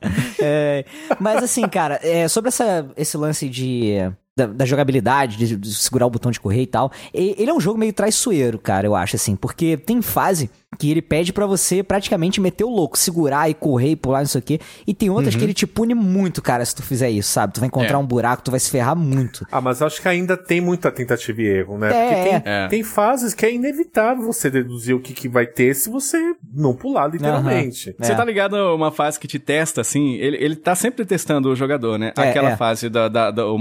É, 0.47 0.85
mas 1.19 1.43
assim, 1.43 1.67
cara, 1.67 1.99
é, 2.03 2.29
sobre 2.29 2.49
essa, 2.49 2.87
esse 2.97 3.17
lance 3.17 3.49
de. 3.49 3.95
Da, 4.37 4.47
da 4.47 4.65
jogabilidade, 4.65 5.37
de, 5.37 5.55
de 5.57 5.73
segurar 5.75 6.07
o 6.07 6.11
botão 6.11 6.33
de 6.33 6.41
correr 6.41 6.63
e 6.63 6.67
tal. 6.67 6.91
e- 7.15 7.37
Ele 7.39 7.51
é 7.53 7.55
um 7.55 7.61
jogo 7.61 7.79
meio 7.79 7.93
traiçoeiro, 7.93 8.59
cara, 8.59 8.85
eu 8.85 8.93
acho, 8.97 9.15
assim. 9.15 9.37
Porque 9.37 9.77
tem 9.77 10.03
fase 10.03 10.51
que 10.77 10.91
ele 10.91 11.01
pede 11.01 11.33
pra 11.33 11.47
você 11.47 11.85
praticamente 11.85 12.41
meter 12.41 12.65
o 12.65 12.69
louco, 12.69 12.99
segurar 12.99 13.49
e 13.49 13.55
correr 13.55 13.91
e 13.91 13.97
pular, 13.97 14.19
não 14.19 14.27
sei 14.27 14.41
o 14.41 14.43
quê. 14.43 14.59
E 14.85 14.93
tem 14.93 15.09
outras 15.09 15.37
que 15.37 15.45
ele 15.45 15.55
te 15.55 15.69
pune 15.69 15.95
muito, 15.95 16.43
cara, 16.43 16.65
se 16.65 16.75
tu 16.75 16.83
fizer 16.83 17.09
isso, 17.11 17.31
sabe? 17.31 17.53
Tu 17.55 17.61
vai 17.61 17.69
encontrar 17.69 17.95
É. 17.95 17.97
um 17.97 18.05
buraco, 18.05 18.43
tu 18.43 18.51
vai 18.51 18.59
se 18.59 18.69
ferrar 18.73 18.97
muito. 18.97 19.47
Ah, 19.53 19.61
mas 19.61 19.81
acho 19.81 20.03
que 20.03 20.09
ainda 20.09 20.37
tem 20.37 20.61
muita 20.61 20.91
tentativa 20.91 21.41
e 21.41 21.47
erro, 21.47 21.79
né? 21.79 21.91
É, 21.95 22.09
Porque 22.09 22.29
tem, 22.41 22.53
é. 22.53 22.67
tem 22.67 22.83
fases 22.83 23.35
que 23.35 23.47
é 23.47 23.55
inevitável 23.55 24.25
você 24.25 24.51
deduzir 24.51 24.97
o 24.97 25.01
que, 25.01 25.13
que 25.15 25.29
vai 25.29 25.47
ter 25.47 25.77
se 25.77 25.89
você 25.89 26.35
não 26.53 26.75
pular, 26.75 27.07
literalmente. 27.07 27.95
Você 27.97 28.11
É. 28.11 28.15
tá 28.17 28.25
ligado 28.25 28.57
a 28.57 28.75
uma 28.75 28.91
fase 28.91 29.21
que 29.21 29.29
te 29.29 29.39
testa, 29.39 29.81
assim? 29.81 30.15
Ele, 30.15 30.39
ele 30.39 30.57
tá 30.57 30.75
sempre 30.75 31.05
testando 31.07 31.51
o 31.51 31.55
jogador, 31.55 31.97
né? 32.01 32.13
É, 32.19 32.31
Aquela 32.31 32.51
é. 32.51 32.57
fase 32.57 32.89
da, 32.89 33.07
da, 33.09 33.31
da- 33.31 33.47
o 33.47 33.57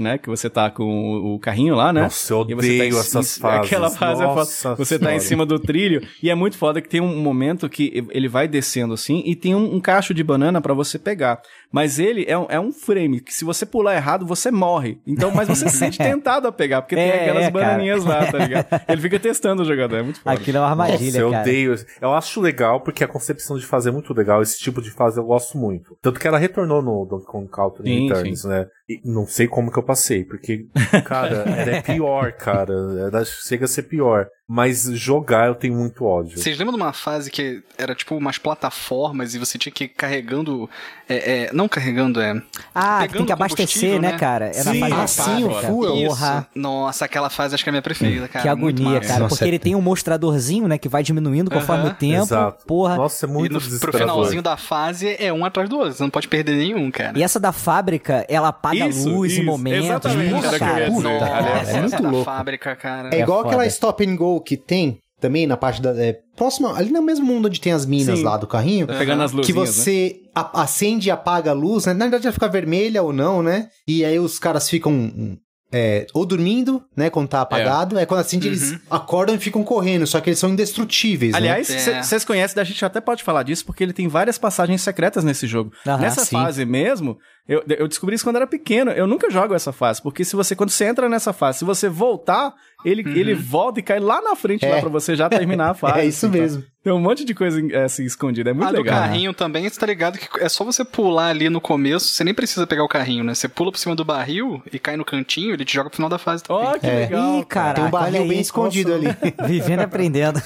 né? 0.00 0.18
Que 0.18 0.28
você 0.28 0.48
tá 0.50 0.70
com 0.70 0.84
o, 0.84 1.38
carrinho 1.38 1.74
lá, 1.74 1.92
né? 1.92 2.02
Nossa, 2.02 2.32
eu 2.32 2.46
E 2.48 2.54
você 2.54 2.68
tá 2.68 2.74
odeio 2.74 2.94
em- 2.96 2.98
essas 2.98 3.36
em- 3.36 3.40
fases. 3.40 3.66
Aquela 3.66 3.90
fase 3.90 4.22
é 4.22 4.26
foda. 4.26 4.36
Nossa 4.40 4.74
Você 4.76 4.98
tá 4.98 5.14
em 5.14 5.20
cima 5.20 5.44
do 5.46 5.58
trilho 5.58 6.02
e 6.22 6.30
é 6.30 6.34
muito 6.34 6.56
foda 6.56 6.80
que 6.80 6.88
tem 6.88 7.00
um 7.00 7.16
momento 7.20 7.68
que 7.68 8.04
ele 8.10 8.28
vai 8.28 8.48
descendo 8.48 8.94
assim 8.94 9.22
e 9.26 9.34
tem 9.36 9.54
um, 9.54 9.74
um 9.74 9.80
cacho 9.80 10.12
de 10.14 10.22
banana 10.24 10.60
pra 10.60 10.74
você 10.74 10.98
pegar. 10.98 11.40
Mas 11.72 11.98
ele 11.98 12.24
é 12.26 12.36
um, 12.36 12.46
é 12.48 12.58
um 12.58 12.72
frame 12.72 13.20
que 13.20 13.32
se 13.32 13.44
você 13.44 13.64
pular 13.64 13.94
errado, 13.94 14.26
você 14.26 14.50
morre. 14.50 14.98
Então, 15.06 15.30
mas 15.30 15.46
você 15.48 15.68
se 15.68 15.76
sente 15.78 15.98
tentado 15.98 16.48
a 16.48 16.52
pegar, 16.52 16.82
porque 16.82 16.96
tem 16.96 17.04
É, 17.04 17.20
aquelas 17.22 17.44
é, 17.44 17.50
bananinhas 17.50 18.04
lá, 18.04 18.26
tá 18.26 18.38
ligado? 18.38 18.66
Ele 18.88 19.00
fica 19.00 19.20
testando 19.20 19.62
o 19.62 19.64
jogador, 19.64 19.96
é 19.98 20.02
muito 20.02 20.20
foda. 20.20 20.34
Aquilo 20.34 20.56
é 20.58 20.60
uma 20.60 20.68
armadilha, 20.70 20.98
Nossa, 21.04 21.18
eu 21.20 21.30
cara. 21.30 21.42
odeio. 21.42 21.74
Eu 22.00 22.12
acho 22.14 22.40
legal, 22.40 22.80
porque 22.80 23.04
a 23.04 23.08
concepção 23.08 23.56
de 23.56 23.64
fase 23.64 23.88
é 23.88 23.92
muito 23.92 24.12
legal. 24.12 24.42
Esse 24.42 24.58
tipo 24.58 24.82
de 24.82 24.90
fase 24.90 25.18
eu 25.20 25.24
gosto 25.24 25.56
muito. 25.56 25.96
Tanto 26.02 26.18
que 26.18 26.26
ela 26.26 26.38
retornou 26.38 26.82
no 26.82 27.06
Donkey 27.06 27.26
Kong 27.26 27.48
Country 27.48 27.84
Sim, 27.84 28.08
Returns, 28.08 28.44
né? 28.44 28.66
Não 29.04 29.26
sei 29.26 29.46
como 29.46 29.70
que 29.70 29.78
eu 29.78 29.82
passei, 29.82 30.24
porque, 30.24 30.66
cara, 31.04 31.44
era 31.48 31.82
pior, 31.82 32.32
cara. 32.32 32.74
Era, 33.06 33.24
chega 33.24 33.64
a 33.64 33.68
ser 33.68 33.84
pior. 33.84 34.28
Mas 34.52 34.82
jogar 34.94 35.46
eu 35.46 35.54
tenho 35.54 35.74
muito 35.74 36.04
ódio. 36.04 36.36
Vocês 36.36 36.58
lembram 36.58 36.76
de 36.76 36.82
uma 36.82 36.92
fase 36.92 37.30
que 37.30 37.62
era 37.78 37.94
tipo 37.94 38.16
umas 38.16 38.36
plataformas 38.36 39.32
e 39.32 39.38
você 39.38 39.56
tinha 39.56 39.72
que 39.72 39.84
ir 39.84 39.88
carregando. 39.88 40.68
é, 41.08 41.44
é, 41.44 41.50
não 41.52 41.68
carregando, 41.68 42.20
é. 42.20 42.42
Ah, 42.74 43.06
tem 43.06 43.24
que 43.24 43.30
abastecer, 43.30 44.00
né, 44.00 44.10
né? 44.12 44.18
cara? 44.18 44.46
É 44.46 44.64
na 44.64 44.72
Sim, 44.72 44.80
fase 44.80 44.92
ah, 44.92 44.96
da 44.96 45.06
sim, 45.06 45.44
o 45.44 45.50
fábrica. 45.50 45.72
fuel. 45.72 45.92
Porra. 46.08 46.48
Isso. 46.50 46.60
Nossa, 46.60 47.04
aquela 47.04 47.30
fase 47.30 47.54
acho 47.54 47.62
que 47.62 47.70
é 47.70 47.70
a 47.70 47.74
minha 47.74 47.82
preferida, 47.82 48.26
cara. 48.26 48.42
Que 48.42 48.48
agonia, 48.48 49.00
cara. 49.00 49.20
Nossa, 49.20 49.28
porque 49.36 49.44
é- 49.44 49.48
ele 49.48 49.58
tem 49.60 49.76
um 49.76 49.80
mostradorzinho, 49.80 50.66
né, 50.66 50.78
que 50.78 50.88
vai 50.88 51.04
diminuindo 51.04 51.48
conforme 51.48 51.84
Aham. 51.84 51.92
o 51.92 51.94
tempo. 51.94 52.22
Exato. 52.24 52.66
Porra. 52.66 52.96
Nossa, 52.96 53.26
é 53.26 53.28
E 53.28 53.32
muito 53.32 53.52
no, 53.52 53.78
pro 53.78 53.92
finalzinho 53.96 54.42
da 54.42 54.56
fase 54.56 55.14
é 55.18 55.32
um 55.32 55.44
atrás 55.44 55.68
do 55.68 55.76
outro. 55.78 55.92
Você 55.92 56.02
não 56.02 56.10
pode 56.10 56.26
perder 56.26 56.56
nenhum, 56.56 56.90
cara. 56.90 57.16
E 57.16 57.22
essa 57.22 57.38
da 57.38 57.52
fábrica, 57.52 58.26
ela 58.28 58.48
apaga 58.48 58.88
Isso, 58.88 59.08
luz 59.08 59.30
em 59.32 59.36
isso, 59.36 59.44
momentos. 59.44 59.84
exatamente, 59.86 60.30
Porra, 60.34 60.46
era 60.48 60.56
o 60.56 60.58
que 60.58 60.64
eu 60.64 60.66
ia 60.66 60.72
cara. 60.74 60.90
dizer. 60.90 61.02
Puta, 61.02 61.24
Aliás, 61.36 61.68
é 61.68 61.70
essa 61.72 61.80
muito 61.82 62.02
da 62.02 62.10
louco. 62.10 62.24
fábrica, 62.24 62.74
cara. 62.76 63.10
É 63.14 63.20
igual 63.20 63.38
foda. 63.42 63.48
aquela 63.50 63.66
stop 63.66 64.04
and 64.08 64.16
go 64.16 64.39
que 64.40 64.56
tem 64.56 64.98
também 65.20 65.46
na 65.46 65.56
parte 65.56 65.82
da. 65.82 65.90
É, 66.02 66.18
próxima, 66.34 66.74
ali 66.76 66.90
no 66.90 67.02
mesmo 67.02 67.26
mundo 67.26 67.46
onde 67.46 67.60
tem 67.60 67.72
as 67.72 67.84
minas 67.84 68.18
Sim. 68.18 68.24
lá 68.24 68.36
do 68.38 68.46
carrinho. 68.46 68.86
Tá 68.86 68.96
pegando 68.98 69.22
as 69.22 69.30
Que 69.32 69.36
luzinhas, 69.36 69.58
né? 69.76 69.82
você 69.82 70.20
a- 70.34 70.62
acende 70.62 71.08
e 71.08 71.10
apaga 71.10 71.50
a 71.50 71.54
luz, 71.54 71.84
né? 71.86 71.92
Na 71.92 72.06
verdade 72.06 72.24
vai 72.24 72.32
ficar 72.32 72.48
vermelha 72.48 73.02
ou 73.02 73.12
não, 73.12 73.42
né? 73.42 73.68
E 73.86 74.04
aí 74.04 74.18
os 74.18 74.38
caras 74.38 74.68
ficam 74.70 75.36
é, 75.72 76.06
ou 76.12 76.26
dormindo, 76.26 76.82
né? 76.96 77.08
Quando 77.10 77.28
tá 77.28 77.40
apagado. 77.42 77.98
É, 77.98 78.04
quando 78.06 78.20
acende 78.20 78.48
eles 78.48 78.78
acordam 78.90 79.34
e 79.34 79.38
ficam 79.38 79.62
correndo, 79.62 80.06
só 80.06 80.20
que 80.20 80.30
eles 80.30 80.38
são 80.38 80.50
indestrutíveis, 80.50 81.32
né? 81.32 81.38
Aliás, 81.38 81.70
É. 81.88 82.02
vocês 82.02 82.24
conhecem, 82.24 82.60
a 82.60 82.64
gente 82.64 82.84
até 82.84 83.00
pode 83.00 83.22
falar 83.22 83.42
disso, 83.42 83.64
porque 83.64 83.82
ele 83.84 83.92
tem 83.92 84.08
várias 84.08 84.38
passagens 84.38 84.80
secretas 84.82 85.22
nesse 85.24 85.46
jogo. 85.46 85.72
Aham, 85.86 85.98
Nessa 86.00 86.24
sim. 86.24 86.36
fase 86.36 86.64
mesmo, 86.64 87.16
eu, 87.48 87.62
eu 87.68 87.86
descobri 87.88 88.14
isso 88.16 88.24
quando 88.24 88.36
era 88.36 88.46
pequeno. 88.46 88.90
Eu 88.90 89.06
nunca 89.06 89.30
jogo 89.30 89.54
essa 89.54 89.72
fase, 89.72 90.02
porque 90.02 90.24
se 90.24 90.34
você, 90.36 90.54
quando 90.56 90.70
você 90.70 90.84
entra 90.86 91.08
nessa 91.08 91.32
fase, 91.32 91.58
se 91.58 91.64
você 91.64 91.88
voltar, 91.88 92.52
ele, 92.84 93.02
ele 93.18 93.34
volta 93.34 93.80
e 93.80 93.82
cai 93.82 94.00
lá 94.00 94.20
na 94.22 94.34
frente, 94.36 94.64
É. 94.64 94.74
lá 94.74 94.80
pra 94.80 94.88
você 94.88 95.14
já 95.14 95.28
terminar 95.28 95.70
a 95.70 95.74
fase. 95.74 96.00
É 96.00 96.04
isso 96.06 96.26
assim, 96.26 96.60
tá? 96.60 96.62
Tem 96.82 96.90
um 96.90 96.98
monte 96.98 97.26
de 97.26 97.34
coisa 97.34 97.60
assim, 97.84 98.04
escondida. 98.04 98.50
É 98.50 98.52
muito 98.54 98.68
ah, 98.68 98.72
do 98.72 98.78
legal. 98.78 98.98
carrinho 99.00 99.34
também, 99.34 99.68
você 99.68 99.78
tá 99.78 99.84
ligado 99.86 100.18
que 100.18 100.26
é 100.42 100.48
só 100.48 100.64
você 100.64 100.82
pular 100.82 101.26
ali 101.28 101.50
no 101.50 101.60
começo, 101.60 102.06
você 102.06 102.24
nem 102.24 102.32
precisa 102.32 102.66
pegar 102.66 102.82
o 102.82 102.88
carrinho, 102.88 103.22
né? 103.22 103.34
Você 103.34 103.48
pula 103.48 103.70
por 103.70 103.76
cima 103.76 103.94
do 103.94 104.02
barril 104.02 104.62
e 104.72 104.78
cai 104.78 104.96
no 104.96 105.04
cantinho, 105.04 105.52
ele 105.52 105.64
te 105.66 105.74
joga 105.74 105.90
pro 105.90 105.96
final 105.96 106.08
da 106.08 106.16
fase 106.16 106.42
também. 106.42 106.64
Ó, 106.64 106.78
que 106.78 106.86
É. 106.86 107.00
legal. 107.00 107.38
Ih, 107.38 107.44
cara. 107.44 107.74
Tem 107.74 107.84
um 107.84 107.90
barril 107.90 108.22
bem 108.22 108.30
aí. 108.38 108.40
escondido 108.40 108.94
ali. 108.94 109.08
Vivendo 109.46 109.80
e 109.80 109.84
aprendendo. 109.84 110.40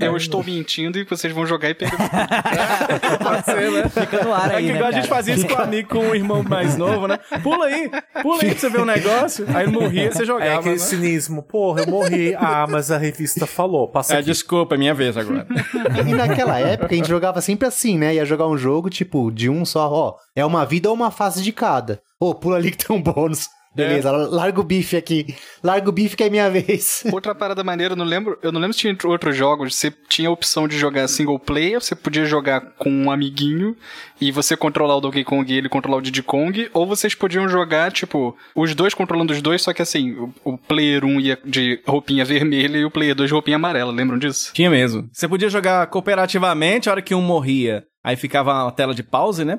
Ou 0.00 0.06
eu 0.06 0.16
estou 0.16 0.42
mentindo 0.42 0.98
e 0.98 1.04
vocês 1.04 1.30
vão 1.32 1.44
jogar 1.44 1.68
e 1.68 1.74
pegar. 1.74 1.94
Pode 3.22 3.44
ser, 3.44 3.70
né? 3.70 3.88
Fica 3.90 4.24
no 4.24 4.32
ar 4.32 4.50
É 4.50 4.56
aí, 4.56 4.64
que 4.66 4.70
né, 4.72 4.76
igual 4.78 4.88
a 4.88 4.92
gente 4.92 5.08
fazia 5.08 5.34
isso 5.34 5.46
com 5.46 5.54
o 5.54 5.60
amigo, 5.62 5.88
com 5.90 6.08
o 6.08 6.14
irmão 6.14 6.42
mais 6.42 6.76
novo, 6.78 7.06
né? 7.06 7.18
Pula 7.42 7.66
aí, 7.66 7.90
pula 8.22 8.42
aí 8.42 8.50
pra 8.50 8.58
você 8.58 8.70
ver 8.70 8.80
um 8.80 8.84
negócio. 8.86 9.44
Aí 9.54 9.66
morria, 9.66 10.10
você 10.10 10.22
É 10.22 10.26
jogava. 10.26 10.60
aquele 10.60 10.76
né? 10.76 10.78
cinismo. 10.78 11.42
Porra, 11.42 11.82
eu 11.82 11.86
morri. 11.86 12.34
Ah, 12.34 12.66
mas 12.66 12.90
a 12.90 12.96
revista 12.96 13.46
falou. 13.46 13.86
Passa 13.88 14.14
É, 14.14 14.16
aqui. 14.18 14.26
desculpa, 14.26 14.74
é 14.74 14.78
minha 14.78 14.94
vez 14.94 15.16
agora. 15.18 15.33
E 16.06 16.14
naquela 16.14 16.58
época 16.58 16.94
a 16.94 16.96
gente 16.96 17.08
jogava 17.08 17.40
sempre 17.40 17.66
assim, 17.68 17.98
né? 17.98 18.14
Ia 18.14 18.24
jogar 18.24 18.46
um 18.46 18.56
jogo, 18.56 18.90
tipo, 18.90 19.30
de 19.30 19.48
um 19.48 19.64
só, 19.64 19.90
ó, 19.90 20.14
é 20.34 20.44
uma 20.44 20.64
vida 20.64 20.88
ou 20.88 20.94
uma 20.94 21.10
fase 21.10 21.42
de 21.42 21.52
cada. 21.52 22.00
Ô, 22.18 22.34
pula 22.34 22.56
ali 22.56 22.70
que 22.70 22.84
tem 22.84 22.96
um 22.96 23.02
bônus. 23.02 23.48
Beleza, 23.74 24.10
larga 24.10 24.60
o 24.60 24.64
bife 24.64 24.96
aqui. 24.96 25.34
Larga 25.62 25.88
o 25.88 25.92
bife 25.92 26.16
que 26.16 26.22
é 26.22 26.30
minha 26.30 26.48
vez. 26.48 27.02
Outra 27.12 27.34
parada 27.34 27.64
maneira, 27.64 27.94
eu 27.94 27.96
não 27.96 28.04
lembro, 28.04 28.38
eu 28.42 28.52
não 28.52 28.60
lembro 28.60 28.74
se 28.74 28.80
tinha 28.80 28.96
outros 29.04 29.36
jogos, 29.36 29.74
você 29.74 29.92
tinha 30.08 30.28
a 30.28 30.32
opção 30.32 30.68
de 30.68 30.78
jogar 30.78 31.08
single 31.08 31.38
player, 31.38 31.80
você 31.80 31.94
podia 31.94 32.24
jogar 32.24 32.60
com 32.78 32.90
um 32.90 33.10
amiguinho 33.10 33.76
e 34.20 34.30
você 34.30 34.56
controlar 34.56 34.96
o 34.96 35.00
Donkey 35.00 35.24
Kong 35.24 35.52
e 35.52 35.56
ele 35.56 35.68
controlar 35.68 35.98
o 35.98 36.02
Diddy 36.02 36.22
Kong, 36.22 36.70
ou 36.72 36.86
vocês 36.86 37.14
podiam 37.14 37.48
jogar, 37.48 37.90
tipo, 37.90 38.36
os 38.54 38.74
dois 38.74 38.94
controlando 38.94 39.32
os 39.32 39.42
dois, 39.42 39.62
só 39.62 39.72
que 39.72 39.82
assim, 39.82 40.12
o, 40.12 40.32
o 40.44 40.58
player 40.58 41.04
1 41.04 41.20
ia 41.20 41.38
de 41.44 41.80
roupinha 41.86 42.24
vermelha 42.24 42.78
e 42.78 42.84
o 42.84 42.90
player 42.90 43.14
2 43.14 43.28
de 43.28 43.34
roupinha 43.34 43.56
amarela, 43.56 43.92
lembram 43.92 44.18
disso? 44.18 44.52
Tinha 44.54 44.70
mesmo. 44.70 45.08
Você 45.12 45.28
podia 45.28 45.48
jogar 45.48 45.86
cooperativamente, 45.88 46.88
a 46.88 46.92
hora 46.92 47.02
que 47.02 47.14
um 47.14 47.22
morria, 47.22 47.84
aí 48.02 48.16
ficava 48.16 48.68
a 48.68 48.70
tela 48.70 48.94
de 48.94 49.02
pause, 49.02 49.44
né? 49.44 49.58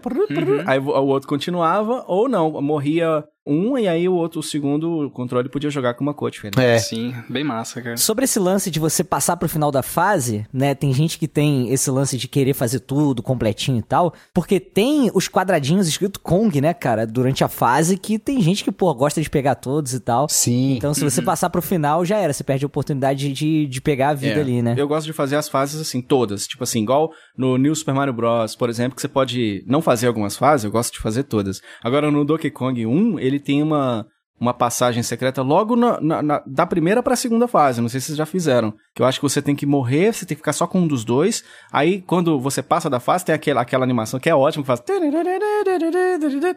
Aí 0.65 0.79
o 0.79 0.95
o 1.05 1.07
outro 1.07 1.27
continuava, 1.27 2.03
ou 2.07 2.29
não, 2.29 2.61
morria 2.61 3.23
um 3.45 3.77
e 3.77 3.87
aí 3.87 4.07
o 4.09 4.13
outro, 4.13 4.39
o 4.39 4.43
segundo 4.43 5.05
o 5.05 5.09
controle 5.11 5.49
podia 5.49 5.69
jogar 5.69 5.93
com 5.93 6.03
uma 6.03 6.13
cor 6.13 6.31
diferente. 6.31 6.59
É. 6.59 6.77
Sim, 6.79 7.13
bem 7.29 7.43
massa, 7.43 7.81
cara. 7.81 7.97
Sobre 7.97 8.25
esse 8.25 8.39
lance 8.39 8.71
de 8.71 8.79
você 8.79 9.03
passar 9.03 9.37
pro 9.37 9.47
final 9.47 9.71
da 9.71 9.83
fase, 9.83 10.45
né? 10.51 10.73
Tem 10.73 10.91
gente 10.93 11.19
que 11.19 11.27
tem 11.27 11.71
esse 11.71 11.89
lance 11.91 12.17
de 12.17 12.27
querer 12.27 12.53
fazer 12.53 12.79
tudo 12.79 13.21
completinho 13.21 13.79
e 13.79 13.83
tal, 13.83 14.13
porque 14.33 14.59
tem 14.59 15.11
os 15.13 15.27
quadradinhos 15.27 15.87
escrito 15.87 16.19
Kong, 16.19 16.59
né, 16.59 16.73
cara, 16.73 17.05
durante 17.05 17.43
a 17.43 17.47
fase, 17.47 17.97
que 17.97 18.17
tem 18.17 18.41
gente 18.41 18.63
que, 18.63 18.71
pô, 18.71 18.93
gosta 18.93 19.21
de 19.21 19.29
pegar 19.29 19.55
todos 19.55 19.93
e 19.93 19.99
tal. 19.99 20.27
Sim. 20.29 20.73
Então, 20.75 20.93
se 20.93 21.03
você 21.03 21.21
passar 21.21 21.49
pro 21.49 21.61
final, 21.61 22.03
já 22.03 22.17
era. 22.17 22.33
Você 22.33 22.43
perde 22.43 22.65
a 22.65 22.67
oportunidade 22.67 23.31
de, 23.31 23.65
de 23.67 23.81
pegar 23.81 24.09
a 24.09 24.13
vida 24.13 24.39
É. 24.39 24.41
ali, 24.41 24.61
né? 24.61 24.73
Eu 24.77 24.87
gosto 24.87 25.05
de 25.05 25.13
fazer 25.13 25.35
as 25.35 25.47
fases 25.47 25.79
assim, 25.79 26.01
todas. 26.01 26.47
Tipo 26.47 26.63
assim, 26.63 26.81
igual 26.81 27.11
no 27.37 27.57
New 27.57 27.75
Super 27.75 27.93
Mario 27.93 28.13
Bros., 28.13 28.55
por 28.55 28.69
exemplo, 28.69 28.95
que 28.95 29.01
você 29.01 29.07
pode 29.07 29.63
não 29.67 29.81
fazer 29.81 30.07
algumas 30.07 30.35
fases, 30.35 30.63
eu 30.65 30.71
gosto 30.71 30.93
de 30.93 30.99
fazer 30.99 31.23
todas. 31.23 31.61
Agora 31.83 32.09
no 32.09 32.25
Donkey 32.25 32.49
Kong 32.49 32.85
1, 32.85 33.19
ele 33.19 33.34
tem 33.39 33.61
uma, 33.63 34.05
uma 34.39 34.53
passagem 34.53 35.01
secreta 35.03 35.41
logo 35.41 35.75
na, 35.75 35.99
na- 36.01 36.21
na- 36.21 36.43
da 36.45 36.65
primeira 36.65 37.01
pra 37.01 37.15
segunda 37.15 37.47
fase. 37.47 37.81
Não 37.81 37.89
sei 37.89 37.99
se 37.99 38.07
vocês 38.07 38.17
já 38.17 38.25
fizeram. 38.25 38.73
Que 38.93 39.01
eu 39.01 39.05
acho 39.05 39.19
que 39.19 39.23
você 39.23 39.41
tem 39.41 39.55
que 39.55 39.65
morrer, 39.65 40.13
você 40.13 40.25
tem 40.25 40.35
que 40.35 40.41
ficar 40.41 40.53
só 40.53 40.65
com 40.67 40.79
um 40.79 40.87
dos 40.87 41.03
dois. 41.03 41.43
Aí, 41.71 42.01
quando 42.01 42.39
você 42.39 42.61
passa 42.63 42.89
da 42.89 42.99
fase, 42.99 43.25
tem 43.25 43.35
aquela, 43.35 43.61
aquela 43.61 43.83
animação 43.83 44.19
que 44.19 44.29
é 44.29 44.35
ótima, 44.35 44.63
que 44.63 44.67
faz. 44.67 44.81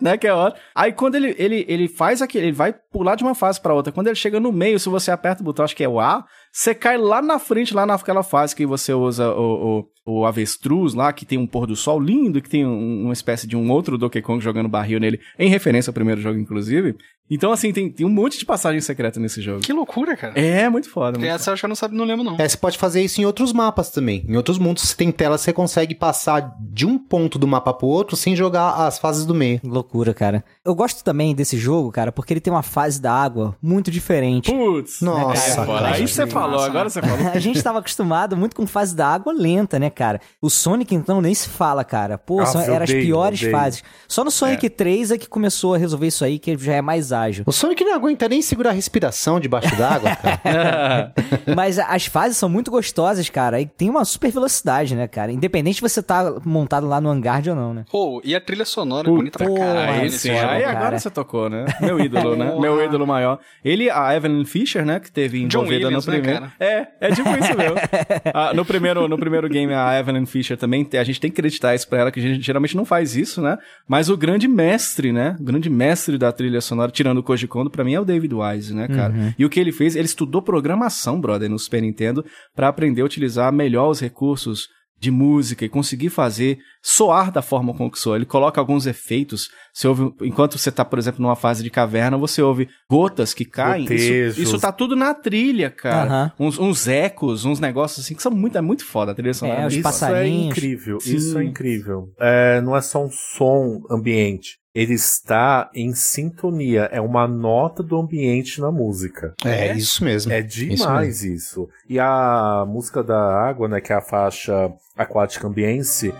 Né, 0.03 0.17
que 0.17 0.27
é 0.27 0.33
ótimo. 0.35 0.61
Aí, 0.75 0.93
quando 0.93 1.14
ele, 1.17 1.35
ele, 1.38 1.64
ele 1.69 1.88
faz 1.88 2.23
aquele. 2.23 2.47
Ele 2.47 2.53
vai 2.57 2.73
pular 2.93 3.14
de 3.17 3.23
uma 3.25 3.35
fase 3.35 3.61
pra 3.61 3.75
outra. 3.75 3.93
Quando 3.93 4.07
ele 4.07 4.17
chega 4.17 4.38
no 4.41 4.53
meio, 4.53 4.79
se 4.79 4.88
você 4.88 5.11
aperta 5.11 5.43
o 5.43 5.45
botão, 5.45 5.64
acho 5.64 5.77
que 5.77 5.85
é 5.85 5.88
o 5.88 6.01
A, 6.01 6.25
você 6.59 6.75
cai 6.75 6.99
lá 6.99 7.23
na 7.23 7.38
frente, 7.38 7.73
lá 7.75 7.87
naquela 7.87 8.23
fase 8.23 8.57
que 8.57 8.66
você 8.66 8.92
usa 8.92 9.31
o, 9.33 9.85
o, 10.07 10.12
o 10.21 10.27
avestruz 10.27 10.92
lá, 10.94 11.12
que 11.12 11.25
tem 11.25 11.38
um 11.38 11.47
pôr 11.47 11.66
do 11.66 11.77
sol 11.77 12.01
lindo, 12.01 12.40
que 12.42 12.49
tem 12.51 12.66
um- 12.66 13.05
uma 13.05 13.12
espécie 13.12 13.47
de 13.47 13.57
um 13.57 13.71
outro 13.71 13.97
Donkey 13.97 14.21
Kong 14.23 14.42
jogando 14.42 14.68
barril 14.68 14.99
nele, 14.99 15.21
em 15.38 15.49
referência 15.49 15.90
ao 15.90 15.94
primeiro 15.94 16.21
jogo, 16.21 16.38
inclusive. 16.38 16.97
Então, 17.31 17.53
assim, 17.53 17.71
tem, 17.75 17.90
tem 17.90 18.07
um 18.07 18.11
monte 18.11 18.38
de 18.38 18.47
passagem 18.47 18.81
secreta 18.81 19.21
nesse 19.21 19.42
jogo. 19.42 19.61
Que 19.61 19.71
loucura, 19.71 20.16
cara. 20.16 20.33
É, 20.40 20.66
muito 20.71 20.88
foda. 20.88 21.18
Muito 21.18 21.31
Essa 21.31 21.51
eu 21.51 21.53
acho 21.53 21.61
que 21.61 21.66
eu 21.66 21.68
não, 21.68 21.77
sabe, 21.77 21.94
não 21.94 22.07
lembro, 22.07 22.25
não. 22.25 22.37
É, 22.38 22.49
você 22.49 22.57
pode 22.57 22.79
fazer 22.79 23.03
isso 23.03 23.21
em 23.21 23.27
outros 23.27 23.53
mapas 23.53 23.90
também. 23.90 24.25
Em 24.27 24.35
outros 24.35 24.59
mundos, 24.59 24.83
você 24.85 24.97
tem 24.97 25.12
tela, 25.12 25.37
você 25.37 25.53
consegue 25.53 25.94
passar 25.94 26.57
de 26.59 26.87
um 26.87 26.97
ponto 26.99 27.38
do 27.38 27.47
mapa 27.47 27.75
pro 27.75 27.87
outro 27.87 28.16
sem 28.16 28.35
jogar 28.35 28.71
as 28.87 28.99
fases 28.99 29.27
do 29.27 29.35
meio. 29.35 29.61
Loucura, 29.62 30.14
cara. 30.14 30.42
Eu 30.64 30.75
gosto 30.75 31.05
também 31.05 31.35
desse 31.35 31.59
jogo, 31.59 31.92
cara, 31.92 32.11
porque 32.11 32.33
ele 32.33 32.40
tem 32.40 32.51
uma 32.51 32.62
fase 32.62 32.99
da 32.99 33.12
água 33.12 33.55
muito 33.62 33.90
diferente. 33.90 34.51
Putz. 34.51 35.03
Nossa, 35.03 35.51
É, 35.51 35.55
foda. 35.66 35.81
cara. 35.83 35.94
Aí 35.97 36.09
você 36.09 36.27
falou, 36.51 36.65
agora 36.65 36.91
você 36.91 37.01
falou. 37.03 37.19
A 37.33 37.39
gente 37.39 37.63
tava 37.63 37.79
acostumado 37.79 38.37
muito 38.37 38.55
com 38.57 38.67
fase 38.67 38.95
da 38.95 39.07
água 39.09 39.33
lenta, 39.33 39.79
né, 39.79 39.91
cara? 39.91 40.21
O 40.41 40.49
Sonic, 40.51 40.95
então, 40.95 41.21
nem 41.21 41.35
se 41.35 41.49
fala, 41.49 41.85
cara. 41.85 42.19
Pô, 42.19 42.41
Ah, 42.41 42.47
são, 42.47 42.63
eu 42.63 42.75
eram 42.75 42.85
as 42.85 42.91
piores 42.91 43.41
odeio. 43.41 43.53
fases. 43.57 43.83
Só 44.07 44.25
no 44.25 44.31
Sonic 44.31 44.69
3 44.71 45.13
é 45.13 45.19
que 45.19 45.29
começou 45.29 45.75
a 45.75 45.79
resolver 45.79 46.07
isso 46.07 46.25
aí, 46.25 46.39
que 46.39 46.57
já 46.59 46.75
é 46.75 46.83
mais 46.83 47.13
ágil. 47.13 47.45
O 47.47 47.53
Sonic 47.53 47.85
não 47.85 47.95
aguenta 47.95 48.29
nem 48.29 48.41
segurar 48.43 48.71
a 48.71 48.73
respiração 48.73 49.39
debaixo 49.41 49.75
d'água, 49.77 50.15
cara. 50.17 51.13
Mas 51.55 51.79
as 51.79 52.07
fases 52.07 52.37
são 52.37 52.49
muito 52.49 52.71
gostosas, 52.71 53.29
cara. 53.29 53.61
E 53.61 53.67
tem 53.67 53.89
uma 53.91 54.05
super 54.05 54.31
velocidade, 54.31 54.95
né, 54.95 55.07
cara? 55.09 55.33
Independente 55.33 55.77
de 55.77 55.83
você 55.83 56.03
tá 56.03 56.35
montado 56.45 56.87
lá 56.87 57.01
no 57.01 57.09
hangar 57.09 57.43
ou 57.49 57.55
não, 57.55 57.75
né? 57.75 57.85
Pô, 57.91 58.21
e 58.25 58.35
a 58.35 58.41
trilha 58.41 58.65
sonora 58.65 59.09
é 59.09 59.11
bonita 59.11 59.39
pra 59.39 59.53
caralho. 59.55 59.91
aí 59.93 60.03
nesse 60.03 60.19
Sim, 60.19 60.35
jogo. 60.37 60.47
aí 60.51 60.63
cara. 60.63 60.79
agora 60.79 60.99
você 60.99 61.11
tocou, 61.11 61.49
né? 61.49 61.65
Meu 61.81 62.01
ídolo, 62.01 62.37
né? 62.37 62.55
Meu 62.59 62.85
ídolo 62.85 63.07
maior. 63.07 63.39
Ele, 63.65 63.91
a 63.91 64.15
Evelyn 64.15 64.45
Fisher, 64.45 64.85
né? 64.85 65.01
Que 65.01 65.11
teve 65.11 65.39
John 65.47 65.59
envolvida 65.61 65.87
Williams, 65.87 66.07
no 66.07 66.13
né, 66.13 66.19
primeiro. 66.19 66.28
Cara? 66.35 66.53
é, 66.59 66.87
é 67.01 67.11
tipo 67.14 67.29
isso 67.31 67.57
mesmo. 67.57 67.77
Ah, 68.35 68.53
no, 68.55 68.64
primeiro, 68.64 69.09
no 69.09 69.19
primeiro 69.19 69.49
game, 69.49 69.73
a 69.73 69.99
Evelyn 69.99 70.27
Fisher 70.27 70.57
também, 70.57 70.87
a 70.93 71.05
gente 71.05 71.21
tem 71.21 71.31
que 71.31 71.41
acreditar 71.41 71.75
isso 71.75 71.88
pra 71.88 72.01
ela, 72.01 72.12
que 72.12 72.21
a 72.21 72.23
gente 72.23 72.45
geralmente 72.45 72.77
não 72.77 72.85
faz 72.85 73.17
isso, 73.17 73.41
né? 73.41 73.57
Mas 73.87 74.09
o 74.09 74.17
grande 74.17 74.47
mestre, 74.47 75.12
né? 75.12 75.37
O 75.41 75.45
grande 75.45 75.71
mestre 75.71 76.19
da 76.19 76.31
trilha 76.31 76.61
sonora, 76.61 76.91
tirando 76.91 77.19
o 77.19 77.23
Koji 77.23 77.47
Kondo, 77.47 77.71
pra 77.71 77.85
mim 77.85 77.95
é 77.95 78.01
o 78.01 78.05
David 78.05 78.35
Wise, 78.35 78.75
né, 78.75 78.87
cara? 78.88 79.35
E 79.38 79.45
o 79.45 79.51
que 79.51 79.59
ele 79.59 79.73
fez, 79.73 79.97
ele 79.97 80.07
estudou 80.07 80.43
programação, 80.43 81.21
brother, 81.21 81.49
no 81.49 81.59
Super 81.59 81.83
Nintendo, 81.83 82.25
pra 82.55 82.69
aprender 82.69 83.03
a 83.03 83.05
utilizar 83.05 83.53
melhor 83.53 83.88
os 83.88 84.01
recursos 84.01 84.69
de 85.01 85.11
música 85.11 85.65
e 85.65 85.69
conseguir 85.69 86.11
fazer 86.11 86.59
soar 86.83 87.31
da 87.31 87.41
forma 87.43 87.73
como 87.75 87.91
que 87.91 87.99
soa. 87.99 88.17
Ele 88.17 88.25
coloca 88.27 88.61
alguns 88.61 88.87
efeitos. 88.87 89.49
Você 89.73 89.87
ouve, 89.87 90.13
enquanto 90.23 90.59
você 90.59 90.73
tá, 90.73 90.85
por 90.85 90.99
exemplo, 90.99 91.23
numa 91.23 91.37
fase 91.37 91.63
de 91.63 91.71
caverna, 91.71 92.17
você 92.19 92.43
ouve 92.43 92.69
gotas 92.91 93.33
que 93.33 93.45
caem. 93.45 93.85
Isso, 93.85 93.93
Gotejos. 93.93 94.39
isso 94.39 94.59
tá 94.59 94.73
tudo 94.73 94.97
na 94.97 95.15
trilha, 95.15 95.71
cara. 95.71 96.11
Aham. 96.11 96.33
Uns, 96.39 96.59
uns 96.59 96.89
ecos, 96.89 97.45
uns 97.45 97.61
negócios 97.61 98.05
assim 98.05 98.15
que 98.15 98.23
são 98.23 98.33
muito, 98.33 98.59
é 98.59 98.61
muito 98.61 98.85
foda 98.85 99.13
a 99.13 99.15
trilha 99.15 99.35
sonora. 99.35 99.63
É, 99.63 99.67
os 99.67 99.75
muito 99.75 99.87
Isso 99.89 99.99
foda. 99.99 100.07
é 100.07 100.09
passarinhos. 100.15 100.57
incrível, 100.59 101.01
Sim. 101.01 101.17
isso 101.17 101.39
é 101.39 101.45
incrível. 101.45 102.13
É, 102.19 102.61
não 102.61 102.77
é 102.77 102.81
só 102.81 103.05
um 103.05 103.11
som 103.11 103.83
ambiente. 103.91 104.59
Ele 104.79 104.95
está 104.95 105.69
em 105.75 105.93
sintonia. 105.93 106.88
É 106.93 107.01
uma 107.01 107.27
nota 107.27 107.83
do 107.83 107.99
ambiente 107.99 108.61
na 108.61 108.71
música. 108.71 109.35
É, 109.45 109.77
isso 109.77 110.05
mesmo. 110.05 110.33
É 110.33 110.41
demais 110.41 111.25
isso, 111.25 111.69
E 111.88 111.99
a 111.99 112.64
música 112.64 113.03
da 113.03 113.19
água, 113.19 113.67
né, 113.67 113.81
que 113.81 113.93
é 113.93 113.97
a 113.97 114.01
faixa 114.01 114.73
aquática 114.97 115.49
ambiense, 115.49 116.14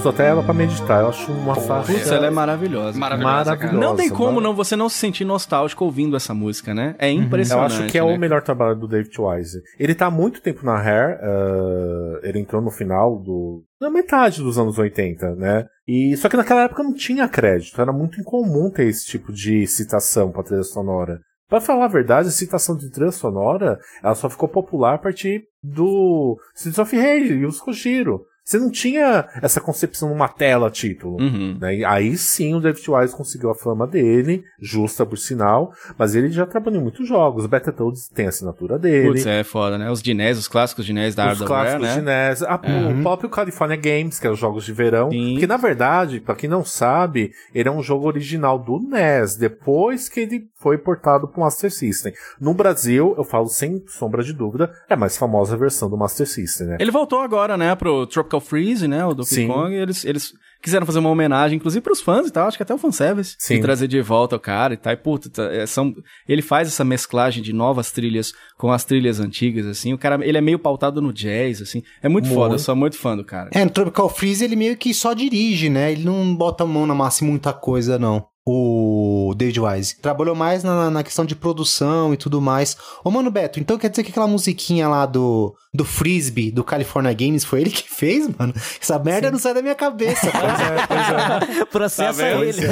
uso 0.00 0.08
até 0.08 0.28
ela 0.28 0.42
pra 0.42 0.54
meditar. 0.54 1.02
Eu 1.02 1.08
acho 1.08 1.30
uma 1.30 1.54
faixa 1.54 1.92
Putz, 1.92 2.10
ela 2.10 2.26
é 2.26 2.30
maravilhosa. 2.30 2.98
Maravilhosa. 2.98 3.50
Maravilhosa. 3.50 3.76
Não 3.78 3.94
tem 3.94 4.08
como 4.08 4.40
não 4.40 4.54
você 4.54 4.74
não 4.74 4.88
se 4.88 4.96
sentir 4.96 5.26
nostálgico 5.26 5.84
ouvindo 5.84 6.16
essa 6.16 6.32
música, 6.32 6.72
né? 6.72 6.94
É 6.98 7.10
Eu 7.10 7.16
impressionante. 7.16 7.72
acho 7.74 7.86
que 7.86 7.98
é 7.98 8.02
né? 8.04 8.10
o 8.10 8.18
melhor 8.18 8.40
trabalho 8.42 8.74
do 8.76 8.88
David 8.88 9.14
Wise. 9.20 9.60
Ele 9.78 9.94
tá 9.94 10.06
há 10.06 10.10
muito 10.10 10.40
tempo 10.40 10.64
na 10.64 10.78
Hair, 10.80 11.18
eh, 11.20 12.20
ele 12.22 12.38
entrou 12.38 12.62
no 12.62 12.70
final 12.70 13.18
do. 13.18 13.62
na 13.78 13.90
metade 13.90 14.42
dos 14.42 14.58
anos 14.58 14.78
80, 14.78 15.34
né? 15.34 15.66
E 15.86 16.16
só 16.16 16.30
que 16.30 16.36
naquela 16.36 16.62
época 16.62 16.82
não 16.82 16.94
tinha 16.94 17.28
crédito, 17.28 17.78
era 17.80 17.92
muito 17.92 18.18
incomum 18.20 18.70
ter 18.70 18.86
esse 18.86 19.04
tipo 19.04 19.30
de 19.32 19.66
citação 19.66 20.30
pra 20.32 20.42
trilha 20.42 20.62
sonora. 20.62 21.20
Pra 21.46 21.60
falar 21.60 21.86
a 21.86 21.88
verdade, 21.88 22.28
a 22.28 22.30
citação 22.30 22.76
de 22.76 22.90
trilha 22.90 23.10
sonora, 23.10 23.78
ela 24.02 24.14
só 24.14 24.30
ficou 24.30 24.48
popular 24.48 24.94
a 24.94 24.98
partir 24.98 25.42
do 25.62 26.38
Streets 26.54 26.78
of 26.78 26.96
Rage 26.96 27.34
e 27.34 27.44
os 27.44 27.60
Kojiro. 27.60 28.22
Você 28.50 28.58
não 28.58 28.68
tinha 28.68 29.28
essa 29.40 29.60
concepção 29.60 30.08
numa 30.08 30.26
tela 30.26 30.68
título. 30.70 31.20
Uhum. 31.22 31.56
Né? 31.60 31.84
Aí 31.84 32.16
sim 32.16 32.52
o 32.52 32.60
David 32.60 32.84
Wise 32.90 33.14
conseguiu 33.16 33.48
a 33.50 33.54
fama 33.54 33.86
dele, 33.86 34.42
justa 34.60 35.06
por 35.06 35.16
sinal, 35.18 35.72
mas 35.96 36.16
ele 36.16 36.30
já 36.30 36.44
trabalhou 36.44 36.80
em 36.80 36.82
muitos 36.82 37.06
jogos. 37.06 37.46
Battletoads 37.46 38.08
tem 38.08 38.26
a 38.26 38.30
assinatura 38.30 38.76
dele. 38.76 39.06
Putz, 39.08 39.24
é 39.26 39.44
foda, 39.44 39.78
né? 39.78 39.88
Os 39.88 40.02
Dinés, 40.02 40.36
os 40.36 40.48
clássicos 40.48 40.84
Dinés 40.84 41.14
da 41.14 41.32
os 41.32 41.40
clássicos 41.42 41.82
né? 41.86 41.94
de 41.94 42.00
NES, 42.02 42.42
a- 42.42 42.60
o 42.98 43.02
próprio 43.02 43.30
California 43.30 43.76
Games, 43.76 44.18
que 44.18 44.26
é 44.26 44.30
os 44.30 44.38
jogos 44.38 44.64
de 44.64 44.72
verão, 44.72 45.10
Sim. 45.10 45.36
que 45.38 45.46
na 45.46 45.56
verdade, 45.56 46.18
pra 46.18 46.34
quem 46.34 46.50
não 46.50 46.64
sabe, 46.64 47.30
ele 47.54 47.68
é 47.68 47.72
um 47.72 47.82
jogo 47.84 48.08
original 48.08 48.58
do 48.58 48.80
NES, 48.80 49.36
depois 49.36 50.08
que 50.08 50.18
ele 50.18 50.49
foi 50.60 50.76
portado 50.78 51.26
pro 51.26 51.40
Master 51.40 51.72
System. 51.72 52.12
No 52.40 52.54
Brasil, 52.54 53.14
eu 53.16 53.24
falo 53.24 53.46
sem 53.48 53.82
sombra 53.88 54.22
de 54.22 54.32
dúvida, 54.32 54.70
é 54.88 54.94
a 54.94 54.96
mais 54.96 55.16
famosa 55.16 55.56
versão 55.56 55.88
do 55.88 55.96
Master 55.96 56.26
System, 56.26 56.68
né? 56.68 56.76
Ele 56.78 56.90
voltou 56.90 57.20
agora, 57.20 57.56
né, 57.56 57.74
pro 57.74 58.06
Tropical 58.06 58.40
Freeze, 58.40 58.86
né, 58.86 59.04
o 59.04 59.14
Donkey 59.14 59.34
Sim. 59.34 59.48
Kong, 59.48 59.74
e 59.74 59.78
eles, 59.78 60.04
eles 60.04 60.32
quiseram 60.62 60.84
fazer 60.84 60.98
uma 60.98 61.08
homenagem, 61.08 61.56
inclusive 61.56 61.82
pros 61.82 62.00
fãs 62.02 62.28
e 62.28 62.30
tal, 62.30 62.46
acho 62.46 62.56
que 62.56 62.62
até 62.62 62.74
o 62.74 62.78
fanservice, 62.78 63.34
Sim. 63.38 63.54
e 63.54 63.60
trazer 63.60 63.88
de 63.88 64.00
volta 64.02 64.36
o 64.36 64.40
cara 64.40 64.74
e 64.74 64.76
tal, 64.76 64.92
e 64.92 64.96
puta, 64.96 65.30
tá, 65.30 65.44
é, 65.44 65.64
são, 65.66 65.94
ele 66.28 66.42
faz 66.42 66.68
essa 66.68 66.84
mesclagem 66.84 67.42
de 67.42 67.52
novas 67.52 67.90
trilhas 67.90 68.34
com 68.58 68.70
as 68.70 68.84
trilhas 68.84 69.18
antigas, 69.18 69.66
assim, 69.66 69.94
o 69.94 69.98
cara, 69.98 70.18
ele 70.22 70.36
é 70.36 70.42
meio 70.42 70.58
pautado 70.58 71.00
no 71.00 71.12
jazz, 71.12 71.62
assim, 71.62 71.82
é 72.02 72.08
muito, 72.08 72.26
Muito. 72.26 72.38
foda, 72.38 72.54
eu 72.54 72.58
sou 72.58 72.76
muito 72.76 72.98
fã 72.98 73.16
do 73.16 73.24
cara. 73.24 73.48
É, 73.54 73.64
no 73.64 73.70
Tropical 73.70 74.08
Freeze 74.10 74.44
ele 74.44 74.56
meio 74.56 74.76
que 74.76 74.92
só 74.92 75.14
dirige, 75.14 75.70
né? 75.70 75.92
Ele 75.92 76.04
não 76.04 76.34
bota 76.36 76.64
a 76.64 76.66
mão 76.66 76.86
na 76.86 76.94
massa 76.94 77.24
em 77.24 77.28
muita 77.28 77.52
coisa, 77.52 77.98
não. 77.98 78.26
O 78.52 79.34
David 79.34 79.60
Wise. 79.60 79.96
Trabalhou 80.00 80.34
mais 80.34 80.64
na, 80.64 80.90
na 80.90 81.02
questão 81.02 81.24
de 81.24 81.36
produção 81.36 82.12
e 82.12 82.16
tudo 82.16 82.40
mais. 82.40 82.76
Ô, 83.04 83.10
mano, 83.10 83.30
Beto, 83.30 83.60
então 83.60 83.78
quer 83.78 83.88
dizer 83.88 84.02
que 84.02 84.10
aquela 84.10 84.26
musiquinha 84.26 84.88
lá 84.88 85.06
do, 85.06 85.54
do 85.72 85.84
Frisbee, 85.84 86.50
do 86.50 86.64
California 86.64 87.12
Games, 87.12 87.44
foi 87.44 87.60
ele 87.60 87.70
que 87.70 87.88
fez, 87.88 88.28
mano? 88.36 88.52
Essa 88.80 88.98
merda 88.98 89.30
não 89.30 89.38
sai 89.38 89.54
da 89.54 89.62
minha 89.62 89.74
cabeça, 89.74 90.30
cara. 90.30 91.40
Processa 91.70 92.20
Tá 92.22 92.28
ele. 92.28 92.62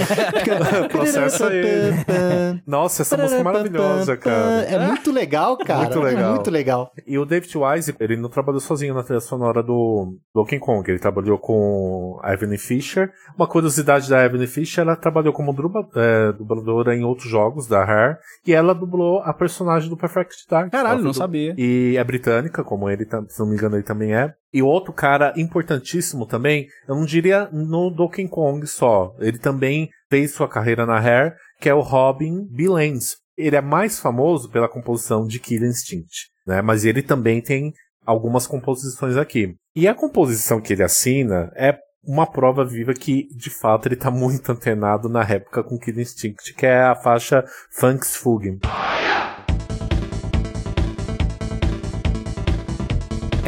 Processa 0.90 1.46
ele. 1.52 2.62
Nossa, 2.66 3.02
essa 3.02 3.16
música 3.16 3.40
é 3.40 3.42
maravilhosa, 3.44 4.16
cara. 4.16 4.62
É 4.62 4.78
muito 4.86 5.12
legal, 5.12 5.56
cara. 5.58 5.84
Muito 5.84 6.00
legal. 6.00 6.30
É 6.30 6.34
muito 6.34 6.50
legal. 6.50 6.92
E 7.06 7.18
o 7.18 7.24
David 7.24 7.56
Wise, 7.56 7.94
ele 8.00 8.16
não 8.16 8.28
trabalhou 8.28 8.60
sozinho 8.60 8.94
na 8.94 9.02
trilha 9.02 9.20
sonora 9.20 9.62
do 9.62 10.16
Donkey 10.35 10.58
Kong. 10.58 10.88
Ele 10.90 10.98
trabalhou 10.98 11.38
com 11.38 12.18
a 12.22 12.33
Evelyn 12.33 12.58
Fisher. 12.58 13.10
Uma 13.37 13.46
curiosidade 13.46 14.08
da 14.08 14.24
Evelyn 14.24 14.46
Fisher, 14.46 14.83
ela 14.83 14.96
trabalhou 14.96 15.33
como 15.33 15.52
é, 15.96 16.33
dubladora 16.33 16.94
em 16.96 17.04
outros 17.04 17.29
jogos 17.29 17.66
da 17.66 17.85
Rare. 17.85 18.16
E 18.46 18.52
ela 18.52 18.75
dublou 18.75 19.21
a 19.21 19.33
personagem 19.33 19.88
do 19.88 19.96
Perfect 19.96 20.46
Dark. 20.48 20.71
Caralho, 20.71 21.02
não 21.02 21.12
sabia. 21.12 21.54
E 21.56 21.96
é 21.96 22.04
britânica, 22.04 22.64
como 22.64 22.88
ele, 22.88 23.06
se 23.29 23.38
não 23.38 23.48
me 23.48 23.54
engano, 23.54 23.77
ele 23.77 23.83
também 23.83 24.14
é. 24.14 24.35
E 24.52 24.62
outro 24.62 24.92
cara 24.92 25.33
importantíssimo 25.37 26.27
também, 26.27 26.66
eu 26.87 26.94
não 26.94 27.04
diria 27.04 27.48
no 27.52 27.90
Donkey 27.90 28.29
Kong 28.29 28.66
só. 28.66 29.14
Ele 29.19 29.38
também 29.38 29.90
fez 30.10 30.33
sua 30.33 30.48
carreira 30.48 30.87
na 30.87 30.98
Rare, 30.98 31.35
que 31.60 31.69
é 31.69 31.75
o 31.75 31.81
Robin 31.81 32.46
B. 32.50 32.69
Lenz. 32.69 33.16
Ele 33.37 33.56
é 33.56 33.60
mais 33.60 34.00
famoso 34.00 34.50
pela 34.50 34.69
composição 34.69 35.27
de 35.27 35.38
Killer 35.38 35.69
Instinct, 35.69 36.29
né? 36.46 36.60
Mas 36.60 36.85
ele 36.85 37.02
também 37.02 37.40
tem 37.40 37.73
algumas 38.04 38.46
composições 38.46 39.16
aqui. 39.16 39.54
E 39.77 39.87
a 39.87 39.94
composição 39.94 40.60
que 40.60 40.73
ele 40.73 40.83
assina 40.83 41.52
é 41.54 41.79
uma 42.05 42.27
prova 42.27 42.65
viva 42.65 42.94
que, 42.94 43.29
de 43.35 43.51
fato, 43.51 43.87
ele 43.87 43.96
tá 43.96 44.11
muito 44.11 44.51
antenado 44.51 45.09
na 45.09 45.23
época 45.23 45.63
com 45.63 45.79
Killer 45.79 46.03
Instinct, 46.03 46.55
que 46.55 46.67
é 46.67 46.83
a 46.83 46.94
faixa 46.94 47.44
Funks 47.71 48.17
Fugen. 48.17 48.59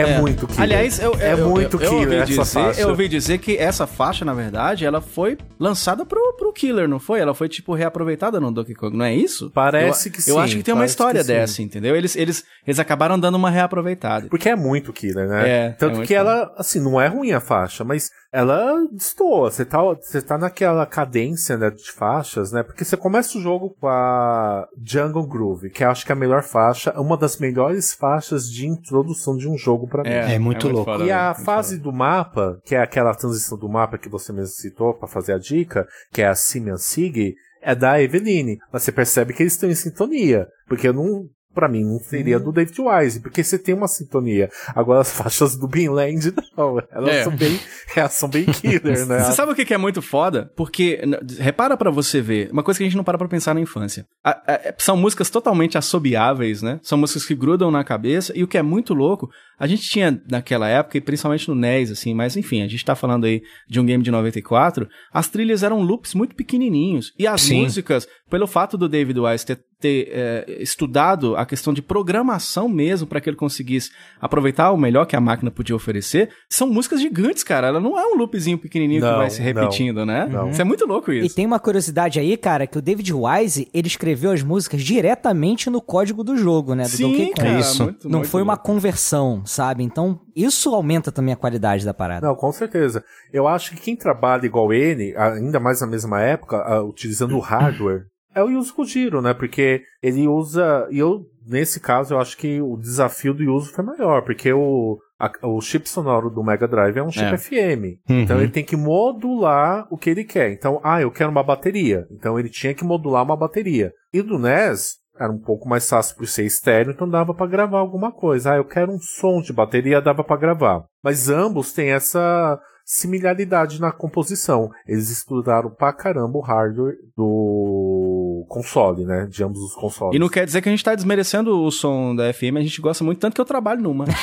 É, 0.03 0.21
muito 0.21 0.47
Killer. 0.47 0.63
Aliás, 0.63 0.99
eu, 0.99 1.15
é 1.21 1.33
eu- 1.33 1.49
muito 1.49 1.77
eu, 1.77 1.83
eu 1.83 1.91
Killer 1.91 2.21
ouvi 2.21 2.33
essa 2.33 2.43
dizer, 2.43 2.45
faixa. 2.45 2.81
Eu 2.81 2.89
ouvi 2.89 3.09
dizer 3.09 3.39
que 3.39 3.57
essa 3.57 3.87
faixa, 3.87 4.25
na 4.25 4.35
verdade, 4.35 4.85
ela 4.85 5.01
foi 5.01 5.37
lançada 5.59 6.05
pro, 6.05 6.35
pro 6.37 6.53
Killer, 6.53 6.89
não 6.89 6.99
foi? 6.99 7.21
Ela 7.21 7.35
foi, 7.35 7.49
tipo, 7.49 7.75
reaproveitada 7.75 8.41
no 8.41 8.51
Donkey 8.53 8.75
Kong, 8.75 8.97
não 8.97 9.05
é 9.05 9.15
isso? 9.15 9.51
Parece 9.55 10.09
eu, 10.09 10.13
que 10.13 10.23
sim, 10.23 10.31
Eu 10.31 10.39
acho 10.39 10.57
que 10.57 10.63
tem 10.63 10.75
uma 10.75 10.87
história 10.87 11.21
que 11.21 11.27
sim. 11.27 11.33
dessa, 11.33 11.63
entendeu? 11.63 11.95
Eles, 11.97 12.17
eles, 12.17 12.45
eles 12.67 12.79
acabaram 12.79 13.19
dando 13.19 13.37
uma 13.37 13.51
reaproveitada. 13.51 14.29
Porque 14.29 14.49
é 14.49 14.57
muito 14.57 14.93
killer, 14.93 15.29
né? 15.29 15.49
É, 15.49 15.67
é 15.67 15.71
Tanto 15.71 15.97
muito 15.97 16.07
que 16.09 16.15
ela, 16.15 16.53
assim, 16.57 16.81
não 16.81 17.01
é 17.01 17.07
ruim 17.07 17.33
a 17.33 17.41
faixa, 17.41 17.85
mas 17.85 18.11
ela 18.33 18.87
destoa. 18.93 19.51
Você 19.51 19.65
tá, 19.65 19.79
você 19.83 20.23
tá 20.23 20.39
naquela 20.39 20.87
cadência 20.87 21.57
né, 21.57 21.71
de 21.71 21.91
faixas, 21.91 22.53
né? 22.53 22.63
Porque 22.63 22.85
você 22.85 22.97
começa 22.97 23.37
o 23.37 23.41
jogo 23.41 23.75
com 23.81 23.89
a 23.89 24.69
Jungle 24.85 25.27
Groove, 25.27 25.71
que 25.71 25.83
eu 25.83 25.91
acho 25.91 26.07
que 26.07 26.13
é 26.13 26.15
a 26.15 26.19
melhor 26.19 26.43
faixa, 26.43 26.93
uma 27.01 27.17
das 27.17 27.39
melhores 27.39 27.93
faixas 27.93 28.49
de 28.51 28.67
introdução 28.67 29.37
de 29.37 29.49
um 29.49 29.57
jogo 29.59 29.89
pra 29.91 30.03
mim. 30.03 30.09
É 30.11 30.39
muito 30.39 30.69
louco. 30.69 30.91
foda, 30.93 31.05
E 31.05 31.11
a 31.11 31.35
fase 31.35 31.79
do 31.79 31.93
mapa, 31.93 32.59
que 32.65 32.75
é 32.75 32.81
aquela 32.81 33.15
transição 33.15 33.59
do 33.59 33.69
mapa 33.69 33.99
que 33.99 34.09
você 34.09 34.33
mesmo 34.33 34.55
citou 34.55 34.95
pra 34.95 35.07
fazer 35.09 35.33
a 35.35 35.39
dica, 35.39 35.87
que 36.13 36.23
é 36.23 36.29
a 36.29 36.35
Simeon 36.35 36.79
Sig, 36.79 37.35
é 37.63 37.75
da 37.75 38.01
Eveline. 38.03 38.57
Mas 38.73 38.85
você 38.85 38.93
percebe 38.93 39.35
que 39.35 39.43
eles 39.43 39.53
estão 39.53 39.69
em 39.71 39.75
sintonia. 39.75 40.47
Porque 40.67 40.89
eu 40.89 40.93
não. 40.95 41.25
Pra 41.53 41.69
mim, 41.69 41.83
não 41.85 41.99
seria 41.99 42.39
Hum. 42.39 42.43
do 42.45 42.53
David 42.53 42.81
Wise, 42.81 43.19
porque 43.19 43.43
você 43.43 43.59
tem 43.59 43.75
uma 43.75 43.89
sintonia. 43.89 44.49
Agora, 44.73 45.01
as 45.01 45.11
faixas 45.19 45.57
do 45.57 45.67
Bin 45.67 45.89
Land, 45.89 46.33
não. 46.57 46.79
Elas 46.93 47.13
É. 47.13 47.25
são 47.25 47.35
bem. 47.37 47.59
Elas 47.97 48.13
são 48.13 48.29
bem 48.29 48.45
killer, 48.45 49.05
né? 49.05 49.19
Você 49.25 49.33
sabe 49.33 49.51
o 49.51 49.55
que 49.57 49.75
é 49.75 49.77
muito 49.77 50.01
foda? 50.01 50.49
Porque, 50.57 51.01
repara 51.41 51.77
pra 51.77 51.91
você 51.91 52.21
ver, 52.21 52.49
uma 52.53 52.63
coisa 52.63 52.79
que 52.79 52.85
a 52.85 52.87
gente 52.87 52.97
não 52.97 53.03
para 53.03 53.19
pra 53.19 53.27
pensar 53.27 53.53
na 53.53 53.61
infância. 53.61 54.07
A- 54.25 54.31
a- 54.47 54.75
são 54.79 54.97
músicas 54.97 55.29
totalmente 55.29 55.77
assobiáveis, 55.77 56.63
né? 56.63 56.79
São 56.85 56.97
músicas 56.97 57.25
que 57.27 57.35
grudam 57.35 57.69
na 57.69 57.83
cabeça, 57.83 58.33
e 58.37 58.45
o 58.45 58.49
que 58.49 58.57
é 58.57 58.63
muito 58.63 58.95
louco, 58.95 59.29
a 59.61 59.67
gente 59.67 59.83
tinha 59.89 60.21
naquela 60.29 60.67
época, 60.69 60.97
e 60.99 61.01
principalmente 61.01 61.47
no 61.49 61.55
NES, 61.55 61.93
assim, 61.93 62.15
mas 62.15 62.37
enfim, 62.37 62.63
a 62.63 62.67
gente 62.67 62.85
tá 62.85 62.97
falando 62.97 63.27
aí 63.27 63.43
de 63.69 63.79
um 63.79 63.85
game 63.85 64.03
de 64.03 64.11
94, 64.11 64.89
as 65.13 65.29
trilhas 65.29 65.63
eram 65.63 65.83
loops 65.83 66.15
muito 66.15 66.35
pequenininhos, 66.35 67.13
e 67.19 67.27
as 67.27 67.43
Sim. 67.43 67.63
músicas, 67.63 68.09
pelo 68.29 68.47
fato 68.47 68.79
do 68.79 68.89
David 68.89 69.21
Wise 69.21 69.45
ter, 69.47 69.61
ter 69.79 70.09
é, 70.13 70.57
estudado 70.61 71.37
a 71.37 71.45
questão 71.47 71.73
de 71.73 71.81
programação 71.83 72.69
mesmo, 72.69 73.07
pra 73.07 73.21
que 73.21 73.29
ele 73.29 73.37
conseguisse 73.37 73.91
aproveitar 74.21 74.71
o 74.73 74.77
melhor 74.77 75.05
que 75.07 75.17
a 75.17 75.21
máquina 75.21 75.51
podia 75.51 75.75
oferecer, 75.77 76.31
são 76.49 76.69
músicas 76.69 77.01
gigantes, 77.01 77.43
cara. 77.43 77.69
Ela 77.69 77.81
não 77.81 77.99
é 77.99 78.05
um 78.07 78.17
loopzinho 78.17 78.59
pequenininho 78.59 79.01
que 79.01 79.07
Não, 79.07 79.17
vai 79.19 79.31
se 79.31 79.39
não, 79.39 79.45
repetindo, 79.47 80.05
né? 80.07 80.27
não. 80.31 80.51
Isso 80.51 80.61
é 80.61 80.65
muito 80.65 80.87
louco 80.87 81.11
E 81.13 81.27
isso. 81.27 81.35
tem 81.35 81.47
uma 81.47 81.59
curiosidade 81.59 82.19
aí, 82.21 82.37
cara, 82.37 82.67
que 82.67 82.77
o 82.79 82.83
David 82.83 83.13
Wise, 83.13 83.69
ele 83.73 83.87
escreveu 83.89 84.31
as 84.33 84.43
músicas 84.43 84.83
diretamente 84.83 85.69
no 85.71 85.81
código 85.81 86.23
do 86.23 86.37
jogo, 86.37 86.75
né? 86.75 86.85
Do 86.85 86.99
Donkey 86.99 87.27
Kong. 87.27 87.35
cara, 87.35 87.59
Isso. 87.59 87.83
muito, 87.85 88.09
Não 88.09 88.19
muito 88.21 88.31
foi 88.31 88.43
uma 88.43 88.53
louco. 88.53 88.65
conversão, 88.67 89.43
sabe? 89.51 89.83
Então, 89.85 90.21
isso 90.35 90.75
aumenta 90.75 91.11
também 91.13 91.35
a 91.35 91.37
qualidade 91.37 91.85
da 91.85 91.93
parada. 91.95 92.27
Não, 92.27 92.35
com 92.35 92.51
certeza. 92.53 93.05
Eu 93.33 93.47
acho 93.49 93.73
que 93.73 93.81
quem 93.81 93.97
trabalha 93.97 94.47
igual 94.47 94.73
ele, 94.73 95.15
ainda 95.17 95.59
mais 95.61 95.81
na 95.81 95.87
mesma 95.87 96.21
época, 96.21 96.81
utilizando 96.83 97.37
o 97.37 97.41
hardware, 97.41 98.05
é 98.35 98.43
o 98.43 98.49
Yuzo 98.49 98.73
Kojiro, 98.75 99.21
né? 99.21 99.35
Porque 99.35 99.83
ele 100.03 100.29
usa. 100.29 100.87
E 100.91 100.99
eu, 101.01 101.25
nesse 101.47 101.81
caso, 101.81 102.15
eu 102.15 102.21
acho 102.21 102.37
que 102.37 102.61
o 102.63 102.77
desafio 102.77 103.35
do 103.35 103.43
Yuzo 103.43 103.73
foi 103.73 103.85
maior, 103.85 104.23
porque 104.23 104.53
o, 104.53 104.99
a- 105.19 105.33
o 105.49 105.61
chip 105.61 105.89
sonoro 105.89 106.31
do 106.31 106.45
Mega 106.45 106.69
Drive 106.69 106.97
é 106.97 107.03
um 107.03 107.11
chip 107.11 107.25
É. 107.35 107.37
FM. 107.37 107.99
Uhum. 108.09 108.21
Então 108.21 108.39
ele 108.41 108.53
tem 108.53 108.65
que 108.65 108.77
modular 108.77 109.87
o 109.91 109.97
que 109.99 110.11
ele 110.11 110.23
quer. 110.25 110.53
Então, 110.53 110.81
ah, 110.85 111.01
eu 111.03 111.11
quero 111.11 111.31
uma 111.31 111.43
bateria. 111.43 112.07
Então 112.13 112.39
ele 112.39 112.49
tinha 112.49 112.73
que 112.73 112.85
modular 112.85 113.25
uma 113.25 113.37
bateria. 113.37 113.93
E 114.13 114.23
do 114.23 114.39
NES. 114.39 115.00
Era 115.21 115.31
um 115.31 115.39
pouco 115.39 115.69
mais 115.69 115.87
fácil 115.87 116.17
por 116.17 116.27
ser 116.27 116.47
estéreo, 116.47 116.93
então 116.93 117.07
dava 117.07 117.35
pra 117.35 117.47
gravar 117.47 117.79
alguma 117.79 118.11
coisa. 118.11 118.53
Ah, 118.53 118.57
eu 118.57 118.65
quero 118.65 118.91
um 118.91 118.99
som 118.99 119.43
de 119.43 119.53
bateria, 119.53 120.01
dava 120.01 120.25
pra 120.25 120.37
gravar. 120.37 120.85
Mas 121.05 121.29
ambos 121.29 121.75
têm 121.75 121.91
essa 121.91 122.59
similaridade 122.91 123.81
na 123.81 123.93
composição. 123.93 124.71
Eles 124.85 125.11
estudaram 125.11 125.71
pra 125.71 125.93
caramba 125.93 126.39
o 126.39 126.41
hardware 126.41 126.97
do 127.17 128.45
console, 128.49 129.05
né? 129.05 129.29
De 129.31 129.45
ambos 129.45 129.61
os 129.61 129.75
consoles. 129.75 130.17
E 130.17 130.19
não 130.19 130.29
quer 130.29 130.45
dizer 130.45 130.61
que 130.61 130.69
a 130.69 130.73
gente 130.73 130.83
tá 130.83 130.93
desmerecendo 130.95 131.63
o 131.63 131.71
som 131.71 132.17
da 132.17 132.33
FM, 132.33 132.57
a 132.57 132.63
gente 132.63 132.81
gosta 132.81 133.05
muito, 133.05 133.21
tanto 133.21 133.35
que 133.35 133.41
eu 133.41 133.45
trabalho 133.45 133.81
numa. 133.81 134.07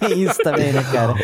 Tem 0.00 0.22
isso 0.22 0.42
também, 0.42 0.70
né, 0.72 0.82
cara? 0.92 1.14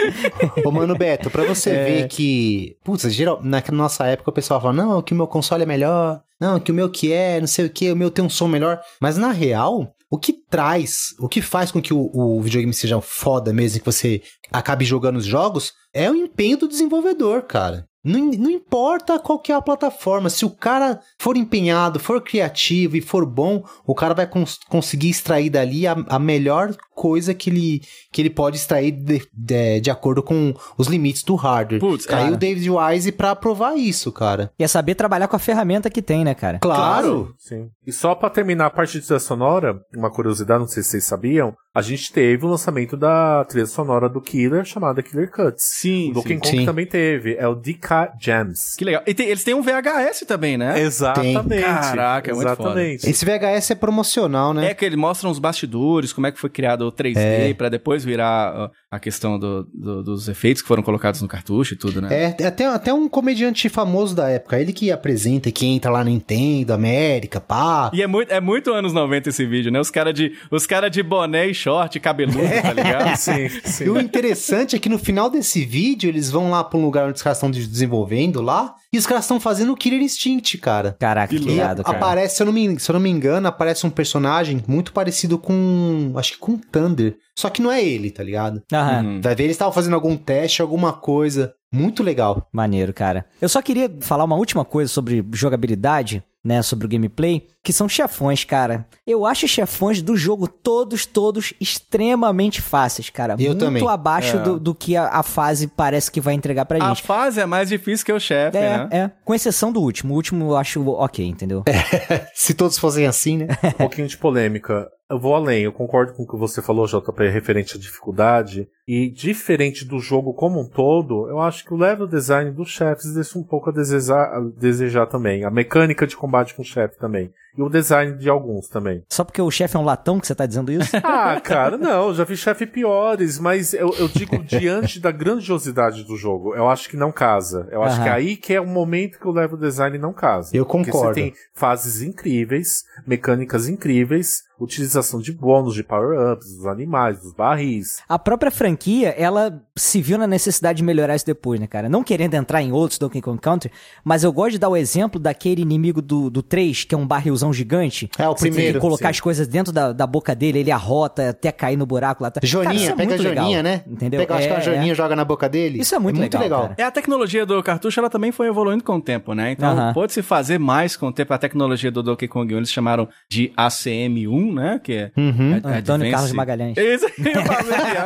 Ô, 0.65 0.71
mano 0.71 0.97
Beto, 0.97 1.31
pra 1.31 1.45
você 1.45 1.71
ver 1.71 2.09
que. 2.09 2.79
Putz, 2.83 3.13
geral, 3.13 3.41
na 3.43 3.63
nossa 3.73 4.07
época 4.07 4.31
o 4.31 4.35
pessoal 4.35 4.61
fala: 4.61 4.73
não, 4.73 5.03
que 5.03 5.13
o 5.13 5.17
meu 5.17 5.27
console 5.27 5.65
é 5.65 5.67
melhor, 5.67 6.23
não, 6.41 6.61
que 6.61 6.71
o 6.71 6.75
meu 6.75 6.91
que 6.91 7.13
é, 7.13 7.41
não 7.41 7.47
sei 7.47 7.67
o 7.67 7.71
que, 7.71 7.91
o 7.91 7.97
meu 7.97 8.11
tem 8.11 8.25
um 8.25 8.31
som 8.31 8.49
melhor. 8.49 8.81
Mas 9.01 9.17
na 9.17 9.31
real, 9.31 9.95
o 10.11 10.19
que 10.19 10.33
traz, 10.33 11.15
o 11.19 11.29
que 11.29 11.41
faz 11.41 11.71
com 11.71 11.81
que 11.81 11.95
o, 11.95 12.11
o 12.13 12.41
videogame 12.41 12.75
seja 12.75 13.01
foda 13.01 13.53
mesmo, 13.53 13.81
que 13.81 13.87
você 13.87 14.23
acabe 14.53 14.85
jogando 14.85 15.17
os 15.17 15.25
jogos, 15.25 15.73
é 15.93 16.11
o 16.11 16.15
empenho 16.15 16.59
do 16.59 16.69
desenvolvedor, 16.69 17.43
cara. 17.43 17.89
Não, 18.07 18.27
não 18.31 18.51
importa 18.51 19.19
qual 19.19 19.39
que 19.39 19.51
é 19.51 19.55
a 19.55 19.61
plataforma, 19.61 20.31
se 20.31 20.45
o 20.45 20.51
cara 20.51 21.01
for 21.19 21.37
empenhado, 21.37 21.99
for 21.99 22.21
criativo 22.21 22.97
e 22.97 23.01
for 23.01 23.27
bom, 23.27 23.65
o 23.87 23.95
cara 23.95 24.15
vai 24.15 24.27
cons- 24.27 24.59
conseguir 24.69 25.11
extrair 25.11 25.51
dali 25.51 25.87
a, 25.87 25.93
a 26.09 26.19
melhor 26.19 26.75
coisa 26.95 27.35
que 27.35 27.51
ele, 27.51 27.83
que 28.13 28.23
ele 28.23 28.31
pode 28.31 28.57
extrair 28.57 28.91
de, 28.93 29.23
de, 29.35 29.81
de 29.81 29.91
acordo 29.91 30.23
com 30.23 30.55
os 30.79 30.87
limites 30.87 31.23
do 31.23 31.35
hardware. 31.35 31.81
Putz, 31.81 32.07
Caiu 32.07 32.35
o 32.35 32.37
David 32.39 32.71
Wise 32.71 33.13
pra 33.13 33.35
provar 33.37 33.77
isso, 33.77 34.11
cara. 34.13 34.51
E 34.59 34.65
é 34.65 34.69
saber 34.69 34.95
trabalhar 34.95 35.29
com 35.29 35.37
a 35.37 35.39
ferramenta 35.41 35.91
que 35.91 36.01
tem, 36.01 36.25
né, 36.25 36.35
cara? 36.35 36.59
Claro! 36.61 37.35
Sim. 37.39 37.69
E 37.87 37.93
só 37.93 38.15
pra 38.15 38.31
terminar 38.31 38.67
a 38.67 38.71
parte 38.71 38.99
de 38.99 39.05
trilha 39.07 39.21
sonora, 39.21 39.79
uma 39.95 40.11
curiosidade, 40.11 40.61
não 40.61 40.69
sei 40.69 40.83
se 40.83 40.91
vocês 40.91 41.05
sabiam, 41.05 41.53
a 41.75 41.83
gente 41.83 42.11
teve 42.13 42.47
o 42.47 42.49
lançamento 42.49 42.97
da 42.97 43.45
trilha 43.45 43.67
sonora 43.67 44.09
do 44.09 44.21
Killer, 44.23 44.65
chamada 44.65 45.03
Killer 45.03 45.31
Cuts. 45.31 45.63
Sim, 45.65 46.11
O 46.13 46.15
Donkey 46.15 46.35
sim. 46.43 46.57
Kong 46.57 46.65
também 46.65 46.87
teve. 46.87 47.35
É 47.35 47.47
o 47.47 47.55
DK 47.55 47.96
Jams. 48.21 48.77
Que 48.77 48.85
legal. 48.85 49.03
E 49.07 49.15
tem- 49.15 49.29
eles 49.29 49.43
têm 49.45 49.55
um 49.55 49.63
VHS 49.63 50.25
também, 50.27 50.57
né? 50.57 50.81
Exatamente. 50.81 51.63
Caraca, 51.63 52.31
é 52.31 52.35
muito 52.35 52.47
Exatamente. 52.47 53.09
Esse 53.09 53.25
VHS 53.25 53.71
é 53.73 53.75
promocional, 53.75 54.53
né? 54.55 54.71
É 54.71 54.75
que 54.75 54.85
ele 54.85 54.97
mostra 54.97 55.29
os 55.29 55.39
bastidores, 55.39 56.13
como 56.13 56.27
é 56.27 56.33
que 56.33 56.39
foi 56.39 56.51
criado 56.51 56.83
o 56.87 56.93
3D, 56.93 57.55
pra 57.55 57.69
depois 57.69 58.05
virar 58.05 58.71
a 58.91 58.99
questão 58.99 59.39
do- 59.39 59.65
do- 59.73 60.03
dos 60.03 60.29
efeitos 60.29 60.63
que 60.63 60.69
foram 60.69 60.83
colocados 60.83 61.21
no 61.23 61.29
cartucho 61.29 61.75
e 61.75 61.77
tudo, 61.77 62.01
né? 62.01 62.09
É, 62.13 62.37
é 62.43 62.47
até, 62.47 62.67
até 62.67 62.93
um 62.95 63.09
comediante 63.09 63.69
famoso 63.69 64.15
da 64.15 64.29
época. 64.29 64.59
Ele 64.61 64.73
que 64.73 64.91
apresenta, 64.91 65.51
que 65.51 65.67
entra 65.67 65.91
lá 65.91 65.99
na 66.05 66.11
Nintendo, 66.11 66.73
América, 66.73 67.41
pá. 67.41 67.91
E 67.93 68.03
é 68.03 68.07
muito, 68.07 68.33
é 68.33 68.41
muito 68.41 68.73
anos 68.73 68.93
90 68.93 69.29
esse 69.29 69.45
vídeo, 69.47 69.71
né? 69.71 69.81
Os 69.81 69.91
caras 69.91 70.15
de, 70.15 70.33
os 70.51 70.67
cara 70.67 70.89
de 70.89 71.03
boné 71.03 71.47
e 71.49 71.55
short, 71.55 71.99
cabeludo, 72.01 72.39
tá 72.63 72.73
ligado? 72.73 73.17
Sim, 73.17 73.49
sim. 73.65 73.85
E 73.85 73.91
o 73.91 74.01
interessante 74.01 74.77
é 74.77 74.79
que 74.79 74.89
no 74.89 74.99
final 74.99 75.29
desse 75.31 75.65
vídeo, 75.65 76.09
eles 76.09 76.31
vão 76.31 76.51
lá 76.51 76.63
pra 76.65 76.79
um 76.79 76.83
lugar 76.85 77.07
onde 77.09 77.17
os 77.17 77.23
caras 77.23 77.39
estão 77.39 77.51
de- 77.51 77.67
desenvolvendo 77.87 78.43
lá, 78.43 78.75
e 78.93 78.99
os 78.99 79.07
caras 79.07 79.25
estão 79.25 79.41
fazendo 79.41 79.73
o 79.73 79.77
Killer 79.77 80.01
Instinct, 80.01 80.59
cara. 80.59 80.97
Caraca, 80.99 81.35
que 81.35 81.49
irado, 81.49 81.83
cara. 81.83 81.97
aparece, 81.97 82.37
se 82.37 82.43
eu, 82.43 82.47
não 82.47 82.53
me, 82.53 82.79
se 82.79 82.91
eu 82.91 82.95
não 82.95 83.01
me 83.01 83.11
engano, 83.11 83.47
aparece 83.47 83.87
um 83.87 83.91
personagem 83.91 84.63
muito 84.67 84.93
parecido 84.93 85.39
com. 85.39 86.13
Acho 86.17 86.33
que 86.33 86.39
com 86.39 86.59
Thunder. 86.59 87.17
Só 87.39 87.51
que 87.51 87.63
não 87.63 87.71
é 87.71 87.85
ele, 87.85 88.11
tá 88.11 88.23
ligado? 88.23 88.63
Aham. 88.73 89.05
Uhum. 89.05 89.21
Vai 89.21 89.35
ver, 89.35 89.45
eles 89.45 89.55
estavam 89.55 89.73
fazendo 89.73 89.95
algum 89.95 90.17
teste, 90.17 90.63
alguma 90.63 90.93
coisa. 90.93 91.55
Muito 91.73 92.03
legal. 92.03 92.49
Maneiro, 92.53 92.95
cara. 92.95 93.27
Eu 93.41 93.49
só 93.49 93.61
queria 93.61 93.95
falar 94.01 94.25
uma 94.25 94.37
última 94.37 94.65
coisa 94.65 94.91
sobre 94.91 95.25
jogabilidade, 95.33 96.23
né? 96.47 96.63
Sobre 96.63 96.87
o 96.87 96.89
gameplay, 96.89 97.47
que 97.63 97.73
são 97.73 97.89
chefões, 97.89 98.45
cara. 98.45 98.87
Eu 99.07 99.27
acho 99.27 99.49
chefões 99.49 100.01
do 100.01 100.17
jogo 100.17 100.47
todos, 100.47 101.05
todos 101.05 101.53
extremamente 101.61 102.63
fáceis, 102.63 103.11
cara. 103.11 103.35
Eu 103.39 103.49
Muito 103.49 103.65
também. 103.65 103.89
abaixo 103.89 104.37
É. 104.37 104.41
do, 104.43 104.59
do 104.61 104.75
que 104.75 104.97
a, 104.97 105.09
a 105.09 105.23
fase 105.23 105.67
parece 105.67 106.11
que 106.11 106.21
vai 106.21 106.35
entregar 106.35 106.65
pra 106.65 106.83
A 106.85 106.89
gente. 106.89 107.03
fase 107.03 107.41
é 107.41 107.47
mais 107.47 107.69
difícil 107.69 108.07
que 108.07 108.13
o 108.13 108.21
chefe, 108.21 108.57
É, 108.57 108.61
né? 108.79 108.89
é. 108.91 109.11
Com 109.25 109.35
exceção 109.35 109.73
do 109.73 109.81
último. 109.81 110.13
O 110.15 110.17
último 110.17 110.53
eu 110.53 110.57
acho 110.57 110.87
ok, 110.89 111.27
entendeu? 111.27 111.65
Se 112.35 112.55
todos 112.55 112.79
fossem 112.79 113.07
assim, 113.07 113.39
né? 113.39 113.47
Um 113.67 113.71
pouquinho 113.73 114.07
de 114.09 114.17
polêmica. 114.17 114.89
Eu 115.09 115.21
vou 115.21 115.37
além, 115.37 115.63
eu 115.63 115.73
concordo 115.73 116.15
com 116.15 116.25
o 116.25 116.27
que 116.27 116.37
você 116.37 116.61
falou, 116.61 116.85
JP, 116.85 117.29
referente 117.31 117.77
à 117.77 117.81
dificuldade. 117.81 118.67
E 118.89 119.09
diferente 119.09 119.85
do 119.85 120.01
jogo 120.01 120.35
como 120.35 120.61
um 120.61 120.69
todo, 120.69 121.29
eu 121.29 121.41
acho 121.41 121.65
que 121.65 121.73
o 121.73 121.77
level 121.77 122.09
design 122.09 122.51
dos 122.51 122.71
chefes 122.71 123.15
deixa 123.15 123.39
um 123.39 123.43
pouco 123.45 123.71
a 123.71 123.73
desejar, 123.73 124.25
a 124.37 124.41
desejar 124.41 125.07
também. 125.07 125.45
A 125.45 125.51
mecânica 125.51 126.09
de 126.09 126.17
combate 126.17 126.36
com 126.55 126.63
o 126.63 126.65
chefe 126.65 126.99
também. 126.99 127.33
E 127.57 127.63
o 127.63 127.69
design 127.69 128.17
de 128.19 128.29
alguns 128.29 128.69
também. 128.69 129.03
Só 129.09 129.25
porque 129.25 129.41
o 129.41 129.51
chefe 129.51 129.77
é 129.77 129.79
um 129.79 129.85
latão 129.85 130.21
que 130.21 130.27
você 130.27 130.35
tá 130.35 130.47
dizendo 130.47 130.71
isso? 130.73 130.91
Ah, 131.19 131.41
cara, 131.41 131.79
não, 131.79 132.13
já 132.15 132.25
vi 132.25 132.37
chefe 132.37 132.67
piores, 132.67 133.39
mas 133.39 133.73
eu, 133.73 133.91
eu 133.99 134.09
digo 134.09 134.39
diante 134.45 135.01
da 135.01 135.11
grandiosidade 135.11 136.05
do 136.05 136.17
jogo, 136.17 136.55
eu 136.55 136.69
acho 136.69 136.89
que 136.89 136.97
não 136.97 137.11
casa. 137.13 137.67
Eu 137.71 137.83
acho 137.83 137.97
Aham. 137.97 138.03
que 138.05 138.09
é 138.09 138.13
aí 138.13 138.37
que 138.37 138.55
é 138.55 138.61
o 138.61 138.67
momento 138.67 139.19
que 139.19 139.27
o 139.27 139.31
level 139.31 139.57
design 139.57 139.97
não 139.99 140.13
casa. 140.13 140.55
Eu 140.57 140.67
Porque 140.67 140.91
concordo. 140.91 141.15
você 141.15 141.21
tem 141.21 141.35
fases 141.55 142.03
incríveis, 142.03 142.85
mecânicas 143.07 143.69
incríveis, 143.69 144.43
utilização 144.59 145.21
de 145.21 145.33
bônus, 145.33 145.75
de 145.75 145.83
power-ups, 145.85 146.57
dos 146.57 146.67
animais, 146.67 147.21
dos 147.21 147.33
barris. 147.33 147.99
A 148.09 148.19
própria 148.19 148.51
franquia, 148.51 149.11
ela 149.11 149.63
se 149.77 150.01
viu 150.01 150.17
na 150.19 150.27
necessidade 150.27 150.79
de 150.79 150.85
melhorar 150.85 151.15
isso 151.15 151.27
depois, 151.27 151.61
né, 151.61 151.67
cara? 151.67 151.89
Não 151.89 152.03
querendo 152.03 152.35
entrar 152.35 152.63
em 152.63 152.73
outros 152.73 152.99
Donkey 152.99 153.21
Kong 153.21 153.41
Country, 153.41 153.71
mas 154.05 154.25
eu 154.25 154.33
gosto 154.33 154.53
de 154.53 154.59
dar 154.59 154.69
o 154.69 154.77
exemplo 154.77 155.21
daquele 155.21 155.63
inimigo 155.63 156.01
do, 156.01 156.31
do 156.31 156.43
3, 156.43 156.85
que 156.85 156.95
é 156.95 156.99
um 156.99 157.07
barrilzão 157.07 157.46
gigante. 157.53 158.11
É, 158.19 158.29
o 158.29 158.33
Você 158.33 158.45
tem 158.45 158.51
que 158.51 158.57
primeiro, 158.57 158.81
colocar 158.81 159.07
sim. 159.07 159.11
as 159.11 159.21
coisas 159.21 159.47
dentro 159.49 159.73
da, 159.73 159.93
da 159.93 160.07
boca 160.07 160.35
dele, 160.35 160.59
ele 160.61 160.71
arrota 160.71 161.31
até 161.31 161.51
cair 161.53 161.77
no 161.77 161.87
buraco 161.87 162.23
lá 162.23 162.29
atrás. 162.29 162.51
Cara, 162.53 162.75
é 162.75 162.79
pega 162.79 162.93
a 162.93 163.07
muito 163.07 163.23
Joaninha, 163.23 163.59
legal, 163.59 163.63
né? 163.63 163.83
Entendeu? 163.87 164.21
Pega, 164.21 164.35
acho 164.37 164.47
que 164.49 164.53
É, 164.53 164.57
a 164.57 164.61
Joaninha 164.61 164.95
joga 164.95 165.15
na 165.17 165.25
boca 165.25 165.49
dele. 165.49 165.81
Isso 165.81 165.95
é 165.95 165.99
muito 165.99 166.21
legal, 166.21 166.43
cara. 166.49 166.75
É 166.79 166.83
a 166.83 166.91
tecnologia 166.91 167.45
do 167.47 167.63
cartucho, 167.63 167.99
ela 168.01 168.11
também 168.11 168.33
foi 168.33 168.49
evoluindo 168.49 168.83
com 168.85 168.97
o 168.97 169.01
tempo, 169.01 169.33
né? 169.35 169.53
Então, 169.53 169.71
Aham. 169.71 169.93
pode-se 169.93 170.23
fazer 170.23 170.59
mais 170.59 170.97
com 170.97 171.09
o 171.09 171.13
tempo. 171.13 171.33
A 171.35 171.39
tecnologia 171.39 171.91
do 171.91 172.03
Donkey 172.03 172.29
Kong 172.29 172.55
1, 172.55 172.57
eles 172.57 172.71
chamaram 172.71 173.09
de 173.29 173.53
ACM1, 173.57 174.55
né? 174.55 174.81
Que 174.83 174.93
é... 174.93 175.11
Uhum. 175.17 175.53
é- 175.53 175.57
Antônio 175.57 175.77
Advance- 175.79 176.11
Carlos 176.11 176.33
Magalhães. 176.33 176.77
Isso, 176.77 177.07
eu 177.07 177.43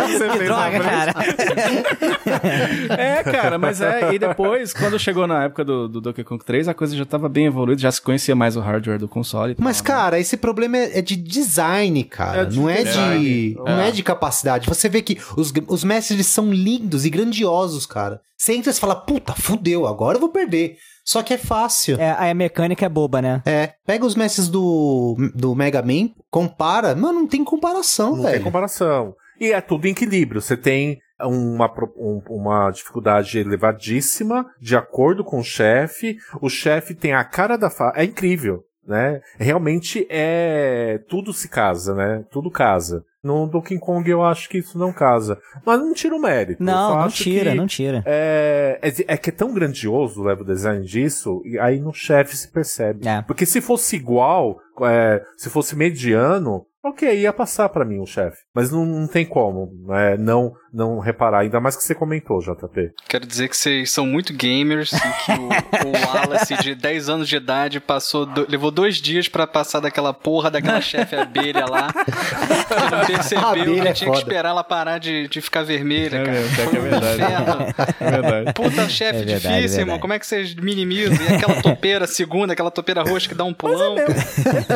você 0.09 0.29
Que 0.39 0.45
droga, 0.45 0.81
cara. 0.81 1.15
É, 2.97 3.23
cara, 3.23 3.59
mas 3.59 3.81
é. 3.81 4.15
E 4.15 4.19
depois, 4.19 4.73
quando 4.73 4.99
chegou 4.99 5.27
na 5.27 5.45
época 5.45 5.65
do, 5.65 5.89
do 5.89 6.01
Donkey 6.01 6.25
Kong 6.25 6.43
3, 6.45 6.69
a 6.69 6.75
coisa 6.75 6.97
já 6.97 7.05
tava 7.05 7.29
bem 7.29 7.47
evoluída, 7.47 7.81
já 7.81 7.91
se 7.93 8.01
conhecia 8.01 8.35
mais 8.35 8.57
o 8.57 8.61
hardware 8.61 8.99
do 8.99 9.09
console. 9.09 9.30
E 9.53 9.55
tal, 9.55 9.65
Mas, 9.65 9.81
né? 9.81 9.87
cara, 9.87 10.19
esse 10.19 10.37
problema 10.37 10.77
é, 10.77 10.99
é 10.99 11.03
de 11.03 11.17
design, 11.17 12.03
cara. 12.05 12.43
É 12.43 12.45
de 12.45 12.59
não 12.59 12.69
é 12.69 12.83
design. 12.85 13.25
de. 13.25 13.55
Não 13.57 13.81
é. 13.81 13.89
É. 13.89 13.91
de 13.91 14.03
capacidade. 14.03 14.69
Você 14.69 14.89
vê 14.89 15.03
que 15.03 15.19
os, 15.37 15.53
os 15.69 15.85
mestres 15.85 16.27
são 16.27 16.53
lindos 16.53 17.05
e 17.05 17.11
grandiosos, 17.11 17.87
cara. 17.87 18.21
Você 18.37 18.55
entra 18.55 18.71
e 18.73 18.75
fala, 18.75 18.95
puta, 18.97 19.35
fudeu, 19.35 19.87
agora 19.87 20.17
eu 20.17 20.21
vou 20.21 20.31
perder. 20.31 20.77
Só 21.05 21.23
que 21.23 21.35
é 21.35 21.39
fácil. 21.39 21.99
É, 22.01 22.31
a 22.31 22.35
mecânica 22.35 22.87
é 22.87 22.89
boba, 22.89 23.21
né? 23.21 23.43
É, 23.45 23.73
pega 23.87 24.05
os 24.07 24.15
mestres 24.15 24.49
do, 24.49 25.17
do 25.35 25.55
Mega 25.55 25.83
Man, 25.83 26.11
compara. 26.31 26.95
Mano, 26.95 27.21
não 27.21 27.27
tem 27.27 27.43
comparação, 27.45 28.17
Não 28.17 28.23
velho. 28.23 28.35
tem 28.37 28.43
comparação. 28.45 29.15
E 29.41 29.53
é 29.53 29.61
tudo 29.61 29.87
em 29.87 29.91
equilíbrio. 29.91 30.41
Você 30.41 30.57
tem 30.57 30.99
uma, 31.23 31.71
um- 31.97 32.23
uma 32.29 32.71
dificuldade 32.71 33.39
elevadíssima, 33.39 34.47
de 34.61 34.77
acordo 34.77 35.25
com 35.25 35.41
o 35.41 35.45
chefe. 35.45 36.17
O 36.41 36.49
chefe 36.49 36.95
tem 36.95 37.13
a 37.13 37.25
cara 37.25 37.57
da 37.57 37.71
fa... 37.71 37.93
É 37.97 38.05
incrível, 38.05 38.63
né? 38.91 39.23
Realmente 39.39 40.07
é... 40.11 41.01
Tudo 41.09 41.33
se 41.33 41.49
casa, 41.49 41.95
né? 41.95 42.25
Tudo 42.31 42.51
casa. 42.51 43.05
No 43.23 43.47
Donkey 43.47 43.79
Kong 43.79 44.11
eu 44.11 44.25
acho 44.25 44.49
que 44.49 44.59
isso 44.59 44.79
não 44.79 44.93
casa. 44.93 45.39
Mas 45.65 45.79
não 45.79 45.93
tira 45.93 46.17
o 46.17 46.21
mérito. 46.21 46.63
Não, 46.63 47.01
não 47.01 47.09
tira, 47.09 47.55
não 47.55 47.67
tira. 47.67 48.03
É, 48.07 48.79
é, 48.83 49.15
é 49.15 49.17
que 49.17 49.29
é 49.29 49.33
tão 49.33 49.53
grandioso 49.53 50.21
o 50.21 50.25
level 50.25 50.45
design 50.45 50.85
disso, 50.85 51.43
e 51.45 51.59
aí 51.59 51.79
no 51.79 51.93
chefe 51.93 52.37
se 52.37 52.49
percebe. 52.49 53.07
É. 53.07 53.23
Porque 53.23 53.45
se 53.45 53.61
fosse 53.61 53.95
igual, 53.95 54.59
é, 54.87 55.21
se 55.37 55.49
fosse 55.51 55.75
mediano, 55.77 56.65
ok, 56.83 57.21
ia 57.21 57.33
passar 57.33 57.69
pra 57.69 57.85
mim 57.85 58.01
o 58.01 58.07
chefe. 58.07 58.39
Mas 58.55 58.71
não, 58.71 58.85
não 58.87 59.07
tem 59.07 59.25
como 59.27 59.71
é, 59.95 60.17
não, 60.17 60.53
não 60.73 60.99
reparar, 60.99 61.41
ainda 61.41 61.61
mais 61.61 61.77
que 61.77 61.83
você 61.85 61.95
comentou, 61.95 62.41
JP. 62.41 62.91
Quero 63.09 63.27
dizer 63.27 63.49
que 63.49 63.57
vocês 63.57 63.91
são 63.91 64.07
muito 64.07 64.33
gamers 64.33 64.93
e 64.93 64.97
que 64.99 65.33
o, 65.33 65.89
o 65.89 65.93
Wallace 66.17 66.57
de 66.57 66.75
10 66.75 67.09
anos 67.09 67.29
de 67.29 67.37
idade 67.37 67.81
passou 67.81 68.25
do- 68.27 68.47
levou 68.49 68.71
dois 68.71 68.97
dias 68.97 69.29
pra 69.29 69.47
passar 69.47 69.81
daquela 69.81 70.13
porra 70.15 70.51
daquela 70.51 70.81
chefe 70.83 71.15
abelha 71.17 71.67
lá. 71.67 71.89
Que 71.93 72.97
não 72.97 73.07
percebeu 73.07 73.83
que 73.83 73.89
é 73.89 73.93
tinha 73.93 74.11
que 74.11 74.17
esperar 74.19 74.49
ela 74.51 74.65
parar 74.65 74.99
de, 74.99 75.29
de 75.29 75.41
ficar 75.41 75.63
vermelha, 75.63 76.17
É 76.17 76.25
cara. 76.25 76.41
mesmo, 76.41 76.61
é 76.61 76.81
verdade. 76.81 77.23
Inferno. 77.23 77.75
É 78.01 78.11
verdade. 78.11 78.53
Puta 78.55 78.89
chefe 78.89 79.19
É 79.21 79.25
difícil, 79.25 79.51
é 79.51 79.53
verdade. 79.61 79.81
irmão. 79.81 79.99
Como 79.99 80.13
é 80.15 80.19
que 80.19 80.27
vocês 80.27 80.55
minimizam? 80.55 81.17
E 81.27 81.35
aquela 81.35 81.61
topeira 81.63 82.07
segunda, 82.07 82.53
aquela 82.55 82.71
topeira 82.71 83.03
roxa 83.03 83.29
que 83.29 83.35
dá 83.35 83.45
um 83.45 83.53
pulão. 83.53 83.95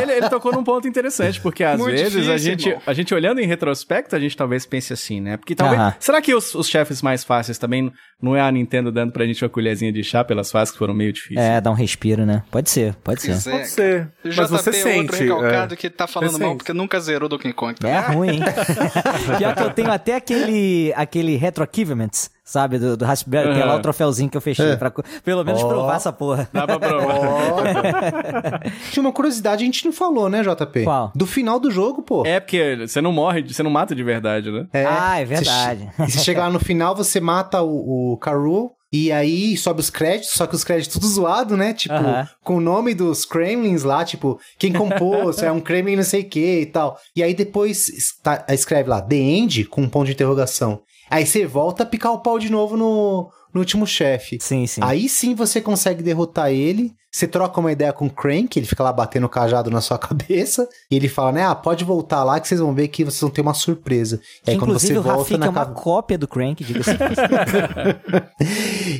Ele, 0.02 0.12
ele 0.12 0.28
tocou 0.28 0.52
num 0.52 0.64
ponto 0.64 0.86
interessante, 0.88 1.40
porque 1.40 1.62
às 1.64 1.78
Muito 1.78 1.92
vezes 1.92 2.06
a 2.28 2.34
difícil, 2.34 2.38
gente, 2.38 2.68
irmão. 2.68 2.82
a 2.86 2.92
gente 2.92 3.14
olhando 3.14 3.40
em 3.40 3.46
retrospecto, 3.46 4.14
a 4.14 4.20
gente 4.20 4.36
talvez 4.36 4.66
pense 4.66 4.92
assim, 4.92 5.20
né? 5.20 5.36
Porque 5.36 5.54
talvez. 5.54 5.80
Aham. 5.80 5.94
Será 5.98 6.20
que 6.20 6.34
os, 6.34 6.54
os 6.54 6.68
chefes 6.68 7.02
mais 7.02 7.24
fáceis 7.24 7.58
também 7.58 7.92
não 8.20 8.34
é 8.36 8.40
a 8.40 8.50
Nintendo 8.50 8.90
dando 8.92 9.12
pra 9.12 9.24
gente 9.26 9.42
uma 9.44 9.48
colherzinha 9.48 9.92
de 9.92 10.02
chá 10.02 10.24
pelas 10.24 10.50
fases 10.50 10.72
que 10.72 10.78
foram 10.78 10.94
meio 10.94 11.12
difíceis? 11.12 11.38
É, 11.46 11.60
dá 11.60 11.70
um 11.70 11.74
respiro, 11.74 12.24
né? 12.26 12.42
Pode 12.50 12.70
ser, 12.70 12.94
pode 12.96 13.20
ser. 13.22 13.32
É, 13.32 13.50
Pode 13.50 13.68
ser. 13.68 14.08
Mas 14.24 14.50
você 14.50 14.70
JP 14.70 14.88
é 14.88 14.96
outro 14.98 15.16
sente. 15.16 15.22
recalcado 15.24 15.74
é. 15.74 15.76
que 15.76 15.90
tá 15.90 16.06
falando 16.06 16.30
Você 16.32 16.38
mal 16.38 16.48
sente. 16.50 16.58
porque 16.58 16.72
nunca 16.72 17.00
zerou 17.00 17.28
Donkey 17.28 17.52
Kong. 17.52 17.74
tá? 17.78 17.88
É 17.88 18.00
ruim, 18.00 18.30
hein? 18.36 18.40
Pior 19.38 19.54
que 19.54 19.62
eu 19.62 19.70
tenho 19.70 19.90
até 19.90 20.14
aquele, 20.16 20.92
aquele 20.96 21.36
Retro 21.36 21.64
Achievements, 21.64 22.30
sabe? 22.44 22.78
Do, 22.78 22.96
do 22.96 23.04
Raspberry, 23.04 23.54
tem 23.54 23.64
lá 23.64 23.76
o 23.76 23.80
troféuzinho 23.82 24.28
que 24.30 24.36
eu 24.36 24.40
fechei 24.40 24.76
pra 24.76 24.90
co- 24.90 25.02
pelo 25.24 25.42
menos 25.44 25.62
Ó. 25.62 25.68
provar 25.68 25.96
essa 25.96 26.12
porra. 26.12 26.48
Dá 26.52 26.66
pra 26.66 26.78
provar. 26.78 28.60
Tinha 28.92 29.00
uma 29.02 29.12
curiosidade, 29.12 29.62
a 29.62 29.66
gente 29.66 29.84
não 29.84 29.92
falou, 29.92 30.28
né, 30.28 30.42
JP? 30.42 30.84
Qual? 30.84 31.12
Do 31.14 31.26
final 31.26 31.58
do 31.58 31.70
jogo, 31.70 32.02
pô. 32.02 32.24
é 32.26 32.40
porque 32.40 32.76
você 32.86 33.00
não 33.00 33.12
morre, 33.12 33.42
você 33.42 33.62
não 33.62 33.70
mata 33.70 33.94
de 33.94 34.02
verdade, 34.02 34.50
né? 34.50 34.66
Ah, 34.86 35.20
é 35.20 35.24
Você 35.24 35.34
verdade. 35.36 35.90
E 36.00 36.10
você 36.10 36.18
chega 36.20 36.40
lá 36.40 36.50
no 36.50 36.60
final, 36.60 36.94
você 36.94 37.20
mata 37.20 37.62
o, 37.62 38.12
o 38.12 38.16
Karu. 38.18 38.70
E 38.92 39.10
aí 39.10 39.56
sobe 39.56 39.80
os 39.80 39.90
créditos, 39.90 40.30
só 40.34 40.46
que 40.46 40.54
os 40.54 40.62
créditos 40.62 40.92
tudo 40.94 41.08
zoado, 41.08 41.56
né? 41.56 41.72
Tipo, 41.74 41.96
Aham. 41.96 42.28
com 42.44 42.58
o 42.58 42.60
nome 42.60 42.94
dos 42.94 43.24
Kremlins 43.24 43.82
lá, 43.82 44.04
tipo, 44.04 44.38
quem 44.56 44.72
compôs, 44.72 45.42
é 45.42 45.50
um 45.50 45.58
Kremlin 45.58 45.96
não 45.96 46.04
sei 46.04 46.20
o 46.20 46.28
que 46.28 46.60
e 46.60 46.66
tal. 46.66 46.96
E 47.16 47.20
aí 47.20 47.34
depois 47.34 47.88
está- 47.88 48.44
escreve 48.50 48.88
lá, 48.88 49.02
The 49.02 49.16
End, 49.16 49.64
com 49.64 49.80
um 49.82 49.88
ponto 49.88 50.06
de 50.06 50.12
interrogação. 50.12 50.80
Aí 51.10 51.26
você 51.26 51.46
volta 51.46 51.82
a 51.82 51.86
picar 51.86 52.12
o 52.12 52.20
pau 52.20 52.38
de 52.38 52.50
novo 52.50 52.76
no, 52.76 53.30
no 53.52 53.60
último 53.60 53.86
chefe. 53.86 54.38
Sim, 54.40 54.66
sim. 54.66 54.80
Aí 54.82 55.08
sim 55.08 55.34
você 55.34 55.60
consegue 55.60 56.02
derrotar 56.02 56.50
ele. 56.50 56.92
Você 57.14 57.28
troca 57.28 57.60
uma 57.60 57.70
ideia 57.70 57.92
com 57.92 58.06
o 58.06 58.10
Crank, 58.10 58.58
ele 58.58 58.66
fica 58.66 58.82
lá 58.82 58.92
batendo 58.92 59.26
o 59.26 59.28
cajado 59.28 59.70
na 59.70 59.80
sua 59.80 59.96
cabeça. 59.96 60.68
E 60.90 60.96
ele 60.96 61.08
fala, 61.08 61.30
né? 61.30 61.44
Ah, 61.44 61.54
pode 61.54 61.84
voltar 61.84 62.24
lá 62.24 62.40
que 62.40 62.48
vocês 62.48 62.60
vão 62.60 62.74
ver 62.74 62.88
que 62.88 63.04
vocês 63.04 63.20
vão 63.20 63.30
ter 63.30 63.40
uma 63.40 63.54
surpresa. 63.54 64.20
E 64.44 64.50
aí 64.50 64.56
quando 64.58 64.70
Inclusive 64.70 64.94
você 64.94 64.98
o 64.98 65.02
volta 65.02 65.18
Rafik 65.20 65.38
na 65.38 65.46
é 65.46 65.48
uma 65.48 65.64
ca- 65.64 65.72
cópia 65.72 66.18
do 66.18 66.26
Crank, 66.26 66.64
diga-se. 66.64 66.90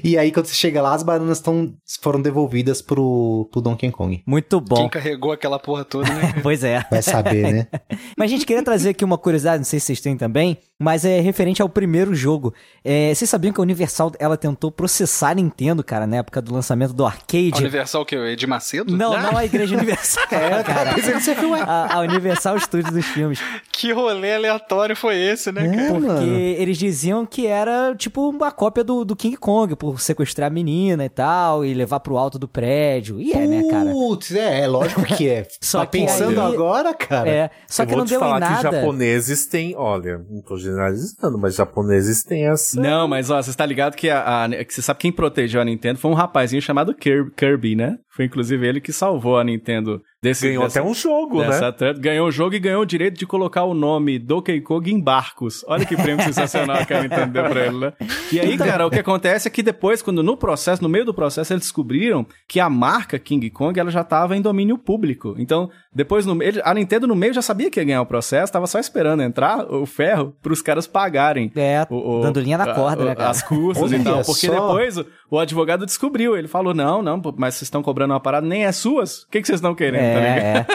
E 0.03 0.17
aí 0.19 0.31
quando 0.31 0.47
você 0.47 0.55
chega 0.55 0.81
lá, 0.81 0.95
as 0.95 1.03
bananas 1.03 1.41
tão, 1.41 1.75
foram 2.01 2.21
devolvidas 2.23 2.81
pro, 2.83 3.49
pro 3.51 3.61
Donkey 3.61 3.91
Kong. 3.91 4.23
Muito 4.27 4.61
Quem 4.61 4.69
bom. 4.69 4.89
carregou 4.89 5.33
aquela 5.33 5.59
porra 5.59 5.85
toda, 5.85 6.13
né? 6.13 6.35
Pois 6.43 6.63
é. 6.63 6.85
Vai 6.91 7.03
saber, 7.03 7.53
né? 7.53 7.67
Mas, 8.17 8.31
gente, 8.31 8.47
queria 8.47 8.63
trazer 8.63 8.91
aqui 8.91 9.05
uma 9.05 9.19
curiosidade, 9.19 9.59
não 9.59 9.65
sei 9.65 9.81
se 9.81 9.87
vocês 9.87 10.01
têm 10.01 10.17
também, 10.17 10.59
mas 10.81 11.05
é 11.05 11.21
referente 11.21 11.63
ao 11.63 11.69
primeiro 11.69 12.15
jogo. 12.15 12.53
É, 12.85 13.15
vocês 13.15 13.29
sabiam 13.29 13.53
que 13.53 13.61
a 13.61 13.63
Universal, 13.63 14.13
ela 14.19 14.37
tentou 14.37 14.71
processar 14.71 15.31
a 15.31 15.35
Nintendo, 15.35 15.83
cara, 15.83 16.07
na 16.07 16.17
época 16.17 16.41
do 16.43 16.53
lançamento 16.53 16.93
do 16.93 17.05
A 17.05 17.09
arcade? 17.09 17.59
Universal 17.59 18.04
o 18.05 18.07
quê? 18.07 18.17
O 18.17 18.25
Ed 18.27 18.47
Macedo? 18.47 18.97
Não, 18.97 19.21
não 19.21 19.37
a 19.37 19.45
Igreja 19.45 19.77
Universal, 19.77 20.27
cara. 20.29 20.65
Foi, 20.65 21.51
ué. 21.51 21.61
A, 21.67 21.95
a 21.97 22.01
Universal 22.01 22.59
Studios 22.61 22.93
dos 22.93 23.05
filmes. 23.07 23.41
Que 23.73 23.93
rolê 23.93 24.35
aleatório 24.35 24.95
foi 24.97 25.17
esse, 25.17 25.51
né, 25.51 25.69
cara? 25.69 25.83
É, 25.83 25.89
Porque 25.91 26.07
mano. 26.07 26.37
eles 26.37 26.79
diziam 26.79 27.27
que 27.27 27.47
era 27.47 27.95
tipo 27.97 28.29
uma 28.29 28.51
cópia 28.53 28.85
do, 28.85 29.05
do 29.05 29.17
King 29.17 29.37
Kong, 29.37 29.75
por 29.77 30.01
sequestrar 30.01 30.47
a 30.49 30.51
menina 30.51 31.05
e 31.05 31.09
tal, 31.09 31.65
e 31.65 31.75
levar 31.75 32.01
pro 32.01 32.17
alto 32.17 32.39
do 32.39 32.47
prédio. 32.49 33.21
E 33.21 33.33
é, 33.33 33.47
né, 33.47 33.63
cara? 33.71 33.91
Putz, 33.91 34.33
é, 34.35 34.61
é 34.61 34.67
lógico 34.67 35.03
que 35.05 35.29
é. 35.29 35.47
Só 35.61 35.81
tá 35.81 35.87
que 35.87 35.99
pensando 35.99 36.41
aí- 36.41 36.55
agora, 36.55 36.95
cara? 36.95 37.29
É, 37.29 37.51
só 37.69 37.83
Eu 37.83 37.87
que 37.87 37.93
vou 37.93 37.99
não 38.01 38.07
te 38.07 38.11
deu 38.11 38.19
em 38.19 38.21
falar 38.21 38.41
nada. 38.41 38.57
que 38.57 38.63
japoneses 38.77 39.47
têm, 39.47 39.75
olha, 39.77 40.21
não 40.31 40.41
tô 40.43 40.57
generalizando, 40.57 41.39
mas 41.39 41.55
japoneses 41.55 42.23
têm 42.23 42.47
essa. 42.47 42.81
Não, 42.81 43.09
mas 43.09 43.31
ó, 43.31 43.41
você 43.43 43.51
está 43.51 43.65
ligado 43.67 43.95
que, 43.97 44.09
a, 44.11 44.45
a- 44.45 44.65
que 44.65 44.73
você 44.75 44.83
sabe 44.83 45.01
quem 45.01 45.13
protegeu 45.13 45.61
a 45.61 45.65
Nintendo 45.65 45.99
foi 45.99 46.11
um 46.11 46.15
rapazinho 46.15 46.61
chamado 46.63 46.95
Kirby, 46.95 47.31
Kirby, 47.37 47.77
né? 47.95 47.99
Foi 48.15 48.25
inclusive 48.25 48.67
ele 48.67 48.81
que 48.81 48.93
salvou 48.93 49.39
a 49.39 49.45
Nintendo 49.45 50.01
Desse, 50.23 50.49
Ganhou 50.49 50.65
dessa- 50.65 50.81
até 50.81 50.89
um 50.89 50.95
jogo, 50.95 51.43
né? 51.43 51.51
treta. 51.73 51.93
Ganhou 52.01 52.29
o 52.29 52.31
jogo 52.31 52.55
e 52.55 52.59
ganhou 52.59 52.81
o 52.81 52.87
direito 52.87 53.19
de 53.19 53.27
colocar 53.27 53.65
o 53.65 53.75
nome 53.75 54.19
Donkey 54.19 54.59
Kong 54.63 54.91
em 54.91 54.99
barcos. 54.99 55.63
Olha 55.69 55.85
que 55.85 55.95
prêmio 55.95 56.25
sensacional 56.33 56.87
que 56.87 56.95
ela 56.95 57.05
entendeu 57.05 57.45
pra 57.45 57.67
ele, 57.67 57.79
né? 57.79 57.93
E 58.33 58.41
aí, 58.41 58.57
cara, 58.57 58.87
o 58.87 58.91
que 58.91 58.99
acontece 58.99 59.49
é 59.49 59.51
que 59.51 59.63
depois, 59.63 60.01
quando 60.01 60.23
no 60.23 60.35
processo, 60.35 60.83
no 60.83 60.89
meio 60.89 61.05
do 61.05 61.13
processo, 61.13 61.53
eles 61.53 61.65
descobriram 61.65 62.27
que 62.49 62.59
a 62.59 62.71
marca 62.71 63.19
King 63.19 63.51
Kong, 63.51 63.79
ela 63.79 63.91
já 63.91 64.03
tava 64.03 64.35
em 64.35 64.41
domínio 64.41 64.79
público. 64.79 65.35
Então, 65.39 65.69
depois, 65.95 66.27
no, 66.27 66.43
ele, 66.43 66.61
a 66.65 66.75
Nintendo 66.75 67.07
no 67.07 67.15
meio 67.15 67.33
já 67.33 67.43
sabia 67.43 67.71
que 67.71 67.79
ia 67.81 67.85
ganhar 67.85 68.03
o 68.03 68.07
processo, 68.07 68.53
tava 68.53 68.67
só 68.67 68.79
esperando 68.79 69.23
entrar 69.23 69.65
o 69.73 69.87
ferro 69.87 70.35
pros 70.43 70.61
caras 70.61 70.87
pagarem. 70.87 71.51
É, 71.55 71.87
o- 71.91 72.19
o- 72.19 72.21
dando 72.23 72.41
linha 72.41 72.59
na 72.59 72.65
a- 72.65 72.75
corda, 72.75 73.03
o- 73.03 73.07
né, 73.07 73.15
cara? 73.15 73.31
As 73.31 73.43
custas 73.43 73.93
e 73.93 73.99
tal. 74.01 74.23
Porque 74.25 74.47
só. 74.47 74.53
depois 74.53 74.99
o, 74.99 75.07
o 75.31 75.39
advogado 75.39 75.87
descobriu. 75.87 76.37
Ele 76.37 76.49
falou: 76.49 76.75
não, 76.75 77.03
não, 77.03 77.21
mas 77.37 77.55
vocês 77.55 77.63
estão 77.63 77.83
cobrando 77.83 78.13
uma 78.13 78.21
parada, 78.21 78.47
nem 78.47 78.65
é 78.65 78.73
suas. 78.73 79.23
O 79.23 79.29
que, 79.31 79.41
que 79.41 79.47
vocês 79.47 79.59
estão 79.59 79.75
querendo? 79.75 80.03
tá? 80.03 80.21
É, 80.21 80.67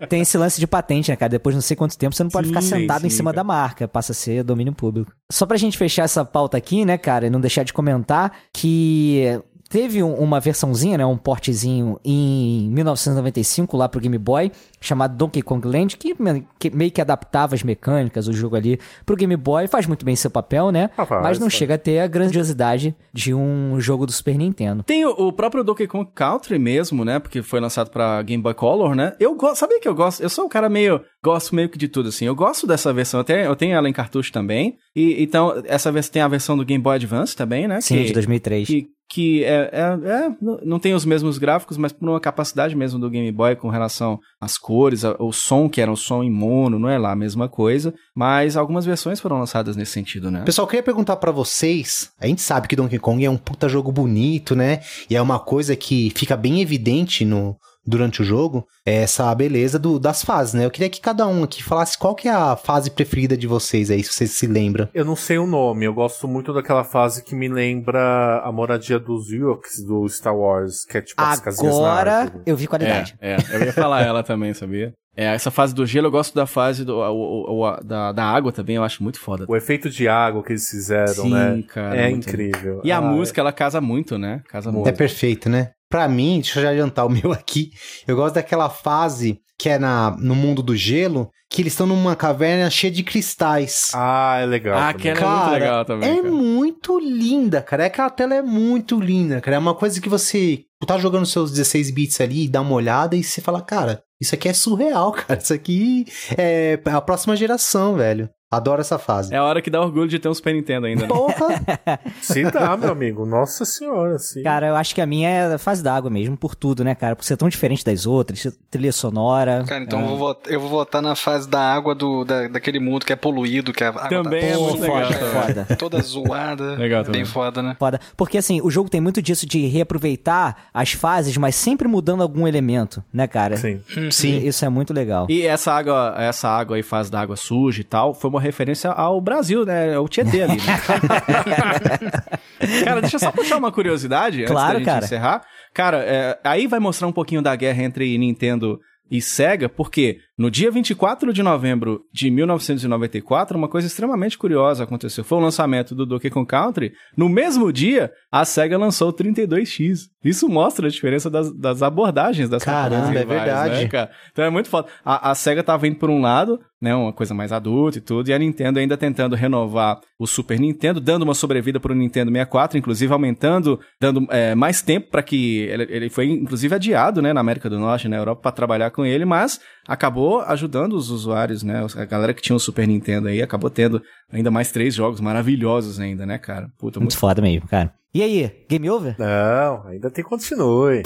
é. 0.00 0.06
Tem 0.06 0.20
esse 0.20 0.36
lance 0.36 0.58
de 0.60 0.66
patente, 0.66 1.10
né, 1.10 1.16
cara? 1.16 1.30
Depois 1.30 1.54
de 1.54 1.56
não 1.56 1.62
sei 1.62 1.76
quanto 1.76 1.96
tempo, 1.96 2.14
você 2.14 2.22
não 2.22 2.30
pode 2.30 2.48
Sim, 2.48 2.54
ficar 2.54 2.62
sentado 2.62 3.06
em 3.06 3.10
sim, 3.10 3.16
cima 3.16 3.30
cara. 3.30 3.36
da 3.36 3.44
marca. 3.44 3.88
Passa 3.88 4.12
a 4.12 4.14
ser 4.14 4.42
domínio 4.42 4.72
público. 4.72 5.12
Só 5.30 5.46
pra 5.46 5.56
gente 5.56 5.78
fechar 5.78 6.04
essa 6.04 6.24
pauta 6.24 6.56
aqui, 6.56 6.84
né, 6.84 6.98
cara, 6.98 7.26
e 7.26 7.30
não 7.30 7.40
deixar 7.40 7.62
de 7.62 7.72
comentar 7.72 8.32
que 8.52 9.40
teve 9.70 10.02
um- 10.02 10.14
uma 10.16 10.38
versãozinha, 10.40 10.98
né, 10.98 11.06
um 11.06 11.16
portezinho 11.16 11.98
em 12.04 12.68
1995 12.70 13.76
lá 13.76 13.88
pro 13.88 14.00
Game 14.00 14.18
Boy, 14.18 14.50
chamado 14.80 15.16
Donkey 15.16 15.40
Kong 15.42 15.66
Land, 15.66 15.96
que, 15.96 16.14
que 16.58 16.70
meio 16.70 16.90
que 16.90 17.00
adaptava 17.00 17.54
as 17.54 17.62
mecânicas, 17.62 18.26
o 18.28 18.32
jogo 18.32 18.56
ali 18.56 18.78
pro 19.06 19.14
Game 19.16 19.36
Boy, 19.36 19.68
faz 19.68 19.86
muito 19.86 20.04
bem 20.04 20.16
seu 20.16 20.30
papel, 20.30 20.70
né? 20.72 20.90
Ah, 20.98 21.06
mas 21.22 21.38
não 21.38 21.48
chega 21.48 21.74
a 21.74 21.78
ter 21.78 22.00
a 22.00 22.06
grandiosidade 22.06 22.94
de 23.12 23.32
um 23.32 23.80
jogo 23.80 24.06
do 24.06 24.12
Super 24.12 24.36
Nintendo. 24.36 24.82
Tem 24.82 25.04
o, 25.06 25.10
o 25.10 25.32
próprio 25.32 25.62
Donkey 25.62 25.86
Kong 25.86 26.10
Country 26.14 26.58
mesmo, 26.58 27.04
né? 27.04 27.18
Porque 27.20 27.40
foi 27.40 27.60
lançado 27.60 27.90
pra 27.90 28.20
Game 28.22 28.42
Boy 28.42 28.54
Color, 28.54 28.94
né? 28.96 29.14
Eu 29.20 29.34
gosto, 29.36 29.56
sabia 29.60 29.80
que 29.80 29.88
eu 29.88 29.94
gosto? 29.94 30.20
Eu 30.20 30.28
sou 30.28 30.46
um 30.46 30.48
cara 30.48 30.68
meio, 30.68 31.00
gosto 31.24 31.54
meio 31.54 31.68
que 31.68 31.78
de 31.78 31.86
tudo, 31.86 32.08
assim. 32.08 32.24
Eu 32.24 32.34
gosto 32.34 32.66
dessa 32.66 32.92
versão, 32.92 33.22
tenho, 33.22 33.40
eu 33.40 33.54
tenho 33.54 33.74
ela 33.76 33.88
em 33.88 33.92
cartucho 33.92 34.32
também. 34.32 34.76
E 34.94 35.22
então, 35.22 35.62
essa 35.66 35.90
vez 35.92 36.08
tem 36.08 36.20
a 36.22 36.28
versão 36.28 36.56
do 36.56 36.64
Game 36.64 36.82
Boy 36.82 36.96
Advance 36.96 37.36
também, 37.36 37.68
né? 37.68 37.80
Sim, 37.80 37.96
que, 37.98 38.04
de 38.04 38.12
2003. 38.12 38.66
que, 38.66 38.86
que 39.08 39.44
é, 39.44 39.70
é, 39.72 40.08
é- 40.10 40.30
não- 40.64 40.78
tem 40.78 40.94
os 40.94 41.04
mesmos 41.04 41.36
gráficos, 41.38 41.76
mas 41.76 41.92
por 41.92 42.08
uma 42.08 42.20
capacidade 42.20 42.74
mesmo 42.76 42.98
do 42.98 43.08
Game 43.10 43.30
Boy 43.32 43.54
com 43.56 43.68
relação 43.68 44.18
às 44.40 44.56
cores, 44.58 45.04
a- 45.04 45.16
o 45.18 45.32
som, 45.32 45.68
que 45.68 45.80
era 45.80 45.90
um 45.90 45.96
som 45.96 46.22
em 46.24 46.30
mono, 46.30 46.78
não 46.78 46.88
é 46.88 46.98
lá 46.98 47.12
a 47.12 47.16
mesma 47.16 47.48
coisa. 47.48 47.94
Mas 48.16 48.56
algumas 48.56 48.84
versões 48.84 49.20
foram 49.20 49.38
lançadas 49.38 49.76
nesse 49.76 49.92
sentido, 49.92 50.30
né? 50.30 50.42
Pessoal, 50.44 50.64
eu 50.66 50.70
queria 50.70 50.82
perguntar 50.82 51.16
pra 51.16 51.30
vocês. 51.32 52.10
A 52.20 52.26
gente 52.26 52.42
sabe 52.42 52.66
que 52.68 52.76
Donkey 52.76 52.98
Kong 52.98 53.24
é 53.24 53.30
um 53.30 53.36
puta 53.36 53.68
jogo 53.68 53.90
bonito, 53.92 54.54
né? 54.56 54.80
E 55.08 55.14
é 55.16 55.22
uma 55.22 55.38
coisa 55.38 55.74
que 55.76 56.10
fica 56.16 56.36
bem 56.36 56.60
evidente 56.60 57.24
no 57.24 57.56
durante 57.90 58.22
o 58.22 58.24
jogo, 58.24 58.66
é 58.86 59.02
essa 59.02 59.34
beleza 59.34 59.78
do- 59.78 59.98
das 59.98 60.24
fases, 60.24 60.54
né? 60.54 60.64
Eu 60.64 60.70
queria 60.70 60.88
que 60.88 61.00
cada 61.00 61.26
um 61.26 61.42
aqui 61.44 61.62
falasse 61.62 61.98
qual 61.98 62.14
que 62.14 62.28
é 62.28 62.32
a 62.32 62.56
fase 62.56 62.90
preferida 62.90 63.36
de 63.36 63.46
vocês 63.46 63.90
aí, 63.90 64.02
se 64.02 64.12
vocês 64.12 64.30
se 64.30 64.46
lembram. 64.46 64.88
Eu 64.94 65.04
não 65.04 65.16
sei 65.16 65.36
o 65.38 65.46
nome, 65.46 65.84
eu 65.84 65.92
gosto 65.92 66.26
muito 66.28 66.52
daquela 66.54 66.84
fase 66.84 67.22
que 67.24 67.34
me 67.34 67.48
lembra 67.48 68.40
a 68.44 68.52
moradia 68.52 68.98
dos 68.98 69.30
Ewoks 69.32 69.82
do 69.84 70.08
Star 70.08 70.36
Wars, 70.36 70.84
que 70.84 70.96
é 70.98 71.02
tipo 71.02 71.20
as 71.20 71.40
casinhas 71.40 71.74
Agora 71.76 72.32
eu 72.46 72.56
vi 72.56 72.66
qualidade. 72.66 73.14
É, 73.20 73.32
é, 73.34 73.36
eu 73.52 73.62
ia 73.64 73.72
falar 73.72 74.02
ela 74.02 74.22
também, 74.22 74.54
sabia? 74.54 74.92
É, 75.16 75.24
essa 75.34 75.50
fase 75.50 75.74
do 75.74 75.84
gelo, 75.84 76.06
eu 76.06 76.10
gosto 76.10 76.34
da 76.34 76.46
fase 76.46 76.84
do, 76.84 76.96
o- 76.96 77.50
o- 77.50 77.64
o- 77.66 77.76
da, 77.84 78.12
da 78.12 78.24
água 78.24 78.52
também, 78.52 78.76
eu 78.76 78.84
acho 78.84 79.02
muito 79.02 79.18
foda. 79.20 79.44
O 79.48 79.56
efeito 79.56 79.90
de 79.90 80.06
água 80.08 80.42
que 80.42 80.52
eles 80.52 80.68
fizeram, 80.70 81.24
Sim, 81.24 81.30
né? 81.34 81.62
cara, 81.68 81.96
é 82.00 82.10
incrível. 82.10 82.80
E 82.84 82.92
a 82.92 82.98
Ah, 82.98 83.00
música, 83.02 83.40
ela 83.40 83.52
casa 83.52 83.80
muito, 83.80 84.16
né? 84.16 84.40
Casa 84.48 84.70
muito. 84.70 84.88
É 84.88 84.92
perfeito, 84.92 85.48
né? 85.50 85.72
Pra 85.90 86.06
mim, 86.08 86.40
deixa 86.40 86.58
eu 86.60 86.62
já 86.62 86.70
adiantar 86.70 87.04
o 87.06 87.10
meu 87.10 87.32
aqui. 87.32 87.70
Eu 88.06 88.16
gosto 88.16 88.36
daquela 88.36 88.70
fase 88.70 89.40
que 89.58 89.68
é 89.68 89.78
na, 89.78 90.16
no 90.18 90.34
mundo 90.34 90.62
do 90.62 90.74
gelo, 90.74 91.28
que 91.50 91.60
eles 91.60 91.74
estão 91.74 91.86
numa 91.86 92.16
caverna 92.16 92.70
cheia 92.70 92.90
de 92.90 93.02
cristais. 93.02 93.90
Ah, 93.94 94.38
é 94.40 94.46
legal. 94.46 94.78
Ah, 94.78 94.92
também. 94.94 95.00
que 95.02 95.08
ela 95.08 95.20
é 95.20 95.24
muito 95.36 95.50
legal 95.52 95.84
também, 95.84 96.08
É 96.10 96.16
cara. 96.16 96.30
muito 96.32 96.98
linda, 96.98 97.60
cara. 97.60 97.82
É 97.82 97.86
aquela 97.86 98.08
tela 98.08 98.34
é 98.36 98.40
muito 98.40 98.98
linda, 98.98 99.38
cara. 99.42 99.56
É 99.56 99.58
uma 99.58 99.74
coisa 99.74 100.00
que 100.00 100.08
você 100.08 100.60
tá 100.86 100.96
jogando 100.96 101.26
seus 101.26 101.50
16 101.50 101.90
bits 101.90 102.20
ali, 102.22 102.48
dá 102.48 102.62
uma 102.62 102.72
olhada 102.72 103.14
e 103.14 103.22
você 103.22 103.42
fala, 103.42 103.60
cara, 103.60 104.02
isso 104.18 104.34
aqui 104.34 104.48
é 104.48 104.54
surreal, 104.54 105.12
cara. 105.12 105.38
Isso 105.38 105.52
aqui 105.52 106.06
é 106.38 106.80
a 106.86 107.00
próxima 107.02 107.36
geração, 107.36 107.96
velho. 107.96 108.30
Adoro 108.52 108.80
essa 108.80 108.98
fase. 108.98 109.32
É 109.32 109.36
a 109.36 109.44
hora 109.44 109.62
que 109.62 109.70
dá 109.70 109.80
orgulho 109.80 110.08
de 110.08 110.18
ter 110.18 110.28
um 110.28 110.34
Super 110.34 110.52
Nintendo 110.52 110.84
ainda, 110.88 111.02
né? 111.02 111.06
Porra! 111.06 111.60
Se 112.20 112.42
dá, 112.50 112.76
meu 112.76 112.90
amigo. 112.90 113.24
Nossa 113.24 113.64
senhora, 113.64 114.18
sim. 114.18 114.42
Cara, 114.42 114.66
eu 114.66 114.74
acho 114.74 114.92
que 114.92 115.00
a 115.00 115.06
minha 115.06 115.28
é 115.28 115.54
a 115.54 115.58
fase 115.58 115.84
d'água 115.84 116.10
mesmo, 116.10 116.36
por 116.36 116.56
tudo, 116.56 116.82
né, 116.82 116.96
cara? 116.96 117.14
Por 117.14 117.24
ser 117.24 117.36
tão 117.36 117.48
diferente 117.48 117.84
das 117.84 118.06
outras, 118.06 118.48
trilha 118.68 118.90
sonora. 118.90 119.62
Cara, 119.68 119.84
então 119.84 120.00
eu, 120.00 120.06
vou 120.08 120.18
votar, 120.18 120.52
eu 120.52 120.58
vou 120.58 120.68
votar 120.68 121.00
na 121.00 121.14
fase 121.14 121.48
da 121.48 121.60
água 121.60 121.94
do, 121.94 122.24
da, 122.24 122.48
daquele 122.48 122.80
mundo 122.80 123.06
que 123.06 123.12
é 123.12 123.16
poluído, 123.16 123.72
que 123.72 123.84
a 123.84 123.90
água 123.90 124.08
Também 124.08 124.40
tá 124.40 124.46
é 124.48 124.56
muito 124.56 124.80
legal. 124.80 125.12
foda, 125.12 125.26
foda. 125.26 125.66
toda 125.78 126.00
zoada. 126.02 126.74
Legal 126.74 127.02
é 127.02 127.04
também. 127.04 127.22
bem 127.22 127.30
foda, 127.30 127.62
né? 127.62 127.76
Foda. 127.78 128.00
Porque 128.16 128.36
assim, 128.36 128.60
o 128.60 128.70
jogo 128.70 128.90
tem 128.90 129.00
muito 129.00 129.22
disso 129.22 129.46
de 129.46 129.64
reaproveitar 129.68 130.56
as 130.74 130.90
fases, 130.90 131.36
mas 131.36 131.54
sempre 131.54 131.86
mudando 131.86 132.20
algum 132.24 132.48
elemento, 132.48 133.00
né, 133.12 133.28
cara? 133.28 133.56
Sim. 133.56 133.80
Sim. 134.10 134.38
E 134.38 134.48
Isso 134.48 134.64
é 134.64 134.68
muito 134.68 134.92
legal. 134.92 135.26
E 135.30 135.46
essa 135.46 135.72
água, 135.72 136.16
essa 136.18 136.48
água 136.48 136.74
aí, 136.74 136.82
fase 136.82 137.12
da 137.12 137.20
água 137.20 137.36
suja 137.36 137.80
e 137.80 137.84
tal, 137.84 138.12
foi 138.12 138.28
uma 138.28 138.39
referência 138.40 138.90
ao 138.90 139.20
Brasil, 139.20 139.64
né? 139.64 139.96
O 139.98 140.08
Tietê 140.08 140.42
ali, 140.42 140.56
né? 140.56 140.80
cara, 142.84 143.00
deixa 143.00 143.16
eu 143.16 143.20
só 143.20 143.30
puxar 143.30 143.58
uma 143.58 143.72
curiosidade 143.72 144.42
antes 144.42 144.52
Claro, 144.52 144.72
da 144.72 144.78
gente 144.78 144.86
cara. 144.86 145.04
encerrar. 145.04 145.42
Cara, 145.72 145.98
é, 145.98 146.38
aí 146.44 146.66
vai 146.66 146.80
mostrar 146.80 147.06
um 147.06 147.12
pouquinho 147.12 147.42
da 147.42 147.54
guerra 147.54 147.82
entre 147.82 148.16
Nintendo 148.18 148.78
e 149.10 149.20
Sega, 149.20 149.68
porque 149.68 150.18
no 150.40 150.50
dia 150.50 150.70
24 150.70 151.34
de 151.34 151.42
novembro 151.42 152.00
de 152.10 152.30
1994, 152.30 153.58
uma 153.58 153.68
coisa 153.68 153.86
extremamente 153.86 154.38
curiosa 154.38 154.84
aconteceu. 154.84 155.22
Foi 155.22 155.36
o 155.36 155.40
lançamento 155.42 155.94
do 155.94 156.06
Donkey 156.06 156.30
Kong 156.30 156.46
Country. 156.46 156.94
No 157.14 157.28
mesmo 157.28 157.70
dia, 157.70 158.10
a 158.32 158.42
Sega 158.46 158.78
lançou 158.78 159.10
o 159.10 159.12
32X. 159.12 160.08
Isso 160.24 160.48
mostra 160.48 160.86
a 160.86 160.90
diferença 160.90 161.28
das, 161.28 161.52
das 161.52 161.82
abordagens 161.82 162.48
das 162.48 162.64
Caramba, 162.64 163.08
é 163.08 163.18
rivais, 163.18 163.28
verdade. 163.28 163.82
né, 163.82 163.88
cara? 163.88 164.10
Então 164.32 164.42
é 164.42 164.48
muito 164.48 164.70
foda. 164.70 164.88
A, 165.04 165.30
a 165.30 165.34
SEGA 165.34 165.62
tava 165.62 165.86
indo 165.86 165.96
por 165.96 166.08
um 166.08 166.22
lado, 166.22 166.58
né, 166.80 166.94
uma 166.94 167.12
coisa 167.12 167.34
mais 167.34 167.52
adulta 167.52 167.98
e 167.98 168.00
tudo, 168.00 168.28
e 168.28 168.32
a 168.32 168.38
Nintendo 168.38 168.78
ainda 168.78 168.96
tentando 168.96 169.36
renovar 169.36 170.00
o 170.18 170.26
Super 170.26 170.58
Nintendo, 170.58 171.00
dando 171.00 171.22
uma 171.22 171.34
sobrevida 171.34 171.78
pro 171.80 171.94
Nintendo 171.94 172.30
64, 172.30 172.78
inclusive 172.78 173.12
aumentando, 173.12 173.78
dando 174.00 174.26
é, 174.30 174.54
mais 174.54 174.80
tempo 174.80 175.10
para 175.10 175.22
que 175.22 175.60
ele, 175.60 175.86
ele 175.90 176.08
foi 176.10 176.26
inclusive 176.30 176.74
adiado, 176.74 177.20
né, 177.20 177.32
na 177.32 177.40
América 177.40 177.68
do 177.68 177.78
Norte, 177.78 178.08
na 178.08 178.16
Europa 178.16 178.42
para 178.42 178.52
trabalhar 178.52 178.90
com 178.90 179.04
ele, 179.04 179.24
mas 179.24 179.60
acabou 179.86 180.29
ajudando 180.38 180.92
os 180.92 181.10
usuários, 181.10 181.62
né, 181.62 181.84
a 181.96 182.04
galera 182.04 182.32
que 182.32 182.42
tinha 182.42 182.54
o 182.54 182.60
Super 182.60 182.86
Nintendo 182.86 183.28
aí 183.28 183.42
acabou 183.42 183.68
tendo 183.70 184.00
ainda 184.32 184.50
mais 184.50 184.70
três 184.70 184.94
jogos 184.94 185.20
maravilhosos 185.20 185.98
ainda, 185.98 186.24
né, 186.24 186.38
cara? 186.38 186.70
Puta, 186.78 187.00
Muito 187.00 187.18
foda 187.18 187.42
mesmo, 187.42 187.66
cara. 187.66 187.92
E 188.14 188.22
aí, 188.22 188.64
game 188.68 188.90
over? 188.90 189.16
Não, 189.18 189.86
ainda 189.86 190.10
tem 190.10 190.24
continue. 190.24 191.02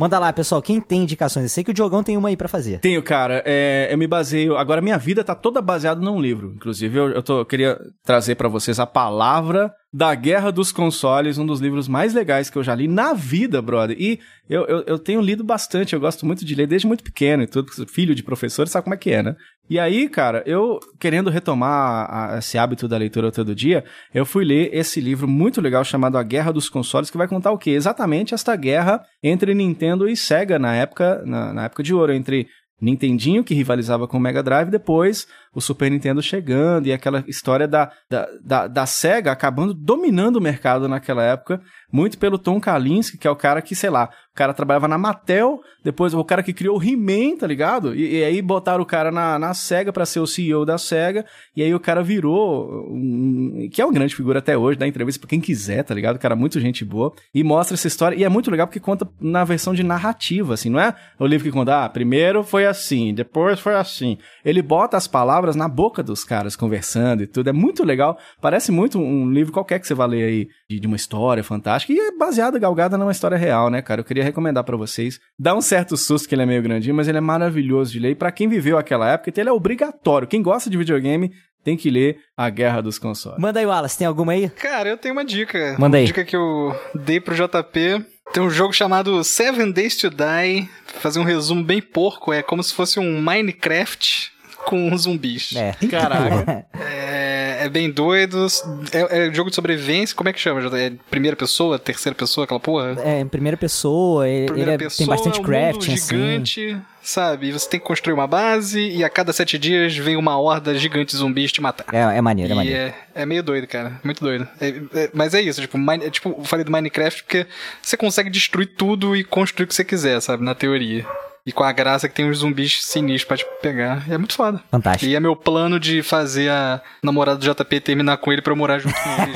Manda 0.00 0.18
lá, 0.18 0.32
pessoal, 0.32 0.62
quem 0.62 0.80
tem 0.80 1.02
indicações? 1.02 1.42
Eu 1.44 1.48
sei 1.50 1.62
que 1.62 1.72
o 1.72 1.74
Diogão 1.74 2.02
tem 2.02 2.16
uma 2.16 2.30
aí 2.30 2.36
pra 2.36 2.48
fazer. 2.48 2.78
Tenho, 2.78 3.02
cara. 3.02 3.42
É, 3.44 3.86
eu 3.92 3.98
me 3.98 4.06
baseio. 4.06 4.56
Agora, 4.56 4.80
minha 4.80 4.96
vida 4.96 5.22
tá 5.22 5.34
toda 5.34 5.60
baseada 5.60 6.00
num 6.00 6.18
livro. 6.18 6.54
Inclusive, 6.56 6.98
eu, 6.98 7.10
eu, 7.10 7.22
tô, 7.22 7.40
eu 7.40 7.44
queria 7.44 7.78
trazer 8.02 8.34
pra 8.36 8.48
vocês 8.48 8.80
a 8.80 8.86
palavra 8.86 9.70
da 9.92 10.14
Guerra 10.14 10.50
dos 10.50 10.72
Consoles, 10.72 11.36
um 11.36 11.44
dos 11.44 11.60
livros 11.60 11.86
mais 11.86 12.14
legais 12.14 12.48
que 12.48 12.56
eu 12.56 12.64
já 12.64 12.74
li 12.74 12.88
na 12.88 13.12
vida, 13.12 13.60
brother. 13.60 13.94
E 14.00 14.18
eu, 14.48 14.64
eu, 14.64 14.84
eu 14.86 14.98
tenho 14.98 15.20
lido 15.20 15.44
bastante, 15.44 15.92
eu 15.92 16.00
gosto 16.00 16.24
muito 16.24 16.46
de 16.46 16.54
ler 16.54 16.66
desde 16.66 16.86
muito 16.86 17.04
pequeno 17.04 17.42
e 17.42 17.46
tudo. 17.46 17.70
Filho 17.86 18.14
de 18.14 18.22
professor, 18.22 18.66
sabe 18.68 18.84
como 18.84 18.94
é 18.94 18.98
que 18.98 19.10
é, 19.10 19.22
né? 19.22 19.36
E 19.70 19.78
aí, 19.78 20.08
cara, 20.08 20.42
eu 20.46 20.80
querendo 20.98 21.30
retomar 21.30 22.08
a- 22.10 22.38
esse 22.38 22.58
hábito 22.58 22.88
da 22.88 22.96
leitura 22.96 23.30
todo 23.30 23.54
dia, 23.54 23.84
eu 24.12 24.26
fui 24.26 24.44
ler 24.44 24.68
esse 24.74 25.00
livro 25.00 25.28
muito 25.28 25.60
legal 25.60 25.84
chamado 25.84 26.18
A 26.18 26.24
Guerra 26.24 26.52
dos 26.52 26.68
Consoles, 26.68 27.08
que 27.08 27.16
vai 27.16 27.28
contar 27.28 27.52
o 27.52 27.58
quê? 27.58 27.70
Exatamente 27.70 28.34
esta 28.34 28.56
guerra 28.56 29.00
entre 29.22 29.54
Nintendo 29.54 30.08
e 30.08 30.16
Sega 30.16 30.58
na 30.58 30.74
época, 30.74 31.22
na, 31.24 31.52
na 31.52 31.64
época 31.66 31.84
de 31.84 31.94
ouro, 31.94 32.12
entre 32.12 32.48
Nintendinho, 32.82 33.44
que 33.44 33.54
rivalizava 33.54 34.08
com 34.08 34.16
o 34.16 34.20
Mega 34.20 34.42
Drive, 34.42 34.70
depois 34.70 35.28
o 35.54 35.60
Super 35.60 35.90
Nintendo 35.90 36.22
chegando, 36.22 36.86
e 36.86 36.92
aquela 36.92 37.24
história 37.26 37.66
da, 37.66 37.90
da, 38.08 38.28
da, 38.42 38.66
da 38.68 38.86
SEGA 38.86 39.32
acabando 39.32 39.74
dominando 39.74 40.36
o 40.36 40.40
mercado 40.40 40.88
naquela 40.88 41.22
época, 41.22 41.60
muito 41.92 42.18
pelo 42.18 42.38
Tom 42.38 42.60
Kalinske, 42.60 43.18
que 43.18 43.26
é 43.26 43.30
o 43.30 43.36
cara 43.36 43.60
que, 43.60 43.74
sei 43.74 43.90
lá, 43.90 44.10
o 44.32 44.36
cara 44.36 44.54
trabalhava 44.54 44.86
na 44.86 44.96
Mattel, 44.96 45.58
depois 45.82 46.14
o 46.14 46.24
cara 46.24 46.42
que 46.42 46.52
criou 46.52 46.78
o 46.78 46.82
He-Man, 46.82 47.36
tá 47.36 47.46
ligado? 47.48 47.94
E, 47.94 48.18
e 48.18 48.24
aí 48.24 48.40
botaram 48.40 48.82
o 48.82 48.86
cara 48.86 49.10
na, 49.10 49.38
na 49.38 49.52
SEGA 49.54 49.92
pra 49.92 50.06
ser 50.06 50.20
o 50.20 50.26
CEO 50.26 50.64
da 50.64 50.78
SEGA, 50.78 51.26
e 51.56 51.62
aí 51.62 51.74
o 51.74 51.80
cara 51.80 52.00
virou, 52.00 52.70
um, 52.88 53.68
que 53.72 53.82
é 53.82 53.84
uma 53.84 53.92
grande 53.92 54.14
figura 54.14 54.38
até 54.38 54.56
hoje, 54.56 54.78
dá 54.78 54.86
entrevista 54.86 55.20
pra 55.20 55.28
quem 55.28 55.40
quiser, 55.40 55.82
tá 55.82 55.92
ligado? 55.92 56.16
O 56.16 56.20
cara 56.20 56.34
é 56.34 56.38
muito 56.38 56.60
gente 56.60 56.84
boa, 56.84 57.12
e 57.34 57.42
mostra 57.42 57.74
essa 57.74 57.88
história, 57.88 58.14
e 58.14 58.22
é 58.22 58.28
muito 58.28 58.50
legal 58.50 58.68
porque 58.68 58.78
conta 58.78 59.08
na 59.20 59.42
versão 59.42 59.74
de 59.74 59.82
narrativa, 59.82 60.54
assim, 60.54 60.70
não 60.70 60.78
é 60.78 60.94
o 61.18 61.26
livro 61.26 61.44
que 61.44 61.52
conta, 61.52 61.84
ah, 61.84 61.88
primeiro 61.88 62.44
foi 62.44 62.66
assim, 62.66 63.12
depois 63.12 63.58
foi 63.58 63.74
assim. 63.74 64.16
Ele 64.44 64.62
bota 64.62 64.96
as 64.96 65.08
palavras 65.08 65.39
palavras 65.40 65.56
na 65.56 65.68
boca 65.68 66.02
dos 66.02 66.22
caras 66.22 66.54
conversando 66.54 67.22
e 67.22 67.26
tudo. 67.26 67.48
É 67.48 67.52
muito 67.52 67.82
legal. 67.82 68.18
Parece 68.40 68.70
muito 68.70 68.98
um 68.98 69.30
livro 69.30 69.52
qualquer 69.52 69.80
que 69.80 69.86
você 69.86 69.94
vai 69.94 70.06
ler 70.06 70.24
aí 70.24 70.48
de, 70.68 70.78
de 70.78 70.86
uma 70.86 70.96
história 70.96 71.42
fantástica. 71.42 71.92
E 71.92 71.98
é 71.98 72.16
baseado, 72.16 72.60
galgada 72.60 72.98
numa 72.98 73.10
história 73.10 73.36
real, 73.36 73.70
né, 73.70 73.80
cara? 73.80 74.02
Eu 74.02 74.04
queria 74.04 74.22
recomendar 74.22 74.64
para 74.64 74.76
vocês. 74.76 75.18
Dá 75.38 75.54
um 75.54 75.62
certo 75.62 75.96
susto 75.96 76.28
que 76.28 76.34
ele 76.34 76.42
é 76.42 76.46
meio 76.46 76.62
grandinho, 76.62 76.94
mas 76.94 77.08
ele 77.08 77.18
é 77.18 77.22
maravilhoso 77.22 77.92
de 77.92 77.98
ler. 77.98 78.10
E 78.10 78.14
pra 78.14 78.30
quem 78.30 78.48
viveu 78.48 78.76
aquela 78.76 79.10
época, 79.10 79.30
então 79.30 79.42
ele 79.42 79.48
é 79.48 79.52
obrigatório. 79.52 80.28
Quem 80.28 80.42
gosta 80.42 80.68
de 80.68 80.76
videogame 80.76 81.32
tem 81.64 81.76
que 81.76 81.90
ler 81.90 82.18
A 82.36 82.50
Guerra 82.50 82.82
dos 82.82 82.98
Consoles. 82.98 83.38
Manda 83.38 83.60
aí, 83.60 83.66
Wallace, 83.66 83.96
tem 83.96 84.06
alguma 84.06 84.32
aí? 84.32 84.48
Cara, 84.50 84.90
eu 84.90 84.98
tenho 84.98 85.14
uma 85.14 85.24
dica. 85.24 85.76
Manda 85.78 85.96
aí. 85.96 86.04
Uma 86.04 86.06
dica 86.06 86.24
que 86.24 86.36
eu 86.36 86.74
dei 86.94 87.20
pro 87.20 87.34
JP. 87.34 88.04
Tem 88.32 88.42
um 88.42 88.50
jogo 88.50 88.72
chamado 88.72 89.24
Seven 89.24 89.72
Days 89.72 89.96
to 89.96 90.10
Die. 90.10 90.68
Fazer 90.86 91.18
um 91.18 91.24
resumo 91.24 91.64
bem 91.64 91.80
porco. 91.80 92.32
É 92.32 92.42
como 92.42 92.62
se 92.62 92.74
fosse 92.74 93.00
um 93.00 93.20
Minecraft 93.20 94.32
com 94.64 94.96
zumbis. 94.96 95.52
É. 95.56 95.72
Caraca. 95.88 96.64
É, 97.02 97.66
é 97.66 97.68
bem 97.68 97.90
doido. 97.90 98.46
É, 98.92 99.26
é 99.28 99.34
jogo 99.34 99.50
de 99.50 99.56
sobrevivência. 99.56 100.14
Como 100.16 100.28
é 100.28 100.32
que 100.32 100.40
chama? 100.40 100.60
É 100.78 100.92
primeira 101.10 101.36
pessoa, 101.36 101.78
terceira 101.78 102.14
pessoa, 102.16 102.44
aquela 102.44 102.58
porra? 102.60 102.96
É, 103.04 103.20
em 103.20 103.26
primeira 103.28 103.56
pessoa, 103.56 104.26
ele, 104.28 104.46
Primeira 104.46 104.70
ele 104.72 104.82
é- 104.82 104.86
pessoa, 104.86 104.98
tem 104.98 105.06
bastante 105.06 105.38
é 105.38 105.40
um 105.42 105.44
crafting, 105.44 105.90
mundo 105.90 105.98
assim. 105.98 106.16
gigante, 106.16 106.76
sabe? 107.02 107.48
E 107.48 107.52
você 107.52 107.68
tem 107.68 107.80
que 107.80 107.84
construir 107.86 108.14
uma 108.14 108.26
base 108.26 108.80
e 108.80 109.04
a 109.04 109.10
cada 109.10 109.32
sete 109.32 109.58
dias 109.58 109.94
vem 109.96 110.16
uma 110.16 110.38
horda 110.38 110.74
gigante 110.78 111.14
zumbis 111.16 111.52
te 111.52 111.60
matar. 111.60 111.84
É, 111.92 112.16
é 112.18 112.20
maneiro, 112.20 112.50
é 112.50 112.54
E 112.54 112.56
maneiro. 112.56 112.78
é, 112.80 112.94
é 113.14 113.26
meio 113.26 113.42
doido, 113.42 113.66
cara. 113.66 114.00
Muito 114.02 114.22
doido. 114.24 114.48
É- 114.60 114.68
é- 115.02 115.10
mas 115.12 115.34
é 115.34 115.40
isso, 115.42 115.60
tipo, 115.60 115.76
Mine- 115.76 116.06
é 116.06 116.10
tipo, 116.10 116.30
eu 116.38 116.44
falei 116.44 116.64
do 116.64 116.72
Minecraft 116.72 117.22
porque 117.24 117.46
você 117.82 117.96
consegue 117.96 118.30
destruir 118.30 118.68
tudo 118.76 119.14
e 119.14 119.22
construir 119.24 119.64
o 119.64 119.68
que 119.68 119.74
você 119.74 119.84
quiser, 119.84 120.20
sabe? 120.20 120.42
Na 120.44 120.54
teoria. 120.54 121.04
E 121.50 121.52
com 121.52 121.64
a 121.64 121.72
graça 121.72 122.08
que 122.08 122.14
tem 122.14 122.30
uns 122.30 122.38
zumbis 122.38 122.84
sinistros 122.84 123.24
pra 123.24 123.36
te 123.36 123.44
pegar. 123.60 124.08
E 124.08 124.14
é 124.14 124.16
muito 124.16 124.34
foda. 124.34 124.62
Fantástico. 124.70 125.10
E 125.10 125.16
é 125.16 125.18
meu 125.18 125.34
plano 125.34 125.80
de 125.80 126.00
fazer 126.00 126.48
a 126.48 126.80
namorada 127.02 127.40
do 127.40 127.44
JP 127.44 127.80
terminar 127.80 128.18
com 128.18 128.32
ele 128.32 128.40
pra 128.40 128.52
eu 128.52 128.56
morar 128.56 128.78
junto 128.78 128.94
com 128.94 129.22
ele. 129.24 129.32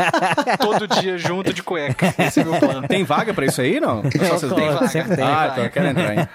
Todo 0.56 0.88
dia 0.88 1.18
junto 1.18 1.52
de 1.52 1.62
cueca. 1.62 2.14
Esse 2.18 2.40
é 2.40 2.44
meu 2.44 2.58
plano. 2.58 2.88
Tem 2.88 3.04
vaga 3.04 3.34
pra 3.34 3.44
isso 3.44 3.60
aí, 3.60 3.78
não? 3.78 4.02
Só 4.02 4.38
vocês 4.38 4.52
Tem 4.54 4.70
vaga. 4.70 4.88
Sempre 4.88 5.16
tem. 5.16 5.24
Ah, 5.26 5.48
então 5.52 5.64
eu 5.64 5.70
quero 5.70 5.86
entrar, 5.88 6.14
hein? 6.16 6.28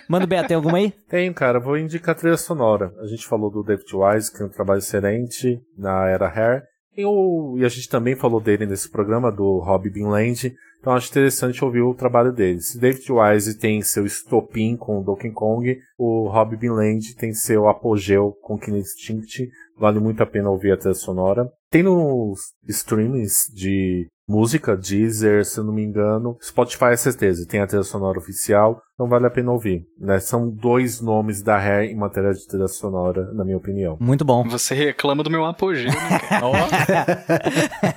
Manda 0.06 0.26
o 0.26 0.28
Beto, 0.28 0.48
tem 0.48 0.56
alguma 0.56 0.76
aí? 0.76 0.92
Tem, 1.08 1.32
cara, 1.32 1.58
vou 1.58 1.78
indicar 1.78 2.14
a 2.14 2.18
trilha 2.18 2.36
sonora. 2.36 2.92
A 3.00 3.06
gente 3.06 3.26
falou 3.26 3.50
do 3.50 3.62
David 3.62 3.88
Wise, 3.96 4.30
que 4.30 4.42
é 4.42 4.44
um 4.44 4.50
trabalho 4.50 4.80
excelente 4.80 5.58
na 5.78 6.06
era 6.06 6.28
Hair. 6.28 6.64
E, 6.94 7.06
o, 7.06 7.56
e 7.56 7.64
a 7.64 7.68
gente 7.70 7.88
também 7.88 8.14
falou 8.14 8.42
dele 8.42 8.66
nesse 8.66 8.90
programa, 8.90 9.32
do 9.32 9.58
Rob 9.60 9.88
Binland. 9.88 10.54
Então 10.84 10.92
acho 10.92 11.08
interessante 11.08 11.64
ouvir 11.64 11.80
o 11.80 11.94
trabalho 11.94 12.30
dele. 12.30 12.60
Se 12.60 12.78
David 12.78 13.10
Wise 13.10 13.58
tem 13.58 13.80
seu 13.80 14.04
estopim 14.04 14.76
com 14.76 15.02
Donkey 15.02 15.30
Kong, 15.30 15.80
o 15.96 16.28
Rob 16.28 16.58
Binland 16.58 17.16
tem 17.16 17.32
seu 17.32 17.66
apogeu 17.66 18.32
com 18.42 18.60
Instinct. 18.68 19.48
Vale 19.78 19.98
muito 19.98 20.22
a 20.22 20.26
pena 20.26 20.50
ouvir 20.50 20.72
a 20.72 20.76
trilha 20.76 20.92
sonora. 20.92 21.50
Tem 21.70 21.82
nos 21.82 22.52
streams 22.68 23.50
de 23.54 24.06
música, 24.28 24.76
Deezer, 24.76 25.44
se 25.44 25.58
eu 25.58 25.64
não 25.64 25.72
me 25.72 25.82
engano. 25.82 26.36
Spotify 26.42 26.86
é 26.92 26.96
certeza, 26.96 27.46
tem 27.46 27.60
a 27.60 27.66
trilha 27.66 27.82
sonora 27.82 28.18
oficial, 28.18 28.80
então 28.94 29.08
vale 29.08 29.26
a 29.26 29.30
pena 29.30 29.52
ouvir. 29.52 29.84
Né? 29.98 30.18
São 30.20 30.48
dois 30.50 31.00
nomes 31.00 31.42
da 31.42 31.56
Hair 31.56 31.90
em 31.90 31.96
matéria 31.96 32.32
de 32.32 32.46
trilha 32.46 32.68
sonora, 32.68 33.30
na 33.32 33.44
minha 33.44 33.56
opinião. 33.56 33.96
Muito 34.00 34.24
bom. 34.24 34.44
Você 34.48 34.74
reclama 34.74 35.22
do 35.22 35.30
meu 35.30 35.44
apogeu, 35.44 35.90
né, 35.90 36.18
cara? 36.28 37.24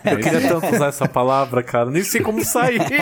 Eu 0.11 0.19
queria 0.19 0.47
tanto 0.47 0.75
usar 0.75 0.87
essa 0.87 1.07
palavra, 1.07 1.63
cara, 1.63 1.89
nem 1.89 2.03
sei 2.03 2.21
como 2.21 2.43
sair. 2.43 2.81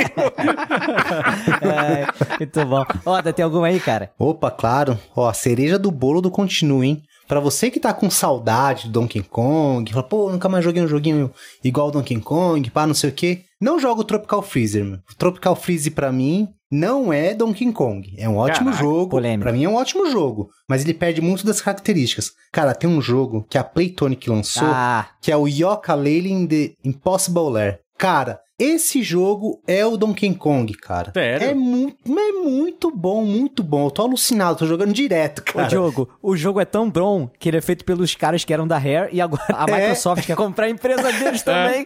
É, 1.61 2.37
muito 2.37 2.65
bom. 2.65 2.85
Ó, 3.05 3.21
tem 3.21 3.43
alguma 3.43 3.67
aí, 3.67 3.79
cara? 3.79 4.11
Opa, 4.17 4.51
claro. 4.51 4.97
Ó, 5.15 5.31
cereja 5.33 5.77
do 5.79 5.91
bolo 5.91 6.21
do 6.21 6.29
continue, 6.29 6.87
hein? 6.87 7.03
Pra 7.27 7.39
você 7.39 7.71
que 7.71 7.79
tá 7.79 7.93
com 7.93 8.09
saudade 8.09 8.87
do 8.87 8.93
Donkey 8.99 9.23
Kong, 9.23 9.91
fala, 9.91 10.03
pô, 10.03 10.31
nunca 10.31 10.47
mais 10.47 10.63
joguei 10.63 10.83
um 10.83 10.87
joguinho 10.87 11.31
igual 11.63 11.87
ao 11.87 11.91
Donkey 11.91 12.19
Kong, 12.19 12.69
pá, 12.69 12.85
não 12.85 12.93
sei 12.93 13.09
o 13.09 13.13
quê. 13.13 13.41
Não 13.59 13.79
joga 13.79 14.01
o 14.01 14.03
Tropical 14.03 14.41
Freezer, 14.41 14.83
meu. 14.83 14.99
O 15.09 15.15
Tropical 15.17 15.55
Freeze 15.55 15.89
pra 15.89 16.11
mim 16.11 16.49
não 16.71 17.11
é 17.11 17.33
Donkey 17.33 17.71
Kong. 17.71 18.13
É 18.17 18.27
um 18.27 18.37
ótimo 18.37 18.65
Caraca, 18.65 18.83
jogo. 18.83 19.19
Pra 19.39 19.51
mim 19.51 19.63
é 19.63 19.69
um 19.69 19.75
ótimo 19.75 20.09
jogo. 20.11 20.49
Mas 20.69 20.83
ele 20.83 20.93
perde 20.93 21.21
muito 21.21 21.45
das 21.45 21.61
características. 21.61 22.31
Cara, 22.51 22.75
tem 22.75 22.89
um 22.89 23.01
jogo 23.01 23.45
que 23.49 23.57
a 23.57 23.63
Playtonic 23.63 24.29
lançou, 24.29 24.67
Ah, 24.67 25.07
que 25.21 25.31
é 25.31 25.37
o 25.37 25.47
Yooka-Laylee 25.47 26.31
in 26.31 26.47
the 26.47 26.73
Impossible 26.83 27.49
Lair. 27.49 27.79
Cara, 27.97 28.39
esse 28.57 29.03
jogo 29.03 29.61
é 29.67 29.85
o 29.85 29.97
Donkey 29.97 30.33
Kong, 30.33 30.73
cara. 30.75 31.11
Sério? 31.13 31.49
É 31.49 31.53
muito, 31.53 31.97
é 32.07 32.31
muito 32.31 32.89
bom, 32.89 33.23
muito 33.25 33.61
bom. 33.61 33.87
Eu 33.87 33.91
tô 33.91 34.01
alucinado, 34.03 34.57
tô 34.59 34.65
jogando 34.65 34.93
direto, 34.93 35.43
cara. 35.43 35.67
Diogo, 35.67 36.07
o 36.21 36.37
jogo 36.37 36.61
é 36.61 36.65
tão 36.65 36.89
bom 36.89 37.29
que 37.37 37.49
ele 37.49 37.57
é 37.57 37.61
feito 37.61 37.83
pelos 37.83 38.15
caras 38.15 38.45
que 38.45 38.53
eram 38.53 38.65
da 38.65 38.77
Rare 38.77 39.09
e 39.11 39.19
agora 39.19 39.43
a 39.49 39.65
É. 39.75 39.79
Microsoft 39.81 40.25
quer 40.25 40.35
comprar 40.37 40.67
a 40.67 40.69
empresa 40.69 41.11
deles 41.11 41.41
também. 41.43 41.85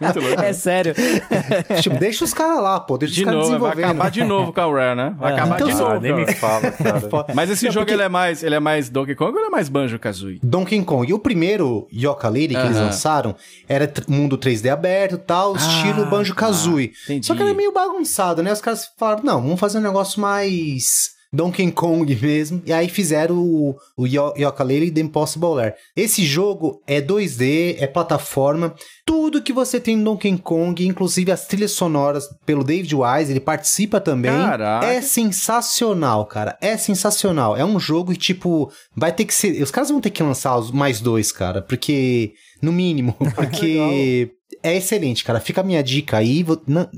Muito 0.00 0.20
louco. 0.20 0.42
É, 0.42 0.52
sério. 0.52 0.94
tipo, 1.80 1.96
deixa 1.98 2.24
os 2.24 2.34
caras 2.34 2.62
lá, 2.62 2.78
pô. 2.80 2.98
Deixa 2.98 3.14
De 3.14 3.20
os 3.20 3.24
caras 3.24 3.40
novo, 3.48 3.50
vai 3.60 3.70
desenvolvendo. 3.70 3.84
acabar 3.96 4.10
de 4.10 4.24
novo 4.24 4.52
com 4.52 4.60
a 4.60 4.66
Rare, 4.66 4.96
né? 4.96 5.14
Vai 5.18 5.32
acabar 5.32 5.54
Então, 5.56 5.68
de 5.68 5.74
novo. 5.74 6.00
nem 6.00 6.14
me 6.14 6.32
fala, 6.34 6.70
cara. 6.70 7.00
Mas 7.34 7.48
esse 7.50 7.66
É 7.66 7.70
jogo 7.70 7.86
porque- 7.86 7.94
ele 7.94 8.02
é 8.02 8.08
mais 8.10 8.42
ele 8.42 8.54
é 8.54 8.60
mais 8.60 8.90
Donkey 8.90 9.14
Kong 9.14 9.32
ou 9.32 9.38
ele 9.38 9.46
é 9.46 9.50
mais 9.50 9.70
Banjo 9.70 9.98
Kazooie? 9.98 10.38
Donkey 10.42 10.82
Kong. 10.84 11.10
O 11.14 11.18
primeiro 11.18 11.88
Yooka-Laylee 11.90 12.56
que 12.56 12.62
eles 12.66 12.76
Aham. 12.76 12.84
lançaram 12.86 13.34
era 13.66 13.90
mundo 14.06 14.36
3D 14.36 14.68
aberto 14.70 15.13
e 15.14 15.18
tal, 15.18 15.56
estilo 15.56 16.06
Banjo-Kazooie. 16.06 16.92
Ah, 16.94 17.02
entendi. 17.04 17.26
Só 17.26 17.34
que 17.34 17.42
ele 17.42 17.50
é 17.50 17.54
meio 17.54 17.72
bagunçado, 17.72 18.42
né? 18.42 18.52
Os 18.52 18.60
caras 18.60 18.86
falaram, 18.98 19.22
não, 19.24 19.42
vamos 19.42 19.60
fazer 19.60 19.78
um 19.78 19.82
negócio 19.82 20.20
mais 20.20 21.12
Donkey 21.32 21.70
Kong 21.72 22.14
mesmo. 22.22 22.62
E 22.64 22.72
aí 22.72 22.88
fizeram 22.88 23.36
o, 23.38 23.76
o 23.96 24.06
Yo- 24.06 24.34
Yooka-Laylee 24.36 24.90
The 24.92 25.00
Impossible 25.00 25.54
Lair. 25.56 25.74
Esse 25.96 26.24
jogo 26.24 26.80
é 26.86 27.00
2D, 27.00 27.76
é 27.78 27.86
plataforma. 27.86 28.74
Tudo 29.04 29.42
que 29.42 29.52
você 29.52 29.78
tem 29.80 29.96
no 29.96 30.04
Donkey 30.04 30.38
Kong, 30.38 30.86
inclusive 30.86 31.30
as 31.32 31.46
trilhas 31.46 31.72
sonoras 31.72 32.24
pelo 32.46 32.62
David 32.64 32.94
Wise, 32.94 33.32
ele 33.32 33.40
participa 33.40 34.00
também. 34.00 34.30
Caraca. 34.30 34.86
É 34.86 35.00
sensacional, 35.02 36.24
cara. 36.26 36.56
É 36.60 36.76
sensacional. 36.76 37.56
É 37.56 37.64
um 37.64 37.78
jogo 37.78 38.12
que, 38.12 38.18
tipo, 38.18 38.70
vai 38.96 39.12
ter 39.12 39.24
que 39.24 39.34
ser. 39.34 39.62
Os 39.62 39.70
caras 39.70 39.90
vão 39.90 40.00
ter 40.00 40.10
que 40.10 40.22
lançar 40.22 40.56
os 40.56 40.70
mais 40.70 41.00
dois, 41.00 41.30
cara. 41.32 41.60
Porque. 41.62 42.32
No 42.62 42.72
mínimo. 42.72 43.14
Porque. 43.34 44.30
É 44.64 44.74
excelente, 44.74 45.22
cara. 45.22 45.38
Fica 45.40 45.60
a 45.60 45.64
minha 45.64 45.82
dica 45.82 46.16
aí. 46.16 46.42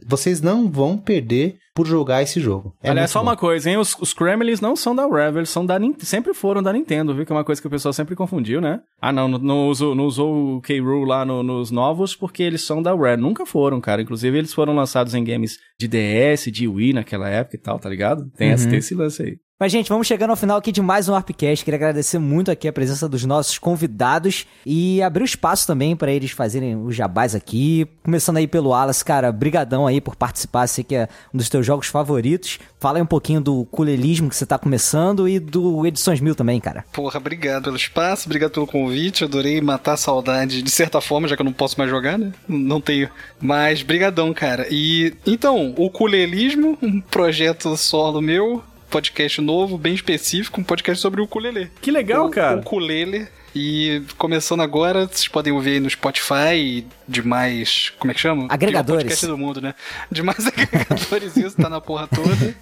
vocês 0.06 0.40
não 0.40 0.70
vão 0.70 0.96
perder 0.96 1.56
por 1.74 1.84
jogar 1.86 2.22
esse 2.22 2.40
jogo. 2.40 2.72
É 2.82 2.88
Aliás, 2.90 3.10
só 3.10 3.18
bom. 3.18 3.26
uma 3.26 3.36
coisa, 3.36 3.68
hein? 3.68 3.76
Os, 3.76 3.94
os 4.00 4.14
Kremlins 4.14 4.60
não 4.62 4.74
são 4.76 4.94
da 4.94 5.06
Rare, 5.06 5.36
eles 5.36 5.50
são 5.50 5.66
da 5.66 5.78
sempre 5.98 6.32
foram 6.32 6.62
da 6.62 6.72
Nintendo, 6.72 7.14
viu? 7.14 7.26
Que 7.26 7.32
é 7.32 7.34
uma 7.34 7.44
coisa 7.44 7.60
que 7.60 7.66
o 7.66 7.70
pessoal 7.70 7.92
sempre 7.92 8.14
confundiu, 8.16 8.60
né? 8.60 8.80
Ah, 9.02 9.12
não, 9.12 9.28
não, 9.28 9.38
não 9.38 9.68
usou, 9.68 9.94
não 9.94 10.04
usou 10.04 10.56
o 10.56 10.60
K-Rool 10.62 11.04
lá 11.04 11.24
no- 11.24 11.42
nos 11.42 11.70
novos 11.70 12.14
porque 12.16 12.42
eles 12.42 12.62
são 12.62 12.80
da 12.80 12.94
Rare. 12.94 13.20
Nunca 13.20 13.44
foram, 13.44 13.80
cara. 13.80 14.00
Inclusive, 14.00 14.38
eles 14.38 14.54
foram 14.54 14.74
lançados 14.74 15.12
em 15.14 15.22
games 15.24 15.58
de 15.78 15.86
DS, 15.88 16.50
de 16.50 16.66
Wii 16.68 16.94
naquela 16.94 17.28
época 17.28 17.56
e 17.56 17.60
tal, 17.60 17.78
tá 17.78 17.88
ligado? 17.90 18.30
Tem, 18.36 18.52
esse, 18.52 18.68
tem 18.68 18.78
esse 18.78 18.94
lance 18.94 19.22
aí. 19.22 19.36
Mas, 19.59 19.72
gente, 19.72 19.88
vamos 19.88 20.07
chegando 20.07 20.28
ao 20.28 20.36
final 20.36 20.59
aqui 20.59 20.70
de 20.70 20.82
mais 20.82 21.09
um 21.09 21.14
Arpcast. 21.14 21.64
Queria 21.64 21.78
agradecer 21.78 22.18
muito 22.18 22.50
aqui 22.50 22.68
a 22.68 22.72
presença 22.74 23.09
dos 23.09 23.24
nossos 23.24 23.59
convidados 23.59 24.44
e 24.66 25.00
abrir 25.00 25.22
o 25.22 25.24
espaço 25.24 25.66
também 25.66 25.96
para 25.96 26.12
eles 26.12 26.30
fazerem 26.30 26.76
os 26.76 26.94
jabás 26.94 27.34
aqui. 27.34 27.88
Começando 28.04 28.36
aí 28.36 28.46
pelo 28.46 28.74
Alas, 28.74 29.02
cara, 29.02 29.32
brigadão 29.32 29.86
aí 29.86 29.98
por 29.98 30.14
participar. 30.14 30.66
Sei 30.66 30.84
que 30.84 30.94
é 30.94 31.09
um 31.32 31.38
dos 31.38 31.48
teus 31.48 31.64
jogos 31.64 31.86
favoritos. 31.86 32.59
Fala 32.78 32.98
aí 32.98 33.02
um 33.02 33.07
pouquinho 33.07 33.40
do 33.40 33.64
culelismo 33.70 34.28
que 34.28 34.36
você 34.36 34.44
tá 34.44 34.59
começando 34.59 35.26
e 35.26 35.38
do 35.40 35.86
Edições 35.86 36.20
Mil 36.20 36.34
também, 36.34 36.61
cara. 36.61 36.84
Porra, 36.92 37.16
obrigado 37.16 37.64
pelo 37.64 37.76
espaço, 37.76 38.28
obrigado 38.28 38.50
pelo 38.50 38.66
convite. 38.66 39.24
Adorei 39.24 39.59
matar 39.62 39.94
a 39.94 39.96
saudade 39.96 40.61
de 40.61 40.70
certa 40.70 41.00
forma, 41.00 41.28
já 41.28 41.34
que 41.34 41.40
eu 41.40 41.46
não 41.46 41.52
posso 41.54 41.78
mais 41.78 41.88
jogar, 41.88 42.18
né? 42.18 42.30
Não 42.46 42.78
tenho. 42.78 43.09
Mas 43.40 43.82
brigadão, 43.82 44.34
cara. 44.34 44.66
E 44.70 45.14
então, 45.26 45.72
o 45.78 45.88
Culelismo, 45.88 46.76
um 46.82 47.00
projeto 47.00 47.74
solo 47.78 48.20
meu, 48.20 48.62
podcast 48.97 49.42
novo, 49.42 49.76
bem 49.76 49.94
específico, 49.94 50.59
um 50.59 50.64
podcast 50.64 51.03
sobre 51.03 51.20
o 51.20 51.24
ukulele. 51.24 51.70
Que 51.82 51.90
legal, 51.90 52.28
o, 52.28 52.30
cara. 52.30 52.57
O 52.57 52.61
ukulele. 52.61 53.28
E 53.55 54.03
começando 54.16 54.62
agora, 54.62 55.07
vocês 55.07 55.28
podem 55.28 55.53
ouvir 55.53 55.72
aí 55.72 55.80
no 55.80 55.90
Spotify 55.90 56.55
e 56.55 56.86
demais. 57.07 57.92
Como 57.99 58.11
é 58.11 58.14
que 58.14 58.20
chama? 58.20 58.47
Agregadores. 58.49 59.03
Podcast 59.03 59.26
do 59.26 59.36
mundo, 59.36 59.61
né? 59.61 59.74
Demais 60.11 60.38
agregadores, 60.49 61.36
isso 61.36 61.57
tá 61.57 61.68
na 61.68 61.78
porra 61.78 62.09
toda. 62.09 62.57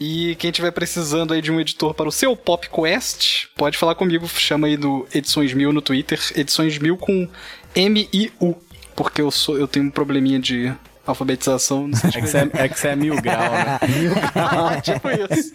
E 0.00 0.34
quem 0.36 0.50
tiver 0.50 0.70
precisando 0.70 1.34
aí 1.34 1.42
de 1.42 1.52
um 1.52 1.60
editor 1.60 1.92
para 1.92 2.08
o 2.08 2.12
seu 2.12 2.34
Pop 2.34 2.66
Quest, 2.70 3.48
pode 3.54 3.76
falar 3.76 3.94
comigo. 3.94 4.26
Chama 4.28 4.68
aí 4.68 4.78
do 4.78 5.06
Edições 5.14 5.52
Mil 5.52 5.74
no 5.74 5.82
Twitter. 5.82 6.18
Edições 6.34 6.78
Mil 6.78 6.96
com 6.96 7.28
M-I-U. 7.74 8.56
Porque 8.94 9.20
eu, 9.20 9.30
sou, 9.30 9.58
eu 9.58 9.68
tenho 9.68 9.84
um 9.84 9.90
probleminha 9.90 10.38
de 10.38 10.72
alfabetização, 11.12 11.88
não 11.88 11.96
sei 11.96 12.10
É 12.10 12.20
que 12.20 12.26
você 12.26 12.38
é, 12.38 12.50
é, 12.54 12.68
que 12.68 12.78
você 12.78 12.88
é 12.88 12.96
mil 12.96 13.20
grau, 13.20 13.52
né? 13.52 13.78
tipo 14.82 15.08
isso. 15.10 15.52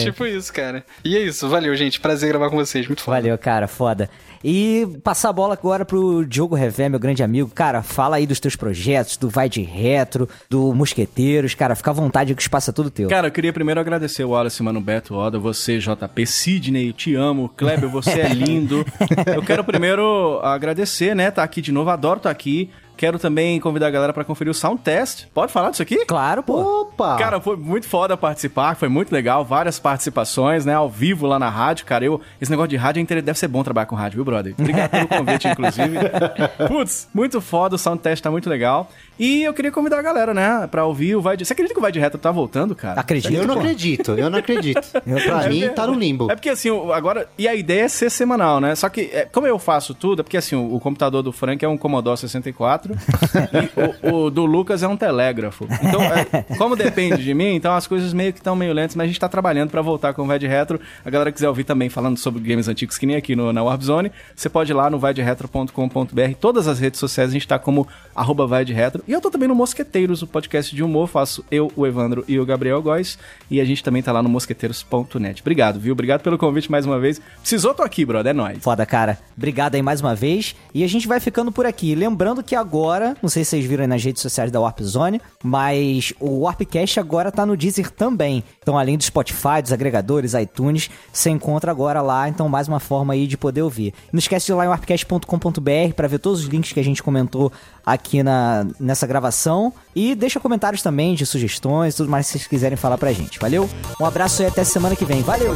Tipo 0.00 0.26
isso, 0.26 0.52
cara. 0.52 0.84
E 1.04 1.16
é 1.16 1.20
isso, 1.20 1.48
valeu, 1.48 1.74
gente. 1.76 2.00
Prazer 2.00 2.28
gravar 2.28 2.50
com 2.50 2.56
vocês, 2.56 2.86
muito 2.86 3.02
foda. 3.02 3.16
Valeu, 3.20 3.38
cara, 3.38 3.66
foda. 3.66 4.10
E 4.42 4.86
passar 5.02 5.30
a 5.30 5.32
bola 5.32 5.54
agora 5.54 5.84
pro 5.84 6.24
Diogo 6.24 6.54
Revé, 6.54 6.88
meu 6.88 6.98
grande 6.98 7.22
amigo. 7.22 7.50
Cara, 7.54 7.82
fala 7.82 8.16
aí 8.16 8.26
dos 8.26 8.40
teus 8.40 8.56
projetos, 8.56 9.16
do 9.16 9.28
Vai 9.28 9.48
de 9.48 9.62
Retro, 9.62 10.28
do 10.48 10.74
Mosqueteiros. 10.74 11.54
Cara, 11.54 11.74
fica 11.74 11.90
à 11.90 11.94
vontade 11.94 12.34
que 12.34 12.40
o 12.40 12.42
espaço 12.42 12.70
é 12.70 12.72
todo 12.72 12.90
teu. 12.90 13.08
Cara, 13.08 13.28
eu 13.28 13.32
queria 13.32 13.52
primeiro 13.52 13.80
agradecer 13.80 14.24
o 14.24 14.30
Wallace, 14.30 14.62
Mano 14.62 14.80
Beto, 14.80 15.14
Oda, 15.14 15.38
você, 15.38 15.78
JP, 15.78 16.26
Sidney, 16.26 16.92
te 16.92 17.14
amo. 17.14 17.48
Kleber, 17.56 17.88
você 17.88 18.20
é 18.20 18.28
lindo. 18.28 18.84
Eu 19.34 19.42
quero 19.42 19.64
primeiro 19.64 20.40
agradecer, 20.42 21.14
né? 21.14 21.30
Tá 21.30 21.42
aqui 21.42 21.60
de 21.60 21.72
novo, 21.72 21.90
adoro 21.90 22.18
estar 22.18 22.28
tá 22.28 22.32
aqui. 22.32 22.70
Quero 22.96 23.18
também 23.18 23.60
convidar 23.60 23.88
a 23.88 23.90
galera 23.90 24.12
para 24.12 24.24
conferir 24.24 24.50
o 24.50 24.54
Sound 24.54 24.80
Test. 24.80 25.26
Pode 25.34 25.52
falar 25.52 25.70
disso 25.70 25.82
aqui? 25.82 26.06
Claro, 26.06 26.42
pô. 26.42 26.80
Opa! 26.80 27.16
Cara, 27.18 27.38
foi 27.40 27.54
muito 27.54 27.86
foda 27.86 28.16
participar, 28.16 28.74
foi 28.74 28.88
muito 28.88 29.12
legal, 29.12 29.44
várias 29.44 29.78
participações, 29.78 30.64
né, 30.64 30.72
ao 30.72 30.88
vivo 30.88 31.26
lá 31.26 31.38
na 31.38 31.50
rádio, 31.50 31.84
cara. 31.84 32.06
Eu, 32.06 32.20
esse 32.40 32.50
negócio 32.50 32.70
de 32.70 32.76
rádio 32.76 33.06
é 33.10 33.20
deve 33.20 33.38
ser 33.38 33.48
bom 33.48 33.62
trabalhar 33.62 33.86
com 33.86 33.94
rádio, 33.94 34.16
viu, 34.16 34.24
brother? 34.26 34.54
Obrigado 34.58 34.90
pelo 34.90 35.08
convite, 35.08 35.48
inclusive. 35.48 35.96
Putz, 36.68 37.08
muito 37.14 37.40
foda, 37.40 37.76
o 37.76 37.78
Sound 37.78 38.00
Test 38.02 38.22
tá 38.22 38.30
muito 38.30 38.50
legal. 38.50 38.90
E 39.18 39.42
eu 39.44 39.54
queria 39.54 39.72
convidar 39.72 39.98
a 39.98 40.02
galera, 40.02 40.34
né, 40.34 40.68
pra 40.70 40.84
ouvir 40.84 41.16
o 41.16 41.22
Vai 41.22 41.38
de... 41.38 41.44
Você 41.46 41.54
acredita 41.54 41.72
que 41.72 41.78
o 41.78 41.82
Vai 41.82 41.90
de 41.90 41.98
Reto 41.98 42.18
tá 42.18 42.30
voltando, 42.30 42.74
cara? 42.74 43.00
Acredito, 43.00 43.32
Eu 43.32 43.46
não 43.46 43.54
pô. 43.54 43.60
acredito, 43.60 44.12
eu 44.12 44.28
não 44.28 44.38
acredito. 44.38 44.86
Eu, 45.06 45.22
pra 45.22 45.44
É 45.44 45.48
mim, 45.48 45.68
tá 45.70 45.86
no 45.86 45.94
limbo. 45.94 46.30
É 46.30 46.34
porque 46.34 46.50
assim, 46.50 46.68
agora. 46.92 47.26
E 47.38 47.48
a 47.48 47.54
ideia 47.54 47.82
é 47.84 47.88
ser 47.88 48.10
semanal, 48.10 48.60
né? 48.60 48.74
Só 48.74 48.88
que, 48.90 49.08
é, 49.12 49.24
como 49.24 49.46
eu 49.46 49.58
faço 49.58 49.94
tudo, 49.94 50.20
é 50.20 50.22
porque 50.22 50.36
assim, 50.36 50.54
o, 50.56 50.74
o 50.74 50.80
computador 50.80 51.22
do 51.22 51.32
Frank 51.32 51.64
é 51.64 51.68
um 51.68 51.78
Commodore 51.78 52.18
64 52.18 52.92
e 54.04 54.10
o, 54.10 54.26
o 54.26 54.30
do 54.30 54.44
Lucas 54.44 54.82
é 54.82 54.88
um 54.88 54.96
telégrafo. 54.96 55.66
Então, 55.82 56.02
é, 56.02 56.42
como 56.58 56.76
depende 56.76 57.22
de 57.22 57.32
mim, 57.32 57.54
então 57.54 57.74
as 57.74 57.86
coisas 57.86 58.12
meio 58.12 58.32
que 58.32 58.40
estão 58.40 58.54
meio 58.56 58.72
lentas, 58.74 58.96
mas 58.96 59.04
a 59.04 59.06
gente 59.06 59.20
tá 59.20 59.28
trabalhando 59.28 59.70
pra 59.70 59.80
voltar 59.80 60.12
com 60.12 60.22
o 60.22 60.26
Vai 60.26 60.38
de 60.38 60.46
Retro. 60.46 60.80
A 61.04 61.08
galera 61.10 61.30
quiser 61.32 61.48
ouvir 61.48 61.64
também 61.64 61.88
falando 61.88 62.18
sobre 62.18 62.42
games 62.42 62.68
antigos, 62.68 62.98
que 62.98 63.06
nem 63.06 63.16
aqui 63.16 63.34
no, 63.36 63.52
na 63.52 63.62
Warp 63.62 63.82
Zone, 63.82 64.10
você 64.34 64.48
pode 64.48 64.72
ir 64.72 64.74
lá 64.74 64.90
no 64.90 64.98
vaideretro.com.br. 64.98 66.34
Todas 66.40 66.68
as 66.68 66.78
redes 66.78 67.00
sociais 67.00 67.30
a 67.30 67.32
gente 67.32 67.46
tá 67.46 67.58
como 67.58 67.86
arroba 68.14 68.46
vai 68.46 68.64
de 68.64 68.72
retro. 68.72 69.02
E 69.06 69.12
eu 69.12 69.20
tô 69.20 69.30
também 69.30 69.48
no 69.48 69.54
Mosqueteiros, 69.54 70.22
o 70.22 70.26
podcast 70.26 70.74
de 70.74 70.82
humor. 70.82 71.08
Faço 71.08 71.44
eu, 71.50 71.70
o 71.76 71.86
Evandro 71.86 72.24
e 72.26 72.38
o 72.38 72.46
Gabriel 72.46 72.82
Góes. 72.82 73.18
E 73.50 73.60
a 73.60 73.64
gente 73.64 73.82
também 73.82 74.02
tá 74.02 74.12
lá 74.12 74.22
no 74.22 74.28
mosqueteiros.net. 74.28 75.40
Obrigado, 75.40 75.78
viu? 75.78 75.92
Obrigado 75.92 76.22
pelo 76.22 76.38
convite 76.38 76.70
mais 76.70 76.86
uma 76.86 76.98
vez. 76.98 77.20
Precisou, 77.40 77.74
tô 77.74 77.82
aqui, 77.82 78.04
brother. 78.04 78.30
É 78.30 78.34
nóis. 78.34 78.58
Foda, 78.60 78.84
cara. 78.84 79.18
Obrigado 79.36 79.74
aí 79.74 79.82
mais 79.82 80.00
uma 80.00 80.14
vez. 80.14 80.56
E 80.74 80.82
a 80.82 80.88
gente 80.88 81.06
vai 81.06 81.20
ficando 81.20 81.52
por 81.52 81.66
aqui. 81.66 81.94
Lembrando 81.94 82.42
que 82.42 82.54
agora, 82.54 83.16
não 83.22 83.28
sei 83.28 83.44
se 83.44 83.50
vocês 83.50 83.64
viram 83.64 83.82
aí 83.82 83.88
nas 83.88 84.02
redes 84.02 84.22
sociais 84.22 84.50
da 84.50 84.60
Warp 84.60 84.80
Zone, 84.80 85.20
mas 85.42 86.12
o 86.18 86.40
Warpcast 86.40 86.98
agora 86.98 87.30
tá 87.30 87.46
no 87.46 87.56
Deezer 87.56 87.90
também. 87.90 88.42
Então, 88.60 88.78
além 88.78 88.96
do 88.96 89.04
Spotify, 89.04 89.62
dos 89.62 89.72
agregadores, 89.72 90.34
iTunes, 90.34 90.90
você 91.12 91.30
encontra 91.30 91.70
agora 91.70 92.02
lá. 92.02 92.28
Então, 92.28 92.48
mais 92.48 92.68
uma 92.68 92.80
forma 92.80 93.14
aí 93.14 93.26
de 93.26 93.36
poder 93.36 93.62
ouvir. 93.62 93.94
Não 94.12 94.18
esquece 94.18 94.46
de 94.46 94.52
ir 94.52 94.54
lá 94.54 94.64
em 94.64 94.68
warpcast.com.br 94.68 95.94
para 95.94 96.08
ver 96.08 96.18
todos 96.18 96.40
os 96.40 96.46
links 96.46 96.72
que 96.72 96.80
a 96.80 96.84
gente 96.84 97.02
comentou 97.02 97.52
aqui 97.84 98.22
na, 98.22 98.66
nessa 98.78 99.06
gravação. 99.06 99.72
E 99.94 100.14
deixa 100.14 100.40
comentários 100.40 100.82
também 100.82 101.14
de 101.14 101.26
sugestões, 101.26 101.94
tudo 101.94 102.10
mais 102.10 102.26
que 102.26 102.32
vocês 102.32 102.46
quiserem 102.46 102.76
falar 102.76 102.98
pra 102.98 103.12
gente. 103.12 103.38
Valeu? 103.38 103.68
Um 104.00 104.04
abraço 104.04 104.42
e 104.42 104.46
até 104.46 104.64
semana 104.64 104.96
que 104.96 105.04
vem. 105.04 105.22
Valeu! 105.22 105.54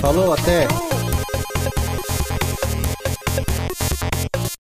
Falou, 0.00 0.32
até. 0.32 0.66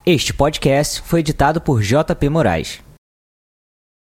Este 0.06 0.34
podcast 0.34 1.02
foi 1.06 1.20
editado 1.20 1.62
por 1.62 1.82
JP 1.82 2.30
Moraes. 2.30 2.89